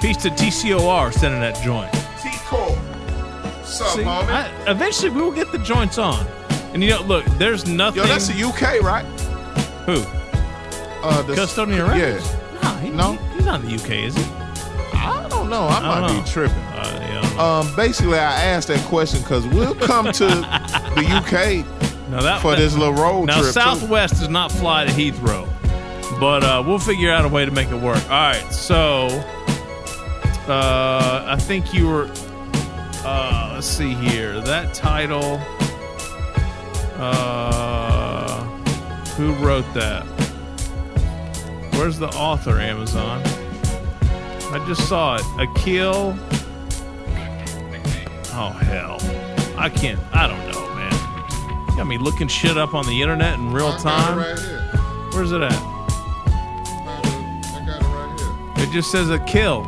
[0.00, 1.92] Peace to TCOR sending that joint.
[2.22, 2.70] T-Core.
[2.70, 4.28] What's up, See, homie?
[4.28, 6.26] I, eventually we will get the joints on.
[6.72, 8.02] And you know, look, there's nothing.
[8.02, 9.04] Yo, that's the UK, right?
[9.86, 10.02] Who?
[11.02, 12.26] Uh, the Custodian Records?
[12.26, 12.60] Yeah.
[12.62, 13.12] Nah, he, No?
[13.12, 14.24] he- he's not in the UK, is he?
[15.02, 15.62] I don't know.
[15.64, 16.22] I, I might know.
[16.22, 16.56] be tripping.
[16.58, 17.42] Uh, yeah, I don't know.
[17.42, 20.26] Um, basically, I asked that question because we'll come to
[20.94, 21.66] the UK
[22.10, 23.46] Now that, for this little road now trip.
[23.46, 23.52] too.
[23.52, 25.48] Southwest does not fly to Heathrow,
[26.20, 28.02] but uh, we'll figure out a way to make it work.
[28.04, 29.06] All right, so
[30.48, 32.10] uh, I think you were.
[33.02, 34.40] Uh, let's see here.
[34.40, 35.40] That title.
[37.02, 38.44] Uh,
[39.16, 40.04] who wrote that?
[41.74, 42.58] Where's the author?
[42.60, 43.22] Amazon.
[44.52, 45.24] I just saw it.
[45.38, 46.16] Akil.
[48.32, 48.98] Oh hell,
[49.56, 50.00] I can't.
[50.12, 51.76] I don't know, man.
[51.76, 54.18] Got me looking shit up on the internet in real time.
[55.12, 55.52] Where's it at?
[55.52, 55.56] I
[57.66, 58.20] got it right
[58.56, 58.64] here.
[58.64, 59.64] It just says a kill.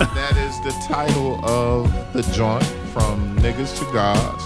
[0.00, 4.42] And that is the title of the joint from Niggas to Gods,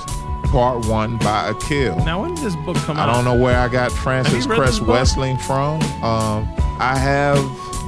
[0.51, 1.97] part one by Akil.
[2.05, 3.09] Now, when did this book come I out?
[3.09, 4.89] I don't know where I got Francis Have you read Crest this book?
[4.89, 5.81] Westling from.
[6.03, 6.47] Um,
[6.79, 7.39] I have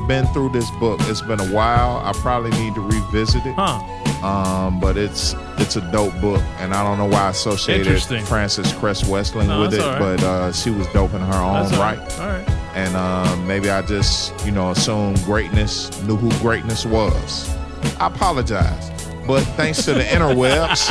[0.08, 0.98] been through this book.
[1.02, 1.98] It's been a while.
[2.04, 3.54] I probably need to revisit it.
[3.54, 3.78] Huh.
[4.26, 8.02] Um, but it's it's a dope book, and I don't know why I associated.
[8.26, 9.98] Francis Crest Westling No, with it, right.
[9.98, 11.98] but uh, she was dope in her own all right.
[11.98, 12.20] right.
[12.20, 12.48] All right.
[12.74, 17.54] And uh, maybe I just, you know, assumed greatness, knew who greatness was.
[18.00, 18.90] I apologize.
[19.26, 20.88] But thanks to the interwebs,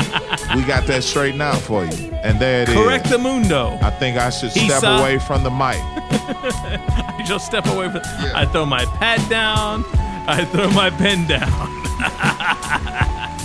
[0.56, 2.12] we got that straightened out for you.
[2.24, 2.76] And there it is.
[2.76, 3.78] Correct the mundo.
[3.82, 5.78] I think I should step away from the mic.
[6.30, 8.02] I just step away from.
[8.36, 9.86] I throw my pad down,
[10.28, 11.48] I throw my pen down.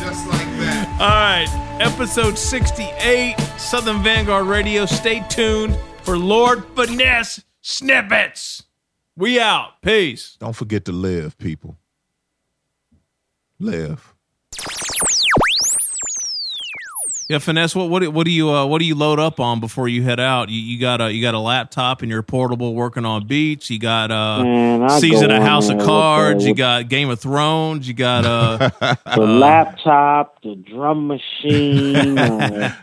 [0.03, 0.99] Just like that.
[1.01, 1.47] All right,
[1.81, 4.85] episode 68, Southern Vanguard Radio.
[4.85, 8.65] Stay tuned for Lord Finesse snippets.
[9.17, 9.81] We out.
[9.83, 10.37] Peace.
[10.41, 11.79] Don't forget to live, people.
[13.61, 14.13] Live.
[17.33, 17.75] Yeah, finesse.
[17.75, 20.03] What what do- what do you uh, what do you load up on before you
[20.03, 20.51] head out?
[20.51, 23.71] You, you got a you got a laptop and you're portable working on beats.
[23.71, 26.45] You got uh, Man, season go of House of Cards.
[26.45, 27.89] You got Game of Thrones.
[27.89, 28.69] You got uh,
[29.17, 32.75] the laptop, the drum machine, uh,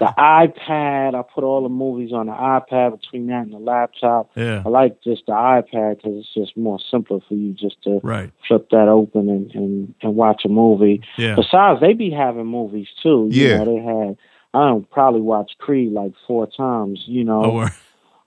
[0.00, 1.14] the iPad.
[1.14, 4.30] I put all the movies on the iPad between that and the laptop.
[4.34, 4.62] Yeah.
[4.66, 8.30] I like just the iPad because it's just more simpler for you just to Right.
[8.48, 11.02] flip that open and, and, and watch a movie.
[11.16, 11.36] Yeah.
[11.36, 13.28] Besides, they be having movies too.
[13.30, 13.58] You Yeah.
[13.58, 14.16] know, they had.
[14.52, 17.04] I don't probably watch Creed like four times.
[17.06, 17.44] You know.
[17.44, 17.68] Oh,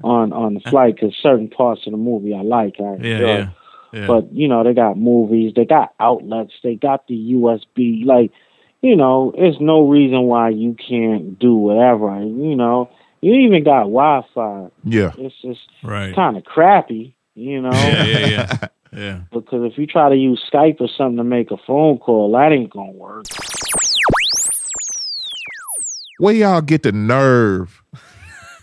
[0.03, 2.75] on on the flight because certain parts of the movie I like.
[2.79, 3.49] I Yeah, yeah,
[3.93, 4.07] yeah.
[4.07, 8.03] But you know, they got movies, they got outlets, they got the USB.
[8.05, 8.31] Like,
[8.83, 12.19] you know, there's no reason why you can't do whatever.
[12.21, 12.89] You know,
[13.21, 14.67] you even got Wi-Fi.
[14.83, 15.11] Yeah.
[15.17, 16.13] It's just Right.
[16.13, 17.15] kind of crappy.
[17.35, 17.71] You know.
[17.71, 19.19] yeah, yeah, yeah, yeah.
[19.31, 22.51] Because if you try to use Skype or something to make a phone call, that
[22.51, 23.25] ain't gonna work.
[26.19, 27.81] Where y'all get the nerve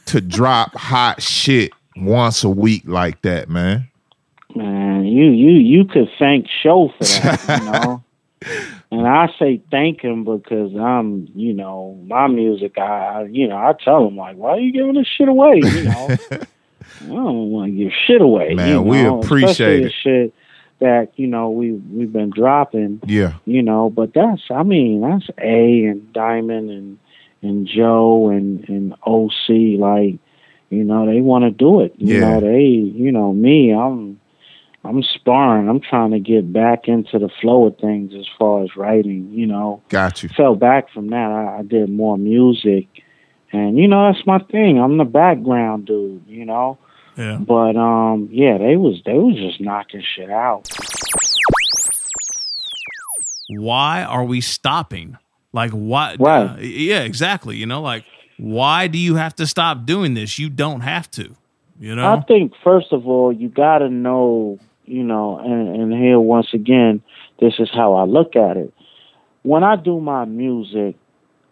[0.07, 3.89] to drop hot shit once a week like that, man?
[4.55, 8.05] Man, you you you could thank Show for that, you know.
[8.91, 12.77] and I say thank him because I'm, you know, my music.
[12.79, 15.61] I, I you know, I tell him like, why are you giving this shit away?
[15.62, 18.55] You know, I don't want to give shit away.
[18.55, 19.93] Man, you we appreciate it.
[20.03, 20.35] shit
[20.81, 23.01] that you know we we've been dropping.
[23.07, 23.35] Yeah.
[23.45, 26.99] You know, but that's I mean that's A and Diamond and
[27.43, 30.19] and Joe and and OC like
[30.71, 31.95] you know they want to do it.
[31.99, 32.21] You Yeah.
[32.21, 34.20] know they you know me I'm
[34.82, 35.69] I'm sparring.
[35.69, 39.31] I'm trying to get back into the flow of things as far as writing.
[39.31, 40.28] You know, Got you.
[40.31, 41.31] fell back from that.
[41.31, 42.86] I, I did more music,
[43.52, 44.78] and you know that's my thing.
[44.78, 46.24] I'm the background dude.
[46.27, 46.78] You know.
[47.16, 47.36] Yeah.
[47.36, 50.66] But um, yeah, they was they was just knocking shit out.
[53.51, 55.19] Why are we stopping?
[55.52, 56.20] Like what?
[56.20, 56.47] Right.
[56.47, 57.57] uh, yeah, exactly.
[57.57, 58.05] You know, like
[58.39, 60.39] why do you have to stop doing this?
[60.39, 61.36] You don't have to.
[61.78, 62.12] You know.
[62.12, 64.59] I think first of all, you got to know,
[64.91, 67.03] you know, and, and here once again,
[67.41, 68.73] this is how I look at it.
[69.43, 70.97] When I do my music,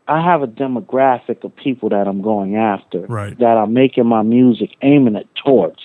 [0.09, 3.39] I have a demographic of people that I'm going after, Right.
[3.39, 5.81] that I'm making my music aiming it towards,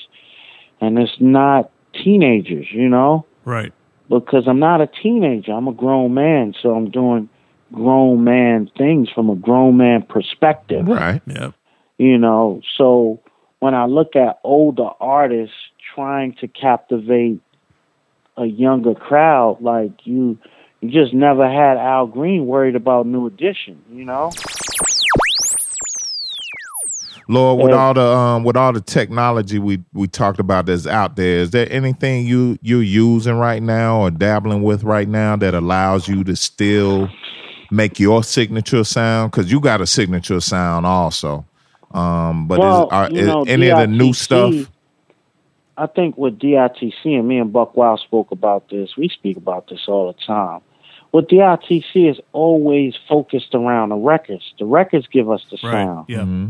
[0.81, 3.71] and it's not teenagers, you know, right.
[4.09, 5.51] because I'm not a teenager.
[5.51, 7.30] I'm a grown man, so I'm doing
[7.73, 11.23] grown man things from a grown man perspective Right.
[11.25, 11.53] Yep.
[11.97, 13.19] you know so
[13.61, 15.55] when i look at older artists
[15.95, 17.39] trying to captivate
[18.37, 20.37] a younger crowd like you
[20.81, 24.31] you just never had al green worried about new edition you know
[27.29, 31.15] Lord, with all the um, with all the technology we we talked about that's out
[31.15, 35.53] there, is there anything you you're using right now or dabbling with right now that
[35.53, 37.09] allows you to still
[37.71, 39.31] make your signature sound?
[39.31, 41.45] Because you got a signature sound also.
[41.91, 44.53] Um, but well, is, are, is know, any of the new stuff?
[45.77, 48.95] I think with DITC and me and Buck Wild spoke about this.
[48.97, 50.61] We speak about this all the time.
[51.11, 54.53] With DITC is always focused around the records.
[54.59, 56.05] The records give us the sound.
[56.09, 56.19] Yeah.
[56.19, 56.49] Mm-hmm.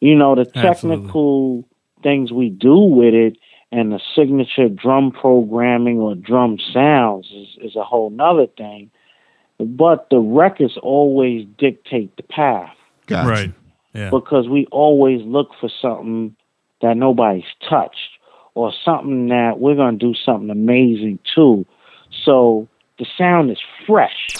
[0.00, 0.96] You know, the Absolutely.
[0.96, 1.64] technical
[2.02, 3.38] things we do with it
[3.72, 8.90] and the signature drum programming or drum sounds is, is a whole nother thing.
[9.58, 12.74] But the records always dictate the path
[13.06, 13.28] Gotcha.
[13.28, 13.54] Right.
[13.94, 14.10] Yeah.
[14.10, 16.36] because we always look for something
[16.82, 18.15] that nobody's touched
[18.56, 21.64] or something that we're going to do something amazing too.
[22.24, 22.66] So
[22.98, 24.34] the sound is fresh.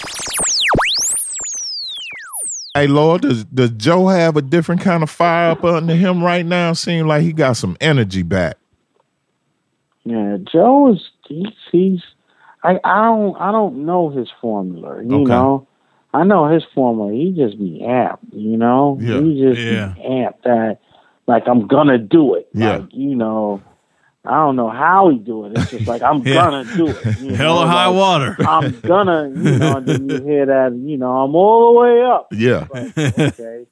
[2.73, 6.45] Hey, Lord, does does Joe have a different kind of fire up under him right
[6.45, 6.73] now?
[6.73, 8.57] Seem like he got some energy back.
[10.03, 12.01] Yeah, Joe is he's, he's
[12.63, 15.01] I I don't I don't know his formula.
[15.03, 15.29] You Okay.
[15.29, 15.67] know,
[16.13, 17.11] I know his formula.
[17.13, 18.19] He just be amped.
[18.31, 19.21] You know, Yeah.
[19.21, 19.93] he just Yeah.
[19.95, 20.79] be amped that
[21.27, 22.47] like I'm gonna do it.
[22.53, 22.77] Yeah.
[22.77, 23.61] Like, you know,
[24.27, 25.53] I don't know how he do it.
[25.57, 26.33] It's just like I'm Yeah.
[26.35, 27.19] gonna do it.
[27.19, 28.35] You Hell know, or high like, water.
[28.47, 32.03] I'm gonna, you know, and then you hear that, you know, I'm all the way
[32.03, 32.27] up.
[32.33, 32.67] Yeah.
[32.71, 33.65] Like, okay,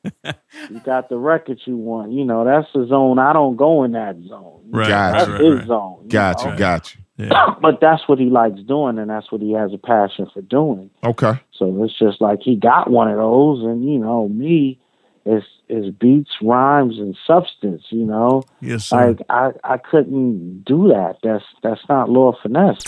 [0.69, 2.11] you got the record you want.
[2.11, 3.19] You know, that's the zone.
[3.19, 4.61] I don't go in that zone.
[4.69, 4.87] Right.
[4.87, 5.17] Gotcha.
[5.17, 5.67] That's right, his right.
[5.67, 5.99] zone.
[6.03, 6.57] you Got you, know?
[6.57, 7.01] got you.
[7.17, 7.55] Yeah.
[7.61, 10.89] but that's what he likes doing, and that's what he has a passion for doing.
[11.03, 11.39] Okay.
[11.53, 14.79] So it's just like he got one of those, and you know, me,
[15.25, 17.83] it's is beats, rhymes, and substance.
[17.89, 19.07] You know, Yes, sir.
[19.07, 21.17] like I I couldn't do that.
[21.23, 22.83] That's that's not Lord Finesse.